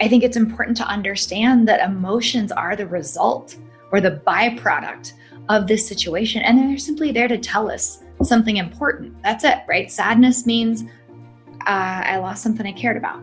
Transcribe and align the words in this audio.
I 0.00 0.08
think 0.08 0.22
it's 0.22 0.36
important 0.36 0.76
to 0.78 0.84
understand 0.84 1.66
that 1.68 1.80
emotions 1.80 2.52
are 2.52 2.76
the 2.76 2.86
result 2.86 3.56
or 3.90 4.00
the 4.00 4.22
byproduct 4.26 5.12
of 5.48 5.66
this 5.66 5.86
situation. 5.86 6.42
And 6.42 6.58
they're 6.58 6.78
simply 6.78 7.10
there 7.10 7.28
to 7.28 7.38
tell 7.38 7.70
us 7.70 8.02
something 8.22 8.58
important. 8.58 9.20
That's 9.22 9.44
it, 9.44 9.58
right? 9.66 9.90
Sadness 9.90 10.46
means 10.46 10.82
uh, 10.82 12.02
I 12.04 12.18
lost 12.18 12.42
something 12.42 12.66
I 12.66 12.72
cared 12.72 12.96
about. 12.96 13.20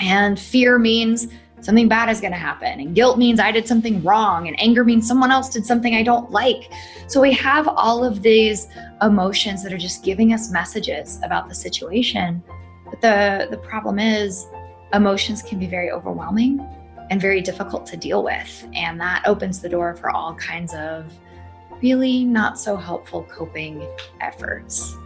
And 0.00 0.38
fear 0.38 0.78
means 0.78 1.28
something 1.60 1.88
bad 1.88 2.08
is 2.08 2.20
going 2.20 2.32
to 2.32 2.38
happen. 2.38 2.80
And 2.80 2.94
guilt 2.94 3.18
means 3.18 3.40
I 3.40 3.50
did 3.50 3.66
something 3.66 4.02
wrong. 4.04 4.46
And 4.46 4.60
anger 4.60 4.84
means 4.84 5.08
someone 5.08 5.32
else 5.32 5.48
did 5.48 5.66
something 5.66 5.94
I 5.94 6.02
don't 6.02 6.30
like. 6.30 6.70
So 7.08 7.20
we 7.20 7.32
have 7.32 7.66
all 7.66 8.04
of 8.04 8.22
these 8.22 8.68
emotions 9.02 9.64
that 9.64 9.72
are 9.72 9.78
just 9.78 10.04
giving 10.04 10.32
us 10.32 10.52
messages 10.52 11.18
about 11.24 11.48
the 11.48 11.54
situation. 11.54 12.42
But 12.84 13.00
the, 13.00 13.48
the 13.50 13.58
problem 13.58 13.98
is, 13.98 14.46
emotions 14.92 15.42
can 15.42 15.58
be 15.58 15.66
very 15.66 15.90
overwhelming 15.90 16.66
and 17.10 17.20
very 17.20 17.40
difficult 17.40 17.86
to 17.86 17.96
deal 17.96 18.22
with. 18.22 18.66
And 18.74 19.00
that 19.00 19.22
opens 19.26 19.60
the 19.60 19.68
door 19.68 19.94
for 19.94 20.10
all 20.10 20.34
kinds 20.34 20.74
of 20.74 21.12
really 21.82 22.24
not 22.24 22.58
so 22.58 22.76
helpful 22.76 23.24
coping 23.24 23.86
efforts. 24.20 24.96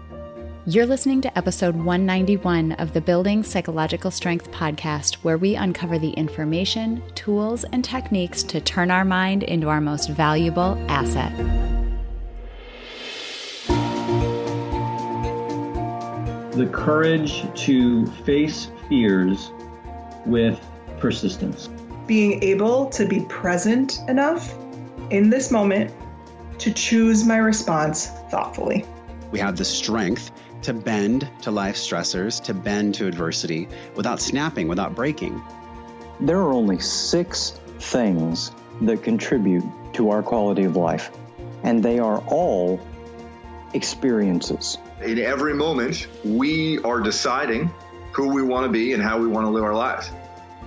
You're 0.65 0.87
listening 0.87 1.21
to 1.23 1.39
episode 1.39 1.75
191 1.75 2.73
of 2.73 2.93
the 2.93 3.01
Building 3.01 3.43
Psychological 3.43 4.13
Strength 4.13 4.53
podcast, 4.53 5.15
where 5.17 5.37
we 5.37 5.57
uncover 5.57 5.99
the 5.99 6.11
information, 6.11 7.03
tools, 7.17 7.65
and 7.73 7.85
techniques 7.85 8.45
to 8.45 8.61
turn 8.61 8.93
our 8.93 9.05
mind 9.05 9.43
into 9.43 9.69
our 9.69 9.81
most 9.81 10.11
valuable 10.11 10.79
asset. 10.89 11.37
The 16.53 16.69
courage 16.73 17.43
to 17.65 18.07
face 18.25 18.71
fears 18.89 19.51
with 20.27 20.61
persistence. 20.99 21.69
Being 22.07 22.43
able 22.43 22.87
to 22.91 23.07
be 23.07 23.21
present 23.29 24.01
enough 24.09 24.55
in 25.11 25.31
this 25.31 25.51
moment 25.51 25.93
to 26.59 26.73
choose 26.73 27.25
my 27.25 27.39
response 27.39 28.07
thoughtfully. 28.31 28.85
We 29.31 29.39
have 29.39 29.57
the 29.57 29.65
strength 29.65 30.31
to 30.63 30.73
bend 30.73 31.29
to 31.43 31.51
life 31.51 31.77
stressors, 31.77 32.43
to 32.45 32.55
bend 32.55 32.95
to 32.97 33.07
adversity 33.07 33.69
without 33.97 34.21
snapping, 34.21 34.69
without 34.69 34.95
breaking. 34.95 35.43
There 36.21 36.39
are 36.39 36.53
only 36.53 36.79
six 36.79 37.59
things 37.79 38.53
that 38.83 39.03
contribute 39.03 39.65
to 39.95 40.11
our 40.11 40.23
quality 40.23 40.65
of 40.65 40.77
life, 40.77 41.11
and 41.65 41.83
they 41.83 41.99
are 41.99 42.19
all 42.29 42.81
experiences. 43.75 44.79
In 45.03 45.19
every 45.19 45.55
moment, 45.55 46.07
we 46.25 46.79
are 46.81 47.01
deciding 47.01 47.71
who 48.13 48.29
we 48.29 48.43
want 48.43 48.67
to 48.67 48.71
be 48.71 48.93
and 48.93 49.03
how 49.03 49.19
we 49.19 49.27
want 49.27 49.47
to 49.47 49.51
live 49.51 49.65
our 49.65 49.75
lives. 49.75 50.11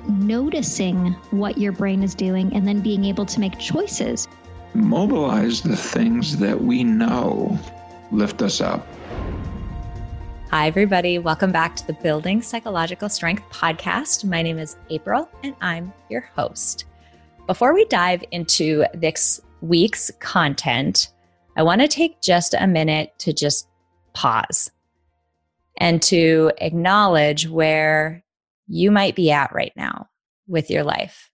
Noticing 0.07 1.13
what 1.31 1.57
your 1.57 1.71
brain 1.71 2.03
is 2.03 2.15
doing 2.15 2.53
and 2.53 2.67
then 2.67 2.81
being 2.81 3.05
able 3.05 3.25
to 3.27 3.39
make 3.39 3.57
choices. 3.59 4.27
Mobilize 4.73 5.61
the 5.61 5.77
things 5.77 6.37
that 6.37 6.61
we 6.61 6.83
know 6.83 7.57
lift 8.11 8.41
us 8.41 8.61
up. 8.61 8.87
Hi, 10.51 10.67
everybody. 10.67 11.19
Welcome 11.19 11.51
back 11.51 11.75
to 11.75 11.87
the 11.87 11.93
Building 11.93 12.41
Psychological 12.41 13.09
Strength 13.09 13.43
podcast. 13.51 14.25
My 14.25 14.41
name 14.41 14.57
is 14.57 14.75
April, 14.89 15.29
and 15.43 15.55
I'm 15.61 15.93
your 16.09 16.21
host. 16.35 16.85
Before 17.47 17.73
we 17.73 17.85
dive 17.85 18.23
into 18.31 18.85
this 18.93 19.39
week's 19.61 20.11
content, 20.19 21.09
I 21.57 21.63
want 21.63 21.81
to 21.81 21.87
take 21.87 22.21
just 22.21 22.55
a 22.57 22.67
minute 22.67 23.17
to 23.19 23.33
just 23.33 23.67
pause 24.13 24.71
and 25.77 26.01
to 26.03 26.51
acknowledge 26.59 27.47
where 27.47 28.23
you 28.67 28.91
might 28.91 29.15
be 29.15 29.31
at 29.31 29.53
right 29.53 29.73
now 29.75 30.07
with 30.47 30.69
your 30.69 30.83
life. 30.83 31.29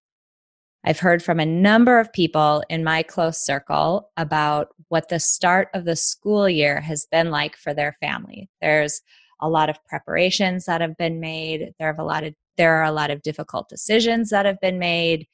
I've 0.83 0.99
heard 0.99 1.21
from 1.21 1.39
a 1.39 1.45
number 1.45 1.99
of 1.99 2.11
people 2.11 2.63
in 2.69 2.83
my 2.83 3.03
close 3.03 3.37
circle 3.37 4.09
about 4.17 4.69
what 4.89 5.09
the 5.09 5.19
start 5.19 5.69
of 5.73 5.85
the 5.85 5.95
school 5.95 6.49
year 6.49 6.81
has 6.81 7.05
been 7.11 7.29
like 7.29 7.55
for 7.55 7.73
their 7.73 7.95
family. 7.99 8.49
There's 8.61 9.01
a 9.41 9.49
lot 9.49 9.69
of 9.69 9.83
preparations 9.85 10.65
that 10.65 10.81
have 10.81 10.97
been 10.97 11.19
made. 11.19 11.73
There 11.77 11.87
have 11.87 11.99
a 11.99 12.03
lot 12.03 12.23
of 12.23 12.33
there 12.57 12.75
are 12.75 12.83
a 12.83 12.91
lot 12.91 13.11
of 13.11 13.21
difficult 13.21 13.69
decisions 13.69 14.29
that 14.29 14.45
have 14.45 14.59
been 14.59 14.77
made. 14.77 15.27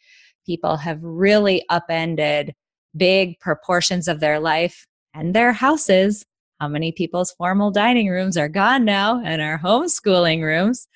People 0.45 0.77
have 0.77 0.99
really 1.01 1.65
upended 1.69 2.53
big 2.95 3.39
proportions 3.39 4.07
of 4.07 4.19
their 4.19 4.39
life 4.39 4.85
and 5.13 5.33
their 5.33 5.51
houses. 5.51 6.25
How 6.59 6.67
many 6.67 6.91
people's 6.91 7.31
formal 7.33 7.71
dining 7.71 8.07
rooms 8.09 8.37
are 8.37 8.49
gone 8.49 8.83
now 8.83 9.21
and 9.23 9.41
our 9.41 9.59
homeschooling 9.59 10.41
rooms? 10.41 10.87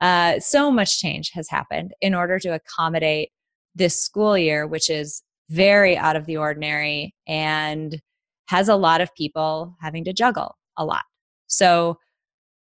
Uh, 0.00 0.38
so 0.40 0.70
much 0.70 1.00
change 1.00 1.30
has 1.30 1.48
happened 1.48 1.92
in 2.00 2.14
order 2.14 2.38
to 2.38 2.54
accommodate 2.54 3.30
this 3.74 4.02
school 4.02 4.38
year, 4.38 4.66
which 4.66 4.88
is 4.88 5.22
very 5.50 5.96
out 5.96 6.16
of 6.16 6.26
the 6.26 6.36
ordinary 6.36 7.14
and 7.26 8.00
has 8.48 8.68
a 8.68 8.76
lot 8.76 9.00
of 9.00 9.14
people 9.14 9.76
having 9.80 10.04
to 10.04 10.12
juggle 10.12 10.56
a 10.76 10.84
lot. 10.84 11.04
So 11.48 11.98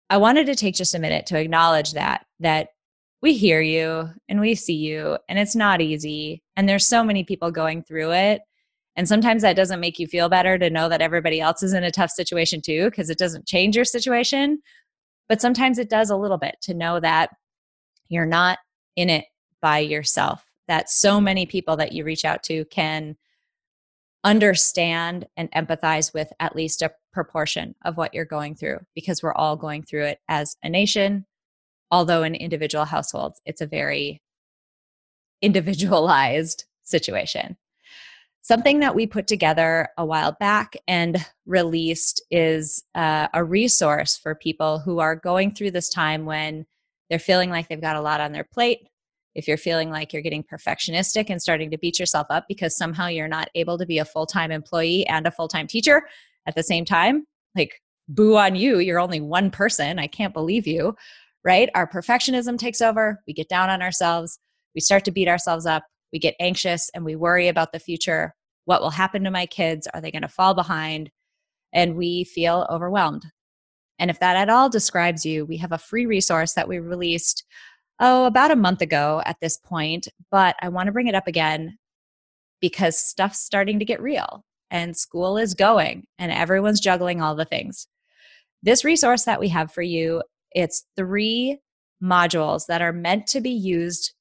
I 0.09 0.17
wanted 0.17 0.47
to 0.47 0.55
take 0.55 0.75
just 0.75 0.95
a 0.95 0.99
minute 0.99 1.27
to 1.27 1.39
acknowledge 1.39 1.93
that 1.93 2.25
that 2.39 2.69
we 3.21 3.35
hear 3.35 3.61
you 3.61 4.09
and 4.27 4.39
we 4.39 4.55
see 4.55 4.75
you 4.75 5.17
and 5.27 5.37
it's 5.37 5.55
not 5.55 5.81
easy 5.81 6.41
and 6.55 6.67
there's 6.67 6.87
so 6.87 7.03
many 7.03 7.23
people 7.23 7.51
going 7.51 7.83
through 7.83 8.11
it 8.11 8.41
and 8.99 9.07
sometimes 9.07 9.43
that 9.43 9.55
doesn't 9.55 9.79
make 9.79 9.97
you 9.97 10.07
feel 10.07 10.27
better 10.27 10.57
to 10.57 10.69
know 10.69 10.89
that 10.89 11.01
everybody 11.01 11.39
else 11.39 11.63
is 11.63 11.71
in 11.71 11.85
a 11.85 11.91
tough 11.91 12.11
situation 12.11 12.59
too 12.59 12.89
because 12.89 13.09
it 13.09 13.17
doesn't 13.17 13.47
change 13.47 13.77
your 13.77 13.85
situation 13.85 14.61
but 15.29 15.39
sometimes 15.39 15.77
it 15.77 15.89
does 15.89 16.09
a 16.09 16.17
little 16.17 16.37
bit 16.37 16.55
to 16.63 16.73
know 16.73 16.99
that 16.99 17.29
you're 18.09 18.25
not 18.25 18.59
in 18.97 19.09
it 19.09 19.23
by 19.61 19.79
yourself 19.79 20.43
that 20.67 20.89
so 20.89 21.21
many 21.21 21.45
people 21.45 21.77
that 21.77 21.93
you 21.93 22.03
reach 22.03 22.25
out 22.25 22.43
to 22.43 22.65
can 22.65 23.15
understand 24.25 25.25
and 25.37 25.49
empathize 25.51 26.13
with 26.13 26.31
at 26.41 26.55
least 26.55 26.81
a 26.81 26.91
proportion 27.13 27.75
of 27.85 27.95
what 27.95 28.13
you're 28.13 28.25
going 28.25 28.53
through 28.53 28.79
because 28.95 29.23
we're 29.23 29.33
all 29.33 29.55
going 29.55 29.81
through 29.81 30.03
it 30.03 30.19
as 30.27 30.57
a 30.61 30.69
nation. 30.69 31.25
Although 31.89 32.23
in 32.23 32.35
individual 32.35 32.85
households, 32.85 33.41
it's 33.45 33.61
a 33.61 33.65
very 33.65 34.21
individualized 35.41 36.65
situation. 36.83 37.57
Something 38.49 38.79
that 38.79 38.95
we 38.95 39.05
put 39.05 39.27
together 39.27 39.89
a 39.95 40.03
while 40.03 40.31
back 40.31 40.75
and 40.87 41.23
released 41.45 42.19
is 42.31 42.83
uh, 42.95 43.27
a 43.31 43.43
resource 43.43 44.17
for 44.17 44.33
people 44.33 44.79
who 44.79 44.97
are 44.97 45.15
going 45.15 45.53
through 45.53 45.69
this 45.69 45.87
time 45.87 46.25
when 46.25 46.65
they're 47.11 47.19
feeling 47.19 47.51
like 47.51 47.67
they've 47.67 47.79
got 47.79 47.95
a 47.95 48.01
lot 48.01 48.21
on 48.21 48.31
their 48.31 48.43
plate, 48.51 48.87
if 49.35 49.47
you're 49.47 49.55
feeling 49.55 49.91
like 49.91 50.11
you're 50.11 50.23
getting 50.23 50.43
perfectionistic 50.43 51.29
and 51.29 51.39
starting 51.39 51.69
to 51.69 51.77
beat 51.77 51.99
yourself 51.99 52.25
up 52.31 52.45
because 52.47 52.75
somehow 52.75 53.05
you're 53.05 53.27
not 53.27 53.49
able 53.53 53.77
to 53.77 53.85
be 53.85 53.99
a 53.99 54.03
full 54.05 54.25
time 54.25 54.49
employee 54.49 55.05
and 55.05 55.27
a 55.27 55.31
full 55.31 55.47
time 55.47 55.67
teacher 55.67 56.01
at 56.47 56.55
the 56.55 56.63
same 56.63 56.85
time, 56.85 57.27
like, 57.55 57.79
boo 58.07 58.35
on 58.35 58.55
you. 58.55 58.79
You're 58.79 58.99
only 58.99 59.21
one 59.21 59.51
person. 59.51 59.99
I 59.99 60.07
can't 60.07 60.33
believe 60.33 60.65
you, 60.65 60.95
right? 61.43 61.69
Our 61.75 61.87
perfectionism 61.87 62.57
takes 62.57 62.81
over. 62.81 63.21
We 63.27 63.33
get 63.33 63.47
down 63.47 63.69
on 63.69 63.83
ourselves. 63.83 64.39
We 64.73 64.81
start 64.81 65.05
to 65.05 65.11
beat 65.11 65.27
ourselves 65.27 65.67
up. 65.67 65.83
We 66.11 66.17
get 66.17 66.33
anxious 66.39 66.89
and 66.95 67.05
we 67.05 67.15
worry 67.15 67.47
about 67.47 67.73
the 67.73 67.79
future. 67.79 68.33
What 68.69 68.83
will 68.83 68.91
happen 68.91 69.23
to 69.23 69.31
my 69.31 69.47
kids? 69.47 69.87
Are 69.95 69.99
they 69.99 70.11
going 70.11 70.21
to 70.21 70.27
fall 70.27 70.53
behind? 70.53 71.09
And 71.73 71.95
we 71.95 72.23
feel 72.23 72.67
overwhelmed. 72.69 73.25
And 73.97 74.11
if 74.11 74.19
that 74.19 74.37
at 74.37 74.47
all 74.47 74.69
describes 74.69 75.25
you, 75.25 75.43
we 75.43 75.57
have 75.57 75.71
a 75.71 75.79
free 75.79 76.05
resource 76.05 76.53
that 76.53 76.67
we 76.67 76.77
released 76.77 77.45
oh, 77.99 78.25
about 78.25 78.51
a 78.51 78.55
month 78.55 78.83
ago 78.83 79.23
at 79.25 79.37
this 79.41 79.57
point, 79.57 80.07
but 80.29 80.55
I 80.61 80.69
want 80.69 80.85
to 80.85 80.91
bring 80.91 81.07
it 81.07 81.15
up 81.15 81.25
again 81.25 81.79
because 82.61 82.95
stuff's 82.95 83.39
starting 83.39 83.79
to 83.79 83.85
get 83.85 84.03
real 84.03 84.45
and 84.69 84.95
school 84.95 85.39
is 85.39 85.55
going 85.55 86.05
and 86.19 86.31
everyone's 86.31 86.79
juggling 86.79 87.23
all 87.23 87.33
the 87.33 87.45
things. 87.45 87.87
This 88.61 88.85
resource 88.85 89.23
that 89.23 89.39
we 89.39 89.47
have 89.47 89.71
for 89.71 89.81
you, 89.81 90.21
it's 90.51 90.85
three 90.95 91.57
modules 92.03 92.67
that 92.67 92.83
are 92.83 92.93
meant 92.93 93.25
to 93.29 93.41
be 93.41 93.49
used 93.49 94.13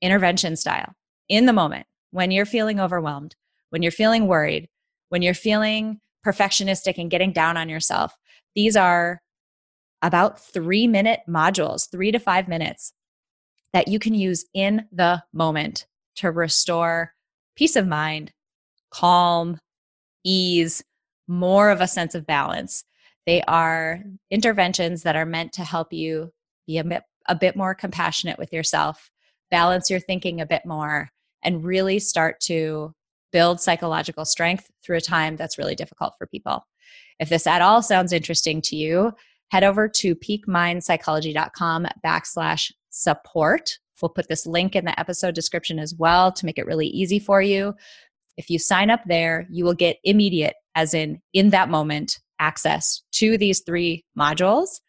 intervention 0.00 0.56
style 0.56 0.92
in 1.28 1.46
the 1.46 1.52
moment 1.52 1.86
when 2.10 2.32
you're 2.32 2.44
feeling 2.46 2.80
overwhelmed, 2.80 3.36
when 3.72 3.80
you're 3.80 3.90
feeling 3.90 4.26
worried, 4.26 4.68
when 5.08 5.22
you're 5.22 5.32
feeling 5.32 5.98
perfectionistic 6.26 6.98
and 6.98 7.10
getting 7.10 7.32
down 7.32 7.56
on 7.56 7.70
yourself. 7.70 8.14
These 8.54 8.76
are 8.76 9.22
about 10.02 10.38
three 10.38 10.86
minute 10.86 11.20
modules, 11.26 11.90
three 11.90 12.12
to 12.12 12.18
five 12.18 12.48
minutes 12.48 12.92
that 13.72 13.88
you 13.88 13.98
can 13.98 14.12
use 14.12 14.44
in 14.52 14.86
the 14.92 15.22
moment 15.32 15.86
to 16.16 16.30
restore 16.30 17.14
peace 17.56 17.74
of 17.74 17.86
mind, 17.86 18.30
calm, 18.90 19.58
ease, 20.22 20.84
more 21.26 21.70
of 21.70 21.80
a 21.80 21.88
sense 21.88 22.14
of 22.14 22.26
balance. 22.26 22.84
They 23.26 23.40
are 23.48 24.00
interventions 24.30 25.02
that 25.04 25.16
are 25.16 25.24
meant 25.24 25.54
to 25.54 25.64
help 25.64 25.94
you 25.94 26.30
be 26.66 26.76
a 26.76 26.84
bit, 26.84 27.04
a 27.26 27.34
bit 27.34 27.56
more 27.56 27.74
compassionate 27.74 28.38
with 28.38 28.52
yourself, 28.52 29.10
balance 29.50 29.88
your 29.88 30.00
thinking 30.00 30.42
a 30.42 30.46
bit 30.46 30.66
more, 30.66 31.08
and 31.42 31.64
really 31.64 31.98
start 31.98 32.38
to 32.40 32.92
build 33.32 33.60
psychological 33.60 34.24
strength 34.24 34.70
through 34.84 34.96
a 34.98 35.00
time 35.00 35.36
that's 35.36 35.58
really 35.58 35.74
difficult 35.74 36.14
for 36.18 36.26
people. 36.26 36.66
If 37.18 37.28
this 37.28 37.46
at 37.46 37.62
all 37.62 37.82
sounds 37.82 38.12
interesting 38.12 38.60
to 38.62 38.76
you, 38.76 39.12
head 39.50 39.64
over 39.64 39.88
to 39.88 40.14
peakmindpsychology.com 40.16 41.86
backslash 42.04 42.72
support. 42.90 43.78
We'll 44.00 44.08
put 44.08 44.28
this 44.28 44.46
link 44.46 44.74
in 44.74 44.84
the 44.84 44.98
episode 44.98 45.34
description 45.34 45.78
as 45.78 45.94
well 45.94 46.32
to 46.32 46.46
make 46.46 46.58
it 46.58 46.66
really 46.66 46.88
easy 46.88 47.20
for 47.20 47.40
you. 47.40 47.74
If 48.36 48.50
you 48.50 48.58
sign 48.58 48.90
up 48.90 49.02
there, 49.06 49.46
you 49.50 49.64
will 49.64 49.74
get 49.74 49.98
immediate, 50.02 50.54
as 50.74 50.94
in 50.94 51.20
in 51.32 51.50
that 51.50 51.68
moment, 51.68 52.18
access 52.40 53.02
to 53.12 53.38
these 53.38 53.60
three 53.60 54.04
modules. 54.18 54.80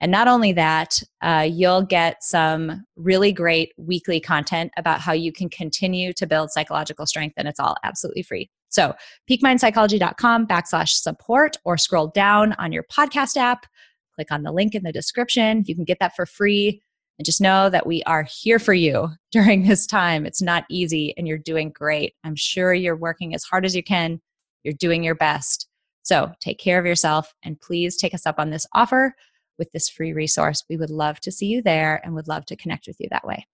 And 0.00 0.10
not 0.10 0.28
only 0.28 0.52
that, 0.52 1.02
uh, 1.20 1.46
you'll 1.50 1.82
get 1.82 2.22
some 2.22 2.84
really 2.96 3.32
great 3.32 3.72
weekly 3.76 4.18
content 4.18 4.72
about 4.78 5.00
how 5.00 5.12
you 5.12 5.30
can 5.30 5.50
continue 5.50 6.12
to 6.14 6.26
build 6.26 6.50
psychological 6.50 7.06
strength, 7.06 7.34
and 7.36 7.46
it's 7.46 7.60
all 7.60 7.76
absolutely 7.84 8.22
free. 8.22 8.50
So, 8.70 8.94
peakmindpsychology.com 9.28 10.46
backslash 10.46 10.90
support, 10.90 11.56
or 11.64 11.76
scroll 11.76 12.08
down 12.08 12.54
on 12.54 12.72
your 12.72 12.84
podcast 12.84 13.36
app, 13.36 13.66
click 14.14 14.32
on 14.32 14.42
the 14.42 14.52
link 14.52 14.74
in 14.74 14.84
the 14.84 14.92
description. 14.92 15.64
You 15.66 15.74
can 15.74 15.84
get 15.84 15.98
that 16.00 16.16
for 16.16 16.24
free. 16.24 16.82
And 17.18 17.26
just 17.26 17.42
know 17.42 17.68
that 17.68 17.86
we 17.86 18.02
are 18.04 18.22
here 18.22 18.58
for 18.58 18.72
you 18.72 19.10
during 19.30 19.66
this 19.66 19.86
time. 19.86 20.24
It's 20.24 20.40
not 20.40 20.64
easy, 20.70 21.12
and 21.18 21.28
you're 21.28 21.36
doing 21.36 21.70
great. 21.70 22.14
I'm 22.24 22.36
sure 22.36 22.72
you're 22.72 22.96
working 22.96 23.34
as 23.34 23.44
hard 23.44 23.66
as 23.66 23.76
you 23.76 23.82
can, 23.82 24.22
you're 24.62 24.72
doing 24.72 25.04
your 25.04 25.14
best. 25.14 25.66
So, 26.02 26.32
take 26.40 26.58
care 26.58 26.78
of 26.78 26.86
yourself, 26.86 27.34
and 27.42 27.60
please 27.60 27.98
take 27.98 28.14
us 28.14 28.24
up 28.24 28.36
on 28.38 28.48
this 28.48 28.66
offer 28.72 29.14
with 29.60 29.70
this 29.70 29.88
free 29.88 30.12
resource. 30.12 30.64
We 30.68 30.76
would 30.76 30.90
love 30.90 31.20
to 31.20 31.30
see 31.30 31.46
you 31.46 31.62
there 31.62 32.00
and 32.02 32.16
would 32.16 32.26
love 32.26 32.44
to 32.46 32.56
connect 32.56 32.88
with 32.88 32.96
you 32.98 33.06
that 33.12 33.24
way. 33.24 33.46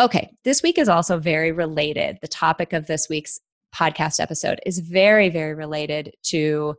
Okay, 0.00 0.32
this 0.42 0.62
week 0.64 0.78
is 0.78 0.88
also 0.88 1.18
very 1.18 1.52
related. 1.52 2.18
The 2.20 2.26
topic 2.26 2.72
of 2.72 2.88
this 2.88 3.08
week's 3.08 3.38
podcast 3.72 4.18
episode 4.18 4.58
is 4.66 4.80
very, 4.80 5.28
very 5.28 5.54
related 5.54 6.14
to 6.24 6.74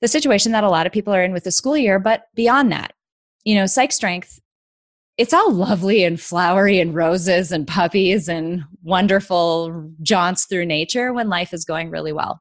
the 0.00 0.08
situation 0.08 0.52
that 0.52 0.64
a 0.64 0.70
lot 0.70 0.86
of 0.86 0.92
people 0.92 1.14
are 1.14 1.22
in 1.22 1.32
with 1.32 1.44
the 1.44 1.52
school 1.52 1.76
year, 1.76 1.98
but 1.98 2.24
beyond 2.34 2.72
that, 2.72 2.92
you 3.44 3.54
know, 3.54 3.66
psych 3.66 3.92
strength, 3.92 4.40
it's 5.18 5.32
all 5.32 5.52
lovely 5.52 6.04
and 6.04 6.20
flowery 6.20 6.78
and 6.78 6.94
roses 6.94 7.50
and 7.50 7.66
puppies 7.66 8.28
and 8.28 8.64
wonderful 8.82 9.90
jaunts 10.02 10.46
through 10.46 10.66
nature 10.66 11.12
when 11.12 11.28
life 11.28 11.52
is 11.52 11.64
going 11.64 11.90
really 11.90 12.12
well. 12.12 12.40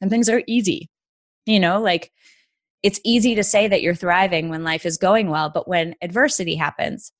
And 0.00 0.10
things 0.10 0.28
are 0.28 0.42
easy. 0.46 0.88
You 1.46 1.60
know, 1.60 1.80
like 1.80 2.10
it's 2.82 3.00
easy 3.04 3.34
to 3.34 3.44
say 3.44 3.68
that 3.68 3.82
you're 3.82 3.94
thriving 3.94 4.48
when 4.48 4.64
life 4.64 4.84
is 4.84 4.98
going 4.98 5.28
well, 5.28 5.50
but 5.50 5.68
when 5.68 5.94
adversity 6.02 6.56
happens, 6.56 7.12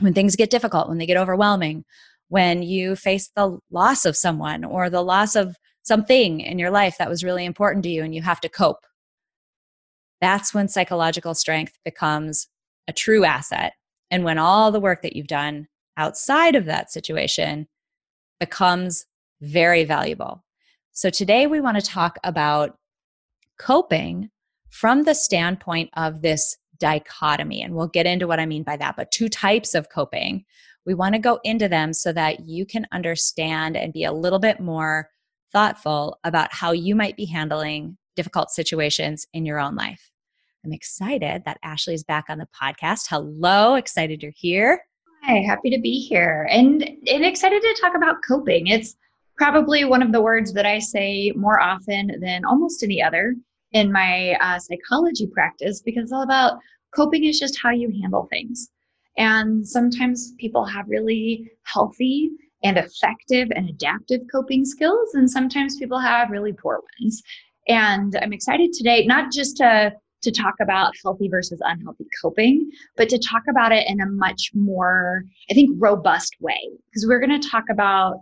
when 0.00 0.14
things 0.14 0.36
get 0.36 0.50
difficult, 0.50 0.88
when 0.88 0.98
they 0.98 1.06
get 1.06 1.16
overwhelming, 1.16 1.84
when 2.28 2.62
you 2.62 2.96
face 2.96 3.30
the 3.34 3.58
loss 3.70 4.04
of 4.04 4.16
someone 4.16 4.64
or 4.64 4.90
the 4.90 5.02
loss 5.02 5.36
of 5.36 5.56
something 5.82 6.40
in 6.40 6.58
your 6.58 6.70
life 6.70 6.96
that 6.98 7.08
was 7.08 7.24
really 7.24 7.44
important 7.44 7.82
to 7.84 7.90
you 7.90 8.02
and 8.02 8.14
you 8.14 8.22
have 8.22 8.40
to 8.40 8.48
cope, 8.48 8.84
that's 10.20 10.52
when 10.52 10.68
psychological 10.68 11.34
strength 11.34 11.78
becomes 11.84 12.48
a 12.88 12.92
true 12.92 13.24
asset. 13.24 13.74
And 14.10 14.24
when 14.24 14.38
all 14.38 14.72
the 14.72 14.80
work 14.80 15.02
that 15.02 15.14
you've 15.14 15.28
done 15.28 15.68
outside 15.96 16.54
of 16.56 16.66
that 16.66 16.90
situation 16.90 17.68
becomes 18.38 19.06
very 19.40 19.84
valuable. 19.84 20.44
So 20.92 21.10
today 21.10 21.46
we 21.46 21.60
want 21.60 21.78
to 21.78 21.86
talk 21.86 22.18
about 22.24 22.76
coping 23.58 24.30
from 24.70 25.02
the 25.02 25.14
standpoint 25.14 25.90
of 25.94 26.22
this 26.22 26.56
dichotomy. 26.78 27.62
And 27.62 27.74
we'll 27.74 27.88
get 27.88 28.06
into 28.06 28.26
what 28.26 28.40
I 28.40 28.46
mean 28.46 28.62
by 28.62 28.76
that, 28.78 28.96
but 28.96 29.10
two 29.10 29.28
types 29.28 29.74
of 29.74 29.90
coping. 29.90 30.44
We 30.86 30.94
want 30.94 31.14
to 31.14 31.20
go 31.20 31.38
into 31.44 31.68
them 31.68 31.92
so 31.92 32.12
that 32.14 32.48
you 32.48 32.64
can 32.64 32.86
understand 32.90 33.76
and 33.76 33.92
be 33.92 34.04
a 34.04 34.12
little 34.12 34.38
bit 34.38 34.60
more 34.60 35.10
thoughtful 35.52 36.18
about 36.24 36.52
how 36.52 36.72
you 36.72 36.94
might 36.94 37.16
be 37.16 37.26
handling 37.26 37.98
difficult 38.16 38.50
situations 38.50 39.26
in 39.34 39.44
your 39.44 39.58
own 39.58 39.74
life. 39.74 40.10
I'm 40.64 40.72
excited 40.72 41.42
that 41.44 41.58
Ashley 41.62 41.94
is 41.94 42.04
back 42.04 42.26
on 42.28 42.38
the 42.38 42.48
podcast. 42.60 43.06
Hello, 43.08 43.74
excited 43.74 44.22
you're 44.22 44.32
here. 44.34 44.82
Hi, 45.22 45.42
happy 45.46 45.70
to 45.70 45.80
be 45.80 46.00
here 46.00 46.48
and, 46.50 46.82
and 46.82 47.24
excited 47.24 47.60
to 47.60 47.78
talk 47.80 47.94
about 47.94 48.16
coping. 48.26 48.68
It's 48.68 48.96
probably 49.36 49.84
one 49.84 50.02
of 50.02 50.12
the 50.12 50.20
words 50.20 50.52
that 50.54 50.66
I 50.66 50.78
say 50.78 51.32
more 51.34 51.60
often 51.60 52.18
than 52.20 52.44
almost 52.44 52.82
any 52.82 53.02
other 53.02 53.34
in 53.72 53.92
my 53.92 54.36
uh, 54.40 54.58
psychology 54.58 55.26
practice 55.26 55.80
because 55.82 56.04
it's 56.04 56.12
all 56.12 56.22
about 56.22 56.58
coping 56.94 57.24
is 57.24 57.38
just 57.38 57.58
how 57.62 57.70
you 57.70 57.92
handle 58.02 58.26
things. 58.30 58.68
And 59.16 59.66
sometimes 59.66 60.32
people 60.38 60.64
have 60.64 60.88
really 60.88 61.50
healthy 61.64 62.30
and 62.62 62.76
effective 62.76 63.48
and 63.54 63.68
adaptive 63.68 64.20
coping 64.30 64.64
skills, 64.64 65.14
and 65.14 65.30
sometimes 65.30 65.76
people 65.76 65.98
have 65.98 66.30
really 66.30 66.52
poor 66.52 66.80
ones. 67.00 67.22
And 67.68 68.16
I'm 68.20 68.32
excited 68.32 68.72
today, 68.72 69.06
not 69.06 69.32
just 69.32 69.56
to 69.58 69.92
to 70.22 70.30
talk 70.30 70.54
about 70.60 70.92
healthy 71.02 71.28
versus 71.28 71.60
unhealthy 71.64 72.06
coping, 72.20 72.70
but 72.96 73.08
to 73.08 73.18
talk 73.18 73.42
about 73.48 73.72
it 73.72 73.88
in 73.88 74.02
a 74.02 74.06
much 74.06 74.50
more, 74.54 75.24
I 75.50 75.54
think, 75.54 75.70
robust 75.78 76.36
way. 76.40 76.60
Because 76.86 77.06
we're 77.06 77.26
going 77.26 77.40
to 77.40 77.48
talk 77.48 77.64
about 77.70 78.20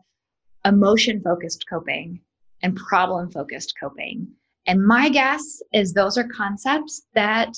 emotion 0.64 1.20
focused 1.22 1.64
coping 1.68 2.20
and 2.62 2.76
problem 2.76 3.30
focused 3.30 3.74
coping. 3.80 4.28
And 4.68 4.86
my 4.86 5.08
guess 5.08 5.62
is 5.72 5.92
those 5.92 6.18
are 6.18 6.28
concepts 6.28 7.06
that 7.14 7.56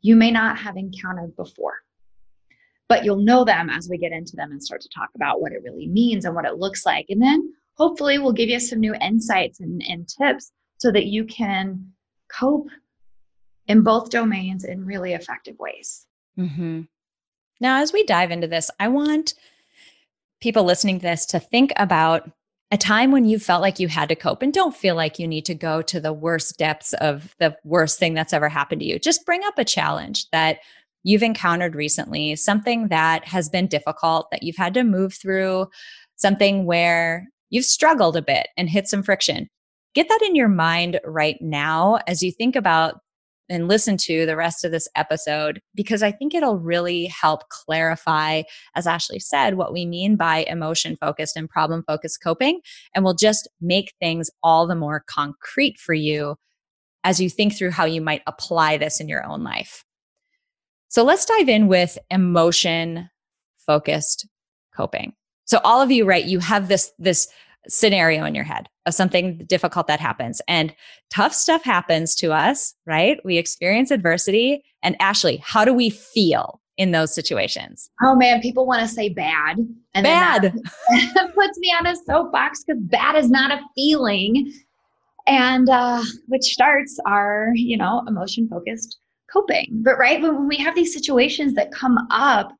you 0.00 0.14
may 0.14 0.30
not 0.30 0.56
have 0.58 0.76
encountered 0.76 1.36
before. 1.36 1.74
But 2.88 3.04
you'll 3.04 3.16
know 3.22 3.44
them 3.44 3.68
as 3.68 3.88
we 3.88 3.98
get 3.98 4.12
into 4.12 4.36
them 4.36 4.52
and 4.52 4.62
start 4.62 4.80
to 4.82 4.88
talk 4.94 5.08
about 5.16 5.40
what 5.40 5.52
it 5.52 5.62
really 5.64 5.88
means 5.88 6.24
and 6.24 6.34
what 6.34 6.44
it 6.44 6.58
looks 6.58 6.86
like. 6.86 7.06
And 7.08 7.20
then 7.20 7.52
hopefully 7.74 8.18
we'll 8.18 8.32
give 8.32 8.48
you 8.48 8.60
some 8.60 8.80
new 8.80 8.94
insights 8.94 9.60
and, 9.60 9.82
and 9.88 10.08
tips 10.08 10.52
so 10.78 10.92
that 10.92 11.06
you 11.06 11.24
can 11.24 11.92
cope 12.30 12.68
in 13.66 13.82
both 13.82 14.10
domains 14.10 14.64
in 14.64 14.84
really 14.84 15.14
effective 15.14 15.56
ways. 15.58 16.06
Mm-hmm. 16.38 16.82
Now, 17.60 17.80
as 17.80 17.92
we 17.92 18.04
dive 18.04 18.30
into 18.30 18.46
this, 18.46 18.70
I 18.78 18.88
want 18.88 19.34
people 20.40 20.64
listening 20.64 20.98
to 20.98 21.02
this 21.02 21.26
to 21.26 21.40
think 21.40 21.72
about 21.76 22.30
a 22.72 22.78
time 22.78 23.12
when 23.12 23.26
you 23.26 23.38
felt 23.38 23.60
like 23.60 23.78
you 23.78 23.86
had 23.86 24.08
to 24.08 24.16
cope 24.16 24.40
and 24.40 24.52
don't 24.52 24.74
feel 24.74 24.94
like 24.94 25.18
you 25.18 25.28
need 25.28 25.44
to 25.44 25.54
go 25.54 25.82
to 25.82 26.00
the 26.00 26.12
worst 26.12 26.56
depths 26.56 26.94
of 26.94 27.36
the 27.38 27.54
worst 27.64 27.98
thing 27.98 28.14
that's 28.14 28.32
ever 28.32 28.48
happened 28.48 28.80
to 28.80 28.86
you. 28.86 28.98
Just 28.98 29.26
bring 29.26 29.44
up 29.44 29.58
a 29.58 29.64
challenge 29.64 30.26
that 30.30 30.60
you've 31.02 31.22
encountered 31.22 31.74
recently, 31.74 32.34
something 32.34 32.88
that 32.88 33.26
has 33.26 33.50
been 33.50 33.66
difficult 33.66 34.30
that 34.30 34.42
you've 34.42 34.56
had 34.56 34.72
to 34.72 34.84
move 34.84 35.12
through, 35.12 35.66
something 36.16 36.64
where 36.64 37.28
you've 37.50 37.66
struggled 37.66 38.16
a 38.16 38.22
bit 38.22 38.48
and 38.56 38.70
hit 38.70 38.88
some 38.88 39.02
friction. 39.02 39.50
Get 39.94 40.08
that 40.08 40.22
in 40.22 40.34
your 40.34 40.48
mind 40.48 40.98
right 41.04 41.36
now 41.42 41.98
as 42.06 42.22
you 42.22 42.32
think 42.32 42.56
about 42.56 43.01
and 43.48 43.68
listen 43.68 43.96
to 43.98 44.24
the 44.24 44.36
rest 44.36 44.64
of 44.64 44.70
this 44.70 44.88
episode 44.96 45.60
because 45.74 46.02
I 46.02 46.12
think 46.12 46.34
it'll 46.34 46.58
really 46.58 47.06
help 47.06 47.48
clarify, 47.48 48.42
as 48.74 48.86
Ashley 48.86 49.18
said, 49.18 49.54
what 49.54 49.72
we 49.72 49.84
mean 49.84 50.16
by 50.16 50.44
emotion 50.48 50.96
focused 51.00 51.36
and 51.36 51.48
problem 51.48 51.84
focused 51.86 52.22
coping. 52.22 52.60
And 52.94 53.04
will 53.04 53.14
just 53.14 53.48
make 53.60 53.92
things 54.00 54.30
all 54.42 54.66
the 54.66 54.74
more 54.74 55.04
concrete 55.06 55.78
for 55.78 55.94
you 55.94 56.36
as 57.04 57.20
you 57.20 57.28
think 57.28 57.56
through 57.56 57.72
how 57.72 57.84
you 57.84 58.00
might 58.00 58.22
apply 58.26 58.76
this 58.76 59.00
in 59.00 59.08
your 59.08 59.24
own 59.24 59.42
life. 59.42 59.84
So 60.88 61.04
let's 61.04 61.24
dive 61.24 61.48
in 61.48 61.68
with 61.68 61.98
emotion 62.10 63.08
focused 63.66 64.28
coping. 64.74 65.14
So 65.44 65.58
all 65.64 65.80
of 65.80 65.90
you, 65.90 66.04
right, 66.04 66.24
you 66.24 66.38
have 66.38 66.68
this, 66.68 66.92
this 66.98 67.28
scenario 67.68 68.24
in 68.24 68.34
your 68.34 68.44
head 68.44 68.68
of 68.86 68.94
something 68.94 69.38
difficult 69.46 69.86
that 69.86 70.00
happens. 70.00 70.40
And 70.48 70.74
tough 71.10 71.32
stuff 71.32 71.62
happens 71.62 72.14
to 72.16 72.32
us, 72.32 72.74
right? 72.86 73.18
We 73.24 73.38
experience 73.38 73.90
adversity. 73.90 74.64
And 74.82 74.96
Ashley, 75.00 75.42
how 75.44 75.64
do 75.64 75.72
we 75.72 75.90
feel 75.90 76.60
in 76.76 76.90
those 76.90 77.14
situations? 77.14 77.90
Oh 78.02 78.14
man, 78.16 78.40
people 78.40 78.66
want 78.66 78.82
to 78.82 78.88
say 78.88 79.08
bad. 79.08 79.58
And 79.94 80.04
bad. 80.04 80.54
That 81.14 81.34
puts 81.34 81.58
me 81.58 81.68
on 81.78 81.86
a 81.86 81.94
soapbox 81.96 82.64
because 82.64 82.82
bad 82.82 83.16
is 83.16 83.30
not 83.30 83.50
a 83.52 83.60
feeling. 83.74 84.52
And 85.26 85.68
uh, 85.68 86.02
which 86.26 86.42
starts 86.42 86.98
our, 87.06 87.52
you 87.54 87.76
know, 87.76 88.02
emotion 88.08 88.48
focused 88.48 88.98
coping. 89.32 89.68
But 89.84 89.98
right, 89.98 90.20
when 90.20 90.48
we 90.48 90.56
have 90.56 90.74
these 90.74 90.92
situations 90.92 91.54
that 91.54 91.70
come 91.72 91.96
up, 92.10 92.52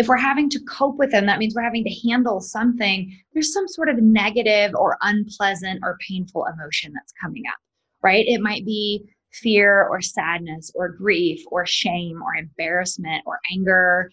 if 0.00 0.08
we're 0.08 0.16
having 0.16 0.48
to 0.48 0.58
cope 0.60 0.96
with 0.96 1.10
them, 1.10 1.26
that 1.26 1.38
means 1.38 1.54
we're 1.54 1.60
having 1.62 1.84
to 1.84 2.08
handle 2.08 2.40
something. 2.40 3.14
There's 3.34 3.52
some 3.52 3.68
sort 3.68 3.90
of 3.90 3.98
negative 3.98 4.74
or 4.74 4.96
unpleasant 5.02 5.80
or 5.82 5.98
painful 6.08 6.46
emotion 6.46 6.90
that's 6.94 7.12
coming 7.20 7.42
up, 7.46 7.58
right? 8.02 8.24
It 8.26 8.40
might 8.40 8.64
be 8.64 9.04
fear 9.30 9.86
or 9.88 10.00
sadness 10.00 10.72
or 10.74 10.88
grief 10.88 11.42
or 11.50 11.66
shame 11.66 12.22
or 12.22 12.34
embarrassment 12.34 13.22
or 13.26 13.40
anger. 13.52 14.10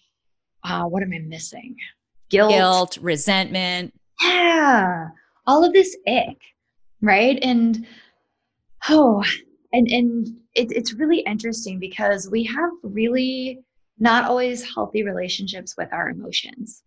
Uh, 0.65 0.83
what 0.83 1.03
am 1.03 1.13
I 1.13 1.19
missing? 1.19 1.77
Guilt. 2.29 2.51
Guilt, 2.51 2.97
resentment. 3.01 3.93
Yeah. 4.21 5.07
All 5.45 5.63
of 5.63 5.71
this 5.71 5.95
ick, 6.05 6.37
right? 7.01 7.39
And 7.41 7.87
oh, 8.89 9.23
and 9.71 9.87
and 9.87 10.27
it, 10.53 10.73
it's 10.73 10.91
really 10.91 11.19
interesting 11.19 11.79
because 11.79 12.27
we 12.29 12.43
have 12.43 12.71
really 12.83 13.63
not 13.99 14.25
always 14.25 14.63
healthy 14.73 15.03
relationships 15.03 15.75
with 15.77 15.91
our 15.91 16.09
emotions. 16.09 16.83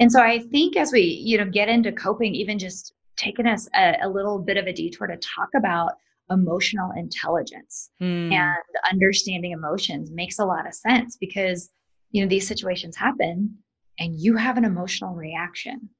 And 0.00 0.12
so 0.12 0.20
I 0.20 0.38
think 0.38 0.76
as 0.76 0.92
we, 0.92 1.02
you 1.02 1.38
know, 1.38 1.50
get 1.50 1.68
into 1.68 1.90
coping, 1.92 2.34
even 2.34 2.58
just 2.58 2.92
taking 3.16 3.46
us 3.46 3.68
a, 3.74 3.96
a 4.02 4.08
little 4.08 4.38
bit 4.38 4.56
of 4.56 4.66
a 4.66 4.72
detour 4.72 5.08
to 5.08 5.16
talk 5.16 5.48
about 5.56 5.92
emotional 6.30 6.92
intelligence 6.96 7.90
mm. 8.00 8.32
and 8.32 8.56
understanding 8.92 9.52
emotions 9.52 10.10
makes 10.10 10.38
a 10.38 10.44
lot 10.44 10.66
of 10.66 10.74
sense 10.74 11.16
because 11.16 11.70
you 12.10 12.22
know, 12.22 12.28
these 12.28 12.46
situations 12.46 12.96
happen 12.96 13.58
and 13.98 14.18
you 14.18 14.36
have 14.36 14.56
an 14.56 14.64
emotional 14.64 15.14
reaction. 15.14 15.90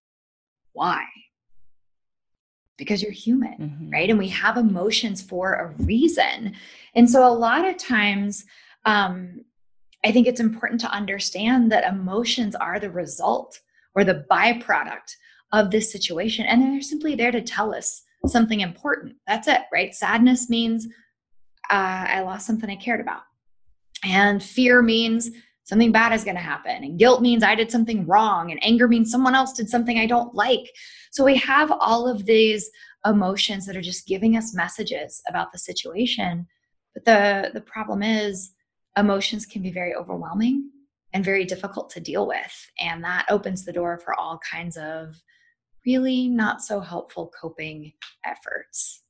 Why? 0.72 1.04
Because 2.76 3.02
you're 3.02 3.12
human, 3.12 3.58
mm-hmm. 3.58 3.90
right? 3.90 4.08
And 4.08 4.18
we 4.18 4.28
have 4.28 4.56
emotions 4.56 5.20
for 5.20 5.54
a 5.54 5.82
reason. 5.82 6.54
And 6.94 7.10
so 7.10 7.26
a 7.26 7.34
lot 7.34 7.66
of 7.66 7.76
times, 7.76 8.44
um, 8.84 9.44
I 10.04 10.12
think 10.12 10.26
it's 10.26 10.40
important 10.40 10.80
to 10.82 10.90
understand 10.90 11.72
that 11.72 11.92
emotions 11.92 12.54
are 12.54 12.78
the 12.78 12.90
result 12.90 13.60
or 13.94 14.04
the 14.04 14.24
byproduct 14.30 15.14
of 15.52 15.70
this 15.70 15.90
situation. 15.90 16.46
And 16.46 16.62
they're 16.62 16.80
simply 16.80 17.14
there 17.14 17.32
to 17.32 17.42
tell 17.42 17.74
us 17.74 18.02
something 18.26 18.60
important. 18.60 19.16
That's 19.26 19.48
it, 19.48 19.62
right? 19.72 19.94
Sadness 19.94 20.50
means 20.50 20.86
uh, 21.70 22.06
I 22.08 22.20
lost 22.20 22.46
something 22.46 22.70
I 22.70 22.76
cared 22.76 23.00
about. 23.00 23.22
And 24.04 24.42
fear 24.42 24.82
means 24.82 25.30
something 25.64 25.92
bad 25.92 26.12
is 26.12 26.24
going 26.24 26.36
to 26.36 26.42
happen. 26.42 26.84
And 26.84 26.98
guilt 26.98 27.20
means 27.20 27.42
I 27.42 27.54
did 27.54 27.70
something 27.70 28.06
wrong. 28.06 28.50
And 28.50 28.64
anger 28.64 28.88
means 28.88 29.10
someone 29.10 29.34
else 29.34 29.52
did 29.52 29.68
something 29.68 29.98
I 29.98 30.06
don't 30.06 30.34
like. 30.34 30.70
So 31.10 31.24
we 31.24 31.36
have 31.38 31.72
all 31.72 32.08
of 32.08 32.24
these 32.24 32.70
emotions 33.04 33.66
that 33.66 33.76
are 33.76 33.82
just 33.82 34.06
giving 34.06 34.36
us 34.36 34.54
messages 34.54 35.20
about 35.28 35.52
the 35.52 35.58
situation. 35.58 36.46
But 36.94 37.04
the, 37.04 37.50
the 37.54 37.60
problem 37.60 38.02
is, 38.02 38.52
emotions 38.98 39.46
can 39.46 39.62
be 39.62 39.70
very 39.70 39.94
overwhelming 39.94 40.70
and 41.12 41.24
very 41.24 41.44
difficult 41.44 41.90
to 41.90 42.00
deal 42.00 42.26
with. 42.26 42.70
And 42.78 43.02
that 43.04 43.26
opens 43.30 43.64
the 43.64 43.72
door 43.72 43.98
for 43.98 44.14
all 44.14 44.38
kinds 44.50 44.76
of 44.76 45.16
really 45.86 46.28
not 46.28 46.62
so 46.62 46.80
helpful 46.80 47.32
coping 47.40 47.92
efforts. 48.24 49.02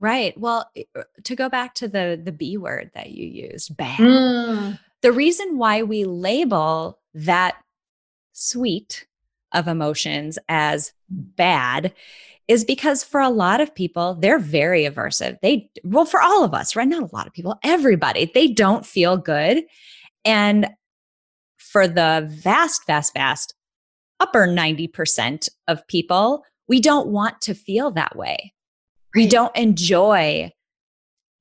Right. 0.00 0.38
Well, 0.38 0.68
uh, 0.96 1.02
to 1.22 1.36
go 1.36 1.48
back 1.48 1.74
to 1.76 1.88
the 1.88 2.20
the 2.22 2.32
B 2.32 2.56
word 2.56 2.90
that 2.94 3.10
you 3.10 3.26
used, 3.26 3.76
bad. 3.76 3.98
Mm. 3.98 4.78
The 5.02 5.12
reason 5.12 5.56
why 5.56 5.82
we 5.82 6.04
label 6.04 6.98
that 7.14 7.56
suite 8.32 9.06
of 9.52 9.68
emotions 9.68 10.38
as 10.48 10.92
bad 11.08 11.94
is 12.46 12.64
because 12.64 13.02
for 13.02 13.20
a 13.20 13.30
lot 13.30 13.60
of 13.60 13.74
people, 13.74 14.14
they're 14.14 14.38
very 14.38 14.84
aversive. 14.84 15.38
They, 15.40 15.70
well, 15.82 16.04
for 16.04 16.20
all 16.20 16.44
of 16.44 16.52
us, 16.52 16.76
right? 16.76 16.86
Not 16.86 17.02
a 17.02 17.14
lot 17.14 17.26
of 17.26 17.32
people, 17.32 17.58
everybody, 17.62 18.30
they 18.32 18.48
don't 18.48 18.84
feel 18.84 19.16
good. 19.16 19.64
And 20.24 20.68
for 21.56 21.88
the 21.88 22.28
vast, 22.30 22.86
vast, 22.86 23.14
vast 23.14 23.54
upper 24.20 24.46
90% 24.46 25.48
of 25.68 25.86
people, 25.88 26.44
we 26.68 26.80
don't 26.80 27.08
want 27.08 27.40
to 27.42 27.54
feel 27.54 27.90
that 27.92 28.16
way. 28.16 28.52
We 29.14 29.26
don't 29.26 29.54
enjoy 29.56 30.50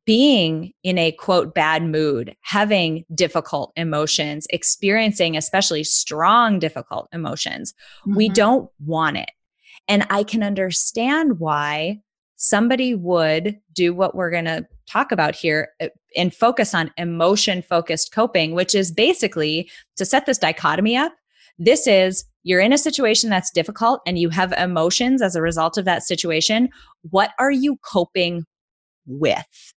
being 0.06 0.74
in 0.84 0.98
a 0.98 1.12
quote 1.14 1.56
bad 1.56 1.84
mood, 1.84 2.36
having 2.42 3.06
difficult 3.14 3.72
emotions, 3.76 4.46
experiencing 4.50 5.38
especially 5.38 5.84
strong, 5.84 6.60
difficult 6.60 7.08
emotions. 7.14 7.74
Mm-hmm. 8.02 8.16
We 8.16 8.30
don't 8.30 8.70
want 8.80 9.18
it. 9.18 9.32
And 9.88 10.06
I 10.10 10.24
can 10.24 10.44
understand 10.44 11.40
why 11.40 12.00
somebody 12.36 12.94
would 12.96 13.58
do 13.74 13.94
what 13.94 14.16
we're 14.16 14.32
going 14.32 14.46
to 14.46 14.66
talk 14.90 15.12
about 15.12 15.36
here 15.36 15.70
uh, 15.82 15.88
and 16.16 16.34
focus 16.34 16.74
on 16.74 16.92
emotion 16.98 17.62
focused 17.62 18.12
coping, 18.12 18.54
which 18.54 18.76
is 18.76 18.92
basically 18.92 19.70
to 19.96 20.06
set 20.06 20.26
this 20.26 20.38
dichotomy 20.38 20.98
up. 20.98 21.14
This 21.58 21.88
is 21.88 22.26
you're 22.44 22.60
in 22.60 22.74
a 22.74 22.78
situation 22.78 23.30
that's 23.30 23.52
difficult 23.52 24.02
and 24.06 24.20
you 24.20 24.30
have 24.30 24.52
emotions 24.54 25.22
as 25.22 25.36
a 25.36 25.42
result 25.42 25.78
of 25.78 25.86
that 25.86 26.04
situation. 26.04 26.70
What 27.10 27.32
are 27.40 27.52
you 27.52 27.78
coping 27.78 28.46
with? 29.06 29.74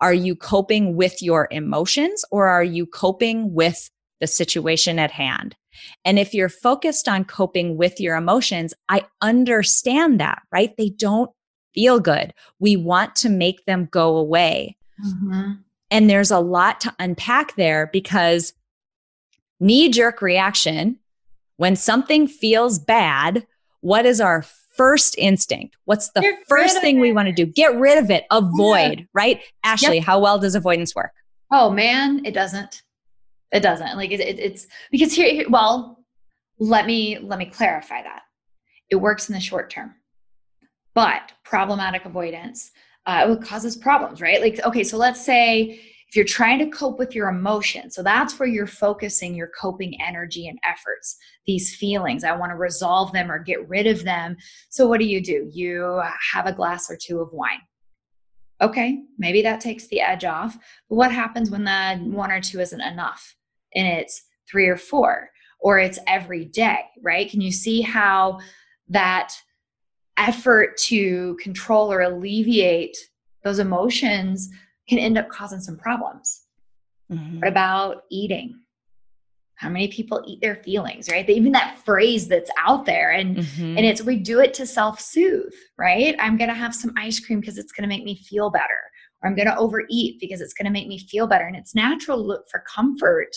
Are 0.00 0.14
you 0.14 0.36
coping 0.36 0.96
with 0.96 1.22
your 1.22 1.48
emotions 1.50 2.24
or 2.30 2.48
are 2.48 2.64
you 2.64 2.84
coping 2.84 3.54
with 3.54 3.90
the 4.20 4.26
situation 4.26 4.98
at 4.98 5.10
hand? 5.10 5.56
And 6.04 6.18
if 6.18 6.34
you're 6.34 6.48
focused 6.48 7.08
on 7.08 7.24
coping 7.24 7.76
with 7.76 8.00
your 8.00 8.16
emotions, 8.16 8.74
I 8.88 9.06
understand 9.20 10.20
that, 10.20 10.42
right? 10.52 10.76
They 10.76 10.90
don't 10.90 11.30
feel 11.74 12.00
good. 12.00 12.32
We 12.58 12.76
want 12.76 13.16
to 13.16 13.28
make 13.28 13.64
them 13.66 13.88
go 13.90 14.16
away. 14.16 14.76
Mm-hmm. 15.04 15.52
And 15.90 16.10
there's 16.10 16.30
a 16.30 16.40
lot 16.40 16.80
to 16.82 16.94
unpack 16.98 17.56
there 17.56 17.88
because 17.92 18.52
knee 19.60 19.88
jerk 19.88 20.20
reaction, 20.22 20.98
when 21.56 21.76
something 21.76 22.26
feels 22.26 22.78
bad, 22.78 23.46
what 23.80 24.06
is 24.06 24.20
our 24.20 24.42
first 24.76 25.16
instinct? 25.18 25.76
What's 25.84 26.10
the 26.10 26.20
Get 26.20 26.38
first 26.48 26.80
thing 26.80 27.00
we 27.00 27.12
want 27.12 27.26
to 27.26 27.32
do? 27.32 27.46
Get 27.46 27.76
rid 27.76 27.98
of 27.98 28.10
it, 28.10 28.24
avoid, 28.30 29.00
yeah. 29.00 29.04
right? 29.12 29.40
Ashley, 29.64 29.96
yep. 29.96 30.04
how 30.04 30.20
well 30.20 30.38
does 30.38 30.54
avoidance 30.54 30.94
work? 30.94 31.12
Oh 31.50 31.70
man, 31.70 32.24
it 32.24 32.32
doesn't. 32.32 32.82
It 33.52 33.60
doesn't. 33.60 33.96
Like 33.96 34.10
it, 34.10 34.20
it, 34.20 34.38
it's 34.38 34.66
because 34.90 35.12
here, 35.12 35.32
here, 35.32 35.46
well, 35.48 36.04
let 36.58 36.86
me 36.86 37.18
let 37.18 37.38
me 37.38 37.46
clarify 37.46 38.02
that. 38.02 38.22
It 38.90 38.96
works 38.96 39.28
in 39.28 39.34
the 39.34 39.40
short 39.40 39.70
term, 39.70 39.94
but 40.94 41.32
problematic 41.44 42.04
avoidance 42.04 42.70
uh, 43.06 43.36
it 43.38 43.42
causes 43.42 43.76
problems, 43.76 44.20
right? 44.20 44.40
Like 44.40 44.60
okay, 44.64 44.84
so 44.84 44.98
let's 44.98 45.24
say 45.24 45.80
if 46.08 46.16
you're 46.16 46.24
trying 46.24 46.58
to 46.58 46.70
cope 46.70 46.98
with 46.98 47.14
your 47.14 47.28
emotion, 47.28 47.90
so 47.90 48.02
that's 48.02 48.38
where 48.38 48.48
you're 48.48 48.66
focusing 48.66 49.34
your 49.34 49.50
coping 49.58 49.98
energy 50.06 50.48
and 50.48 50.58
efforts. 50.64 51.16
These 51.46 51.74
feelings, 51.76 52.24
I 52.24 52.36
want 52.36 52.50
to 52.50 52.56
resolve 52.56 53.12
them 53.12 53.30
or 53.30 53.38
get 53.38 53.66
rid 53.68 53.86
of 53.86 54.04
them. 54.04 54.36
So 54.70 54.86
what 54.86 55.00
do 55.00 55.06
you 55.06 55.22
do? 55.22 55.50
You 55.52 56.02
have 56.32 56.46
a 56.46 56.52
glass 56.52 56.90
or 56.90 56.98
two 57.00 57.20
of 57.20 57.32
wine 57.32 57.60
okay, 58.60 59.02
maybe 59.18 59.42
that 59.42 59.60
takes 59.60 59.86
the 59.86 60.00
edge 60.00 60.24
off. 60.24 60.56
But 60.88 60.96
what 60.96 61.12
happens 61.12 61.50
when 61.50 61.64
that 61.64 62.00
one 62.00 62.30
or 62.30 62.40
two 62.40 62.60
isn't 62.60 62.80
enough? 62.80 63.36
And 63.74 63.86
it's 63.86 64.22
three 64.50 64.66
or 64.66 64.76
four, 64.76 65.30
or 65.60 65.78
it's 65.78 65.98
every 66.06 66.44
day, 66.44 66.80
right? 67.02 67.30
Can 67.30 67.40
you 67.40 67.52
see 67.52 67.80
how 67.80 68.38
that 68.88 69.34
effort 70.16 70.76
to 70.76 71.36
control 71.42 71.92
or 71.92 72.00
alleviate 72.00 72.96
those 73.44 73.58
emotions 73.58 74.48
can 74.88 74.98
end 74.98 75.18
up 75.18 75.28
causing 75.28 75.60
some 75.60 75.76
problems? 75.76 76.42
Mm-hmm. 77.10 77.38
What 77.38 77.48
about 77.48 78.02
eating? 78.10 78.58
How 79.54 79.68
many 79.68 79.88
people 79.88 80.22
eat 80.26 80.40
their 80.40 80.56
feelings, 80.56 81.08
right? 81.08 81.28
Even 81.28 81.52
that 81.52 81.78
phrase 81.84 82.28
that's 82.28 82.50
out 82.64 82.86
there, 82.86 83.10
and 83.10 83.38
mm-hmm. 83.38 83.76
and 83.76 83.80
it's 83.80 84.02
we 84.02 84.16
do 84.16 84.38
it 84.38 84.54
to 84.54 84.66
self-soothe, 84.66 85.52
right? 85.76 86.14
I'm 86.20 86.36
gonna 86.36 86.54
have 86.54 86.74
some 86.74 86.92
ice 86.96 87.18
cream 87.18 87.40
because 87.40 87.58
it's 87.58 87.72
gonna 87.72 87.88
make 87.88 88.04
me 88.04 88.14
feel 88.14 88.50
better, 88.50 88.78
or 89.20 89.28
I'm 89.28 89.34
gonna 89.34 89.56
overeat 89.58 90.20
because 90.20 90.40
it's 90.40 90.54
gonna 90.54 90.70
make 90.70 90.86
me 90.86 91.00
feel 91.00 91.26
better. 91.26 91.44
And 91.44 91.56
it's 91.56 91.74
natural 91.74 92.18
to 92.18 92.22
look 92.22 92.44
for 92.48 92.62
comfort 92.72 93.34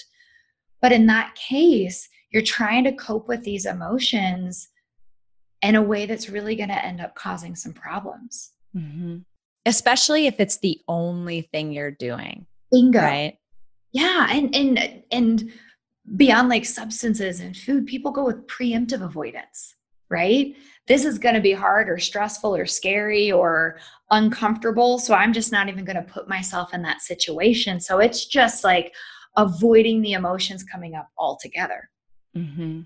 but 0.81 0.91
in 0.91 1.05
that 1.07 1.35
case, 1.35 2.09
you're 2.31 2.41
trying 2.41 2.83
to 2.85 2.93
cope 2.93 3.27
with 3.27 3.43
these 3.43 3.65
emotions 3.65 4.69
in 5.61 5.75
a 5.75 5.81
way 5.81 6.05
that's 6.05 6.29
really 6.29 6.55
going 6.55 6.69
to 6.69 6.85
end 6.85 7.01
up 7.01 7.13
causing 7.15 7.55
some 7.55 7.73
problems. 7.73 8.51
Mm-hmm. 8.75 9.17
Especially 9.65 10.25
if 10.25 10.39
it's 10.39 10.57
the 10.57 10.79
only 10.88 11.41
thing 11.41 11.71
you're 11.71 11.91
doing. 11.91 12.47
Bingo. 12.71 13.00
Right. 13.00 13.38
Yeah. 13.91 14.27
And, 14.31 14.55
and, 14.55 15.03
and 15.11 15.51
beyond 16.15 16.50
like 16.50 16.65
substances 16.65 17.41
and 17.41 17.55
food, 17.55 17.85
people 17.85 18.11
go 18.11 18.25
with 18.25 18.47
preemptive 18.47 19.03
avoidance, 19.03 19.75
right? 20.09 20.55
This 20.88 21.05
is 21.05 21.19
going 21.19 21.35
to 21.35 21.41
be 21.41 21.51
hard 21.51 21.89
or 21.89 22.00
stressful 22.00 22.55
or 22.55 22.65
scary 22.65 23.31
or 23.31 23.77
uncomfortable. 24.09 24.97
So 24.97 25.13
I'm 25.13 25.33
just 25.33 25.51
not 25.51 25.69
even 25.69 25.85
going 25.85 25.97
to 25.97 26.11
put 26.11 26.27
myself 26.27 26.73
in 26.73 26.81
that 26.83 27.01
situation. 27.01 27.79
So 27.79 28.00
it's 28.00 28.25
just 28.25 28.63
like, 28.63 28.93
avoiding 29.38 30.01
the 30.01 30.13
emotions 30.13 30.63
coming 30.63 30.95
up 30.95 31.09
altogether. 31.17 31.89
Mm-hmm. 32.35 32.81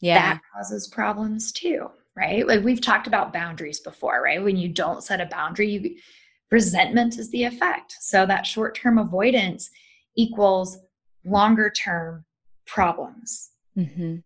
Yeah. 0.00 0.34
That 0.34 0.40
causes 0.54 0.88
problems 0.88 1.52
too, 1.52 1.90
right? 2.16 2.46
Like 2.46 2.62
we've 2.62 2.80
talked 2.80 3.06
about 3.06 3.32
boundaries 3.32 3.80
before, 3.80 4.22
right? 4.22 4.42
When 4.42 4.56
you 4.56 4.68
don't 4.68 5.02
set 5.02 5.20
a 5.20 5.26
boundary, 5.26 5.68
you, 5.68 5.96
resentment 6.50 7.18
is 7.18 7.30
the 7.30 7.44
effect. 7.44 7.96
So 8.00 8.26
that 8.26 8.46
short 8.46 8.76
term 8.76 8.98
avoidance 8.98 9.70
equals 10.16 10.78
longer 11.24 11.70
term 11.70 12.24
problems. 12.66 13.50
Mm-hmm. 13.76 14.16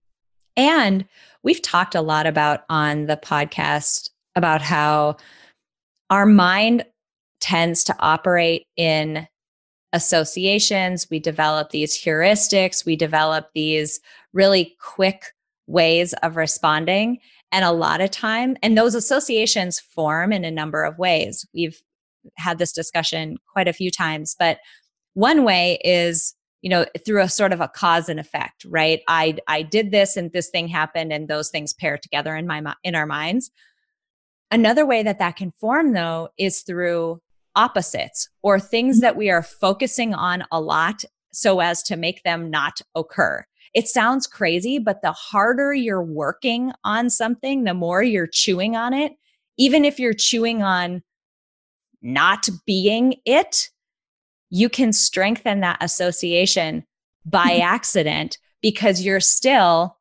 And 0.56 1.06
we've 1.42 1.62
talked 1.62 1.94
a 1.94 2.02
lot 2.02 2.26
about 2.26 2.64
on 2.68 3.06
the 3.06 3.16
podcast 3.16 4.10
about 4.36 4.60
how 4.60 5.16
our 6.10 6.26
mind 6.26 6.84
tends 7.40 7.84
to 7.84 7.96
operate 7.98 8.66
in 8.76 9.26
associations, 9.92 11.08
we 11.10 11.18
develop 11.18 11.70
these 11.70 11.96
heuristics, 11.96 12.84
we 12.84 12.96
develop 12.96 13.50
these 13.54 14.00
really 14.32 14.76
quick 14.80 15.34
ways 15.66 16.12
of 16.22 16.36
responding. 16.36 17.18
And 17.52 17.64
a 17.64 17.72
lot 17.72 18.00
of 18.00 18.12
time, 18.12 18.56
and 18.62 18.78
those 18.78 18.94
associations 18.94 19.80
form 19.80 20.32
in 20.32 20.44
a 20.44 20.52
number 20.52 20.84
of 20.84 20.98
ways. 20.98 21.44
We've 21.52 21.82
had 22.36 22.58
this 22.58 22.72
discussion 22.72 23.38
quite 23.52 23.66
a 23.66 23.72
few 23.72 23.90
times, 23.90 24.36
but 24.38 24.58
one 25.14 25.44
way 25.44 25.80
is 25.84 26.34
you 26.62 26.70
know 26.70 26.84
through 27.04 27.22
a 27.22 27.28
sort 27.28 27.52
of 27.52 27.60
a 27.60 27.68
cause 27.68 28.08
and 28.08 28.20
effect 28.20 28.64
right 28.66 29.00
i 29.08 29.36
i 29.48 29.62
did 29.62 29.90
this 29.90 30.16
and 30.16 30.30
this 30.32 30.50
thing 30.50 30.68
happened 30.68 31.12
and 31.12 31.28
those 31.28 31.48
things 31.50 31.72
pair 31.72 31.96
together 31.96 32.36
in 32.36 32.46
my 32.46 32.74
in 32.84 32.94
our 32.94 33.06
minds 33.06 33.50
another 34.50 34.84
way 34.84 35.02
that 35.02 35.18
that 35.18 35.36
can 35.36 35.52
form 35.52 35.92
though 35.92 36.28
is 36.38 36.60
through 36.60 37.20
opposites 37.56 38.28
or 38.42 38.58
things 38.60 39.00
that 39.00 39.16
we 39.16 39.30
are 39.30 39.42
focusing 39.42 40.14
on 40.14 40.44
a 40.52 40.60
lot 40.60 41.04
so 41.32 41.60
as 41.60 41.82
to 41.84 41.96
make 41.96 42.22
them 42.22 42.50
not 42.50 42.80
occur. 42.94 43.44
It 43.74 43.86
sounds 43.86 44.26
crazy, 44.26 44.78
but 44.78 45.00
the 45.02 45.12
harder 45.12 45.72
you're 45.72 46.02
working 46.02 46.72
on 46.84 47.08
something, 47.10 47.64
the 47.64 47.74
more 47.74 48.02
you're 48.02 48.26
chewing 48.26 48.74
on 48.76 48.92
it. 48.92 49.12
Even 49.56 49.84
if 49.84 50.00
you're 50.00 50.14
chewing 50.14 50.62
on 50.62 51.02
not 52.02 52.48
being 52.66 53.14
it, 53.24 53.68
you 54.48 54.68
can 54.68 54.92
strengthen 54.92 55.60
that 55.60 55.78
association 55.80 56.84
by 57.24 57.46
Mm-hmm. 57.50 57.62
accident 57.62 58.38
because 58.62 59.02
you're 59.02 59.20
still 59.20 59.98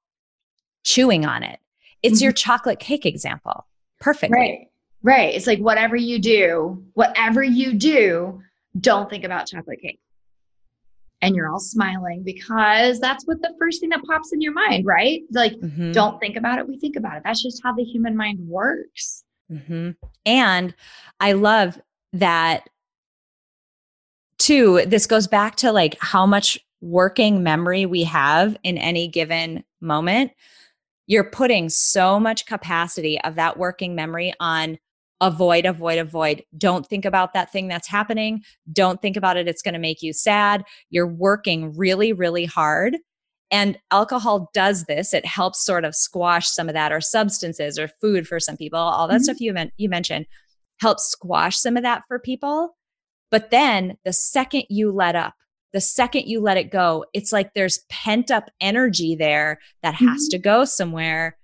chewing 0.83 1.25
on 1.25 1.43
it. 1.43 1.59
It's 2.01 2.17
Mm-hmm. 2.19 2.23
your 2.23 2.31
chocolate 2.31 2.79
cake 2.79 3.05
example. 3.05 3.67
Perfect. 3.99 4.33
Right. 4.33 4.68
Right. 5.01 5.33
It's 5.33 5.47
like 5.47 5.59
whatever 5.59 5.95
you 5.95 6.19
do, 6.19 6.83
whatever 6.93 7.41
you 7.41 7.73
do, 7.73 8.41
don't 8.79 9.09
think 9.09 9.23
about 9.23 9.47
chocolate 9.47 9.81
cake. 9.81 9.99
And 11.21 11.35
you're 11.35 11.51
all 11.51 11.59
smiling 11.59 12.23
because 12.23 12.99
that's 12.99 13.25
what 13.27 13.41
the 13.41 13.53
first 13.59 13.81
thing 13.81 13.89
that 13.89 14.03
pops 14.03 14.31
in 14.31 14.39
your 14.41 14.53
mind, 14.53 14.85
right? 14.85 15.21
Like, 15.31 15.53
Mhm. 15.53 15.93
don't 15.93 16.19
think 16.19 16.37
about 16.37 16.59
it, 16.59 16.67
we 16.67 16.77
think 16.79 16.95
about 16.95 17.17
it. 17.17 17.23
That's 17.25 17.41
just 17.43 17.61
how 17.63 17.73
the 17.73 17.83
human 17.83 18.15
mind 18.15 18.39
works. 18.47 19.23
hmm 19.49 19.91
And 20.25 20.75
I 21.19 21.31
love 21.33 21.81
that 22.13 22.69
too. 24.37 24.83
This 24.85 25.07
goes 25.07 25.27
back 25.27 25.55
to 25.57 25.71
like 25.71 25.97
how 25.99 26.25
much 26.25 26.59
working 26.81 27.43
memory 27.43 27.85
we 27.85 28.03
have 28.03 28.55
in 28.63 28.77
any 28.77 29.07
given 29.07 29.63
moment. 29.81 30.31
You're 31.07 31.29
putting 31.29 31.69
so 31.69 32.19
much 32.19 32.45
capacity 32.45 33.19
of 33.21 33.35
that 33.35 33.57
working 33.57 33.95
memory 33.95 34.33
on 34.39 34.77
avoid, 35.21 35.65
avoid, 35.65 35.97
avoid. 35.97 36.43
Don't 36.57 36.85
think 36.87 37.05
about 37.05 37.33
that 37.33 37.51
thing 37.51 37.67
that's 37.67 37.87
happening. 37.87 38.41
Don't 38.71 39.01
think 39.01 39.17
about 39.17 39.37
it. 39.37 39.47
It's 39.47 39.61
going 39.61 39.73
to 39.73 39.79
make 39.79 40.01
you 40.01 40.13
sad. 40.13 40.63
You're 40.89 41.07
working 41.07 41.75
really, 41.75 42.13
really 42.13 42.45
hard. 42.45 42.97
And 43.51 43.79
alcohol 43.91 44.49
does 44.53 44.85
this. 44.85 45.13
It 45.13 45.25
helps 45.25 45.65
sort 45.65 45.83
of 45.83 45.95
squash 45.95 46.47
some 46.49 46.69
of 46.69 46.73
that, 46.73 46.91
or 46.91 47.01
substances, 47.01 47.79
or 47.79 47.89
food 47.99 48.27
for 48.27 48.39
some 48.39 48.55
people. 48.55 48.79
All 48.79 49.07
that 49.07 49.21
Mhm. 49.21 49.23
stuff 49.23 49.41
you 49.41 49.53
men- 49.53 49.71
you 49.77 49.89
mentioned 49.89 50.27
helps 50.81 51.09
squash 51.09 51.57
some 51.57 51.75
of 51.75 51.83
that 51.83 52.03
for 52.07 52.19
people. 52.19 52.77
But 53.31 53.49
then 53.49 53.97
the 54.05 54.13
second 54.13 54.65
you 54.69 54.91
let 54.91 55.15
up, 55.15 55.33
the 55.73 55.81
second 55.81 56.27
you 56.27 56.39
let 56.41 56.57
it 56.57 56.71
go, 56.71 57.05
it's 57.13 57.33
like 57.33 57.53
there's 57.55 57.79
pent 57.89 58.29
up 58.31 58.49
energy 58.61 59.15
there 59.15 59.59
that 59.81 59.95
has 59.95 60.27
Mhm. 60.27 60.29
to 60.31 60.37
go 60.37 60.63
somewhere. 60.65 61.35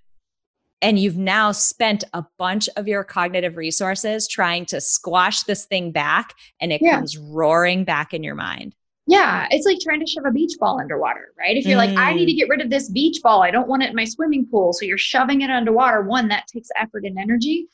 And 0.86 1.00
you've 1.00 1.18
now 1.18 1.52
spent 1.52 2.04
a 2.14 2.24
bunch 2.38 2.70
of 2.78 2.88
your 2.88 3.04
cognitive 3.04 3.58
resources 3.58 4.28
trying 4.28 4.68
to 4.68 4.80
squash 4.80 5.42
this 5.42 5.66
thing 5.66 5.92
back, 5.92 6.36
and 6.62 6.72
it 6.72 6.80
Yeah. 6.80 6.98
comes 6.98 7.18
roaring 7.18 7.86
back 7.86 8.14
in 8.14 8.22
your 8.24 8.36
mind. 8.36 8.76
Yeah, 9.08 9.48
it's 9.50 9.66
like 9.66 9.80
trying 9.80 10.00
to 10.00 10.06
shove 10.06 10.26
a 10.26 10.32
beach 10.32 10.54
ball 10.60 10.80
underwater, 10.80 11.34
right? 11.40 11.58
If 11.58 11.66
you're 11.66 11.78
like, 11.78 11.98
I 11.98 12.14
need 12.14 12.28
to 12.28 12.34
get 12.34 12.50
rid 12.50 12.62
of 12.62 12.70
this 12.70 12.90
beach 12.90 13.20
ball, 13.24 13.42
I 13.42 13.50
don't 13.50 13.68
want 13.68 13.82
it 13.82 13.90
in 13.90 13.96
my 13.96 14.06
swimming 14.06 14.46
pool. 14.46 14.74
So 14.74 14.86
you're 14.86 14.98
shoving 15.00 15.42
it 15.42 15.50
underwater. 15.50 16.04
One, 16.04 16.28
that 16.28 16.46
takes 16.48 16.70
effort 16.76 17.04
and 17.04 17.18
energy. 17.18 17.68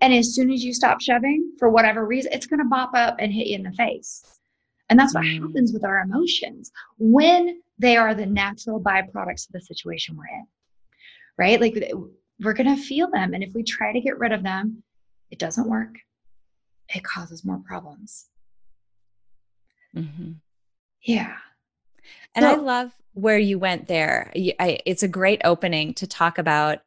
And 0.00 0.14
as 0.14 0.34
soon 0.34 0.50
as 0.50 0.64
you 0.64 0.72
stop 0.72 1.02
shoving, 1.02 1.52
for 1.58 1.68
whatever 1.68 2.06
reason, 2.06 2.32
it's 2.32 2.46
going 2.46 2.60
to 2.60 2.64
bop 2.66 2.92
up 2.94 3.16
and 3.18 3.30
hit 3.30 3.48
you 3.48 3.56
in 3.56 3.62
the 3.62 3.72
face. 3.72 4.24
And 4.88 4.98
that's 4.98 5.14
what 5.14 5.24
Mm. 5.24 5.42
happens 5.42 5.72
with 5.74 5.84
our 5.84 6.00
emotions 6.00 6.72
when 6.98 7.60
they 7.78 7.98
are 7.98 8.14
the 8.14 8.24
natural 8.26 8.80
byproducts 8.80 9.46
of 9.48 9.52
the 9.52 9.60
situation 9.60 10.16
we're 10.16 10.26
in, 10.28 10.46
right? 11.36 11.60
Like 11.60 11.74
we're 12.40 12.54
going 12.54 12.74
to 12.74 12.82
feel 12.82 13.10
them. 13.10 13.34
And 13.34 13.42
if 13.42 13.54
we 13.54 13.62
try 13.62 13.92
to 13.92 14.00
get 14.00 14.18
rid 14.18 14.32
of 14.32 14.42
them, 14.42 14.82
it 15.30 15.38
doesn't 15.38 15.68
work. 15.68 15.96
It 16.88 17.04
causes 17.04 17.44
more 17.44 17.60
problems. 17.66 18.26
Mm-hmm. 19.94 20.32
Yeah. 21.02 21.36
And 22.34 22.44
I 22.44 22.54
love 22.54 22.92
where 23.12 23.38
you 23.38 23.58
went 23.58 23.88
there. 23.88 24.32
I, 24.36 24.78
it's 24.86 25.02
a 25.02 25.08
great 25.08 25.40
opening 25.44 25.94
to 25.94 26.06
talk 26.06 26.38
about 26.38 26.78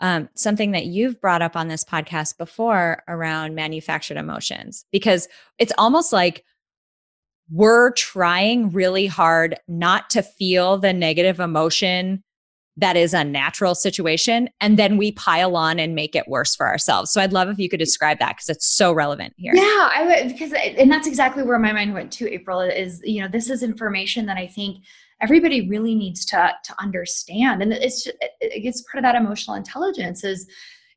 um, 0.00 0.28
something 0.34 0.70
that 0.70 0.86
you've 0.86 1.20
brought 1.20 1.42
up 1.42 1.56
on 1.56 1.68
this 1.68 1.84
podcast 1.84 2.38
before 2.38 3.02
around 3.06 3.54
manufactured 3.54 4.16
emotions, 4.16 4.86
because 4.92 5.28
it's 5.58 5.72
almost 5.76 6.12
like 6.12 6.44
we're 7.50 7.90
trying 7.92 8.70
really 8.70 9.06
hard 9.06 9.58
not 9.68 10.08
to 10.10 10.22
feel 10.22 10.78
the 10.78 10.92
negative 10.92 11.40
emotion 11.40 12.22
that 12.80 12.96
is 12.96 13.14
a 13.14 13.22
natural 13.22 13.74
situation. 13.74 14.48
And 14.60 14.78
then 14.78 14.96
we 14.96 15.12
pile 15.12 15.56
on 15.56 15.78
and 15.78 15.94
make 15.94 16.16
it 16.16 16.26
worse 16.26 16.54
for 16.54 16.66
ourselves. 16.66 17.10
So 17.12 17.20
I'd 17.20 17.32
love 17.32 17.48
if 17.48 17.58
you 17.58 17.68
could 17.68 17.78
describe 17.78 18.18
that 18.18 18.36
because 18.36 18.48
it's 18.48 18.66
so 18.66 18.92
relevant 18.92 19.34
here. 19.36 19.52
Yeah, 19.54 19.90
I 19.94 20.06
would 20.06 20.32
because 20.32 20.52
and 20.52 20.90
that's 20.90 21.06
exactly 21.06 21.42
where 21.42 21.58
my 21.58 21.72
mind 21.72 21.94
went 21.94 22.12
to. 22.12 22.32
April 22.32 22.60
is 22.60 23.00
you 23.04 23.20
know 23.20 23.28
this 23.28 23.50
is 23.50 23.62
information 23.62 24.26
that 24.26 24.36
I 24.36 24.46
think 24.46 24.84
everybody 25.20 25.68
really 25.68 25.94
needs 25.94 26.24
to 26.26 26.52
to 26.64 26.74
understand, 26.80 27.62
and 27.62 27.72
it's 27.72 28.08
it's 28.40 28.82
part 28.82 28.98
of 28.98 29.02
that 29.02 29.14
emotional 29.14 29.56
intelligence 29.56 30.24
is 30.24 30.46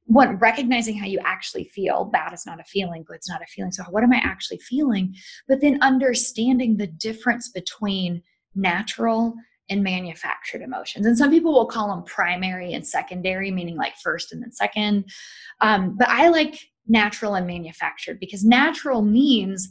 what 0.06 0.40
recognizing 0.42 0.98
how 0.98 1.06
you 1.06 1.20
actually 1.24 1.66
feel. 1.66 2.06
Bad 2.06 2.34
is 2.34 2.46
not 2.46 2.60
a 2.60 2.64
feeling, 2.64 3.04
Good 3.04 3.14
good's 3.14 3.30
not 3.30 3.42
a 3.42 3.46
feeling. 3.46 3.72
So 3.72 3.84
what 3.84 4.04
am 4.04 4.12
I 4.12 4.22
actually 4.24 4.58
feeling? 4.58 5.16
But 5.48 5.62
then 5.62 5.82
understanding 5.82 6.78
the 6.78 6.88
difference 6.88 7.50
between 7.50 8.22
natural 8.56 9.36
and 9.74 9.84
manufactured 9.84 10.62
emotions. 10.62 11.06
And 11.06 11.18
some 11.18 11.30
people 11.30 11.52
will 11.52 11.66
call 11.66 11.90
them 11.90 12.04
primary 12.04 12.74
and 12.74 12.88
secondary, 12.88 13.52
meaning 13.52 13.76
like 13.76 13.98
first 13.98 14.32
and 14.32 14.42
then 14.42 14.54
second. 14.54 15.06
Um, 15.60 15.98
but 15.98 16.08
I 16.08 16.30
like 16.30 16.58
natural 16.88 17.36
and 17.36 17.46
manufactured 17.46 18.20
because 18.20 18.46
natural 18.46 19.02
means 19.02 19.70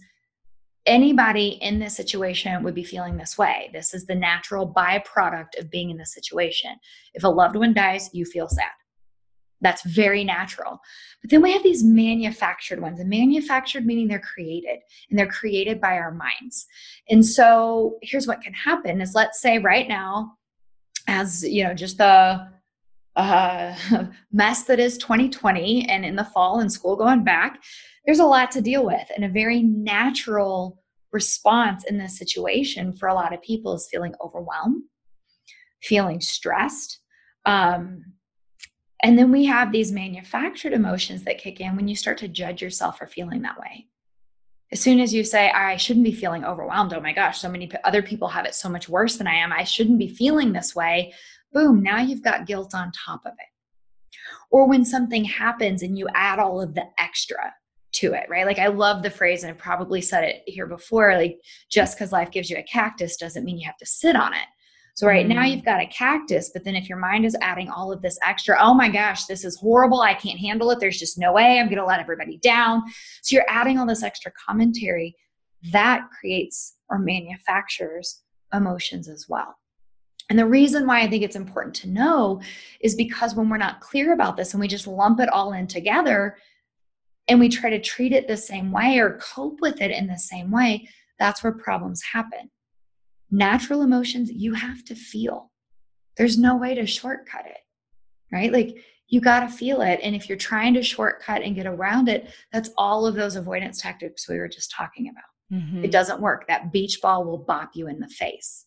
anybody 0.84 1.58
in 1.60 1.78
this 1.78 1.96
situation 1.96 2.62
would 2.62 2.74
be 2.74 2.84
feeling 2.84 3.16
this 3.16 3.38
way. 3.38 3.70
This 3.72 3.94
is 3.94 4.06
the 4.06 4.14
natural 4.14 4.70
byproduct 4.70 5.58
of 5.58 5.70
being 5.70 5.90
in 5.90 5.96
this 5.96 6.12
situation. 6.12 6.72
If 7.14 7.24
a 7.24 7.28
loved 7.28 7.56
one 7.56 7.72
dies, 7.72 8.10
you 8.12 8.24
feel 8.24 8.48
sad. 8.48 8.70
That's 9.62 9.82
very 9.84 10.24
natural. 10.24 10.80
But 11.22 11.30
then 11.30 11.40
we 11.40 11.52
have 11.52 11.62
these 11.62 11.82
manufactured 11.82 12.80
ones, 12.80 13.00
and 13.00 13.08
manufactured 13.08 13.86
meaning 13.86 14.08
they're 14.08 14.18
created 14.18 14.80
and 15.08 15.18
they're 15.18 15.26
created 15.26 15.80
by 15.80 15.94
our 15.96 16.12
minds. 16.12 16.66
And 17.08 17.24
so 17.24 17.98
here's 18.02 18.26
what 18.26 18.42
can 18.42 18.52
happen 18.52 19.00
is 19.00 19.14
let's 19.14 19.40
say 19.40 19.58
right 19.58 19.88
now, 19.88 20.34
as 21.08 21.42
you 21.42 21.64
know, 21.64 21.74
just 21.74 21.98
the 21.98 22.46
uh, 23.16 23.74
mess 24.32 24.64
that 24.64 24.80
is 24.80 24.98
2020 24.98 25.88
and 25.88 26.04
in 26.04 26.16
the 26.16 26.24
fall 26.24 26.60
and 26.60 26.72
school 26.72 26.96
going 26.96 27.24
back, 27.24 27.62
there's 28.04 28.18
a 28.18 28.26
lot 28.26 28.50
to 28.52 28.60
deal 28.60 28.84
with. 28.84 29.08
And 29.14 29.24
a 29.24 29.28
very 29.28 29.62
natural 29.62 30.82
response 31.12 31.84
in 31.84 31.98
this 31.98 32.18
situation 32.18 32.94
for 32.94 33.08
a 33.08 33.14
lot 33.14 33.34
of 33.34 33.42
people 33.42 33.74
is 33.74 33.88
feeling 33.90 34.14
overwhelmed, 34.20 34.82
feeling 35.82 36.20
stressed. 36.20 37.00
Um, 37.44 38.04
and 39.02 39.18
then 39.18 39.32
we 39.32 39.44
have 39.46 39.72
these 39.72 39.92
manufactured 39.92 40.72
emotions 40.72 41.24
that 41.24 41.38
kick 41.38 41.60
in 41.60 41.76
when 41.76 41.88
you 41.88 41.96
start 41.96 42.18
to 42.18 42.28
judge 42.28 42.62
yourself 42.62 42.98
for 42.98 43.06
feeling 43.06 43.42
that 43.42 43.58
way. 43.58 43.86
As 44.70 44.80
soon 44.80 45.00
as 45.00 45.12
you 45.12 45.22
say, 45.24 45.50
I 45.50 45.76
shouldn't 45.76 46.04
be 46.04 46.12
feeling 46.12 46.44
overwhelmed, 46.44 46.94
oh 46.94 47.00
my 47.00 47.12
gosh, 47.12 47.40
so 47.40 47.48
many 47.48 47.70
other 47.84 48.02
people 48.02 48.28
have 48.28 48.46
it 48.46 48.54
so 48.54 48.68
much 48.68 48.88
worse 48.88 49.16
than 49.16 49.26
I 49.26 49.34
am, 49.34 49.52
I 49.52 49.64
shouldn't 49.64 49.98
be 49.98 50.08
feeling 50.08 50.52
this 50.52 50.74
way, 50.74 51.12
boom, 51.52 51.82
now 51.82 51.98
you've 51.98 52.22
got 52.22 52.46
guilt 52.46 52.74
on 52.74 52.90
top 52.92 53.20
of 53.26 53.32
it. 53.32 54.18
Or 54.50 54.66
when 54.66 54.84
something 54.84 55.24
happens 55.24 55.82
and 55.82 55.98
you 55.98 56.08
add 56.14 56.38
all 56.38 56.60
of 56.60 56.74
the 56.74 56.84
extra 56.98 57.52
to 57.92 58.14
it, 58.14 58.26
right? 58.30 58.46
Like 58.46 58.58
I 58.58 58.68
love 58.68 59.02
the 59.02 59.10
phrase, 59.10 59.42
and 59.42 59.52
I've 59.52 59.58
probably 59.58 60.00
said 60.00 60.24
it 60.24 60.42
here 60.46 60.66
before 60.66 61.14
like, 61.16 61.38
just 61.70 61.96
because 61.96 62.12
life 62.12 62.30
gives 62.30 62.48
you 62.48 62.56
a 62.56 62.62
cactus 62.62 63.16
doesn't 63.16 63.44
mean 63.44 63.58
you 63.58 63.66
have 63.66 63.76
to 63.76 63.86
sit 63.86 64.16
on 64.16 64.32
it. 64.32 64.46
So 64.94 65.06
right 65.06 65.26
now 65.26 65.42
Mm. 65.42 65.50
you've 65.50 65.64
got 65.64 65.80
a 65.80 65.86
cactus, 65.86 66.50
but 66.52 66.64
then 66.64 66.76
if 66.76 66.88
your 66.88 66.98
mind 66.98 67.24
is 67.24 67.36
adding 67.40 67.70
all 67.70 67.90
of 67.92 68.02
this 68.02 68.18
extra, 68.26 68.56
oh 68.60 68.74
my 68.74 68.88
gosh, 68.90 69.24
this 69.24 69.44
is 69.44 69.56
horrible. 69.56 70.00
I 70.02 70.14
can't 70.14 70.38
handle 70.38 70.70
it. 70.70 70.80
There's 70.80 70.98
just 70.98 71.18
no 71.18 71.32
way. 71.32 71.58
I'm 71.58 71.66
going 71.66 71.78
to 71.78 71.84
let 71.84 72.00
everybody 72.00 72.36
down. 72.38 72.82
So 73.22 73.34
you're 73.34 73.46
adding 73.48 73.78
all 73.78 73.86
this 73.86 74.02
extra 74.02 74.32
commentary 74.32 75.16
that 75.72 76.02
creates 76.18 76.76
or 76.90 76.98
manufactures 76.98 78.22
emotions 78.52 79.08
as 79.08 79.26
well. 79.28 79.56
And 80.28 80.38
the 80.38 80.46
reason 80.46 80.86
why 80.86 81.00
I 81.00 81.08
think 81.08 81.22
it's 81.22 81.36
important 81.36 81.74
to 81.76 81.88
know 81.88 82.40
is 82.80 82.94
because 82.94 83.34
when 83.34 83.48
we're 83.48 83.56
not 83.56 83.80
clear 83.80 84.12
about 84.12 84.36
this 84.36 84.52
and 84.52 84.60
we 84.60 84.68
just 84.68 84.86
lump 84.86 85.20
it 85.20 85.28
all 85.28 85.52
in 85.52 85.66
together 85.66 86.36
and 87.28 87.40
we 87.40 87.48
try 87.48 87.70
to 87.70 87.80
treat 87.80 88.12
it 88.12 88.28
the 88.28 88.36
same 88.36 88.72
way 88.72 88.98
or 88.98 89.18
cope 89.18 89.60
with 89.60 89.80
it 89.80 89.90
in 89.90 90.06
the 90.06 90.18
same 90.18 90.50
way, 90.50 90.88
that's 91.18 91.42
where 91.42 91.52
problems 91.52 92.02
happen. 92.02 92.50
Natural 93.32 93.82
emotions, 93.82 94.30
you 94.30 94.52
have 94.52 94.84
to 94.84 94.94
feel. 94.94 95.50
There's 96.18 96.38
no 96.38 96.56
way 96.56 96.74
to 96.74 96.86
shortcut 96.86 97.46
it, 97.46 97.58
right? 98.30 98.52
Like 98.52 98.76
you 99.08 99.20
got 99.20 99.40
to 99.40 99.48
feel 99.48 99.80
it. 99.80 100.00
And 100.02 100.14
if 100.14 100.28
you're 100.28 100.38
trying 100.38 100.74
to 100.74 100.82
shortcut 100.82 101.42
and 101.42 101.54
get 101.56 101.66
around 101.66 102.08
it, 102.08 102.30
that's 102.52 102.70
all 102.76 103.06
of 103.06 103.14
those 103.14 103.36
avoidance 103.36 103.80
tactics 103.80 104.28
we 104.28 104.38
were 104.38 104.48
just 104.48 104.70
talking 104.70 105.08
about. 105.08 105.60
Mhm. 105.60 105.82
It 105.84 105.90
doesn't 105.90 106.20
work. 106.20 106.46
That 106.46 106.72
beach 106.72 107.00
ball 107.00 107.24
will 107.24 107.38
bop 107.38 107.70
you 107.74 107.88
in 107.88 108.00
the 108.00 108.08
face. 108.08 108.66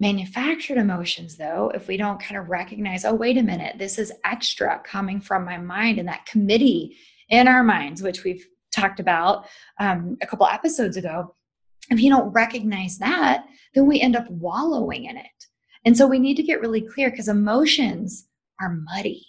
Manufactured 0.00 0.78
emotions, 0.78 1.36
though, 1.36 1.72
if 1.74 1.88
we 1.88 1.96
don't 1.96 2.20
kind 2.20 2.40
of 2.40 2.48
recognize, 2.48 3.04
oh, 3.04 3.14
wait 3.14 3.36
a 3.36 3.42
minute, 3.42 3.78
this 3.78 3.98
is 3.98 4.12
extra 4.24 4.80
coming 4.84 5.20
from 5.20 5.44
my 5.44 5.58
mind 5.58 5.98
and 5.98 6.08
that 6.08 6.26
committee 6.26 6.96
in 7.28 7.48
our 7.48 7.64
minds, 7.64 8.00
which 8.00 8.22
we've 8.22 8.46
talked 8.70 9.00
about 9.00 9.46
um, 9.80 10.16
a 10.22 10.26
couple 10.26 10.46
episodes 10.46 10.96
ago, 10.96 11.34
if 11.90 12.00
you 12.00 12.10
don't 12.10 12.32
recognize 12.32 12.98
that, 12.98 13.46
then 13.74 13.86
we 13.86 14.00
end 14.00 14.16
up 14.16 14.28
wallowing 14.30 15.04
in 15.04 15.16
it. 15.16 15.26
And 15.84 15.96
so 15.96 16.06
we 16.06 16.18
need 16.18 16.36
to 16.36 16.42
get 16.42 16.60
really 16.60 16.82
clear 16.82 17.10
because 17.10 17.28
emotions 17.28 18.26
are 18.60 18.76
muddy. 18.94 19.24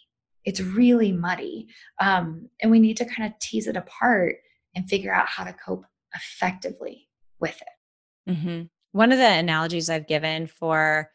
It's 0.46 0.62
really 0.62 1.12
muddy. 1.12 1.68
Um, 2.02 2.50
and 2.62 2.72
we 2.72 2.80
need 2.80 2.98
to 2.98 3.06
kind 3.06 3.32
of 3.32 3.40
tease 3.40 3.68
it 3.68 3.78
apart 3.78 4.38
and 4.76 4.90
figure 4.90 5.14
out 5.14 5.28
how 5.28 5.44
to 5.44 5.54
cope 5.54 5.86
effectively 6.16 7.08
with 7.40 7.62
it. 7.62 8.32
Mm-hmm. 8.32 8.64
One 8.92 9.12
of 9.12 9.20
the 9.20 9.28
analogies 9.28 9.90
I've 9.90 10.08
given 10.08 10.48
for 10.48 11.12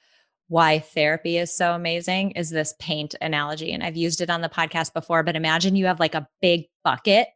why 0.48 0.78
therapy 0.78 1.38
is 1.38 1.56
so 1.56 1.72
amazing 1.74 2.32
is 2.32 2.50
this 2.50 2.74
paint 2.78 3.14
analogy. 3.20 3.72
And 3.72 3.82
I've 3.82 3.96
used 3.96 4.20
it 4.20 4.30
on 4.30 4.42
the 4.42 4.48
podcast 4.48 4.92
before, 4.92 5.22
but 5.22 5.36
imagine 5.36 5.74
you 5.74 5.86
have 5.86 6.00
like 6.00 6.14
a 6.14 6.28
big 6.40 6.66
bucket 6.84 7.28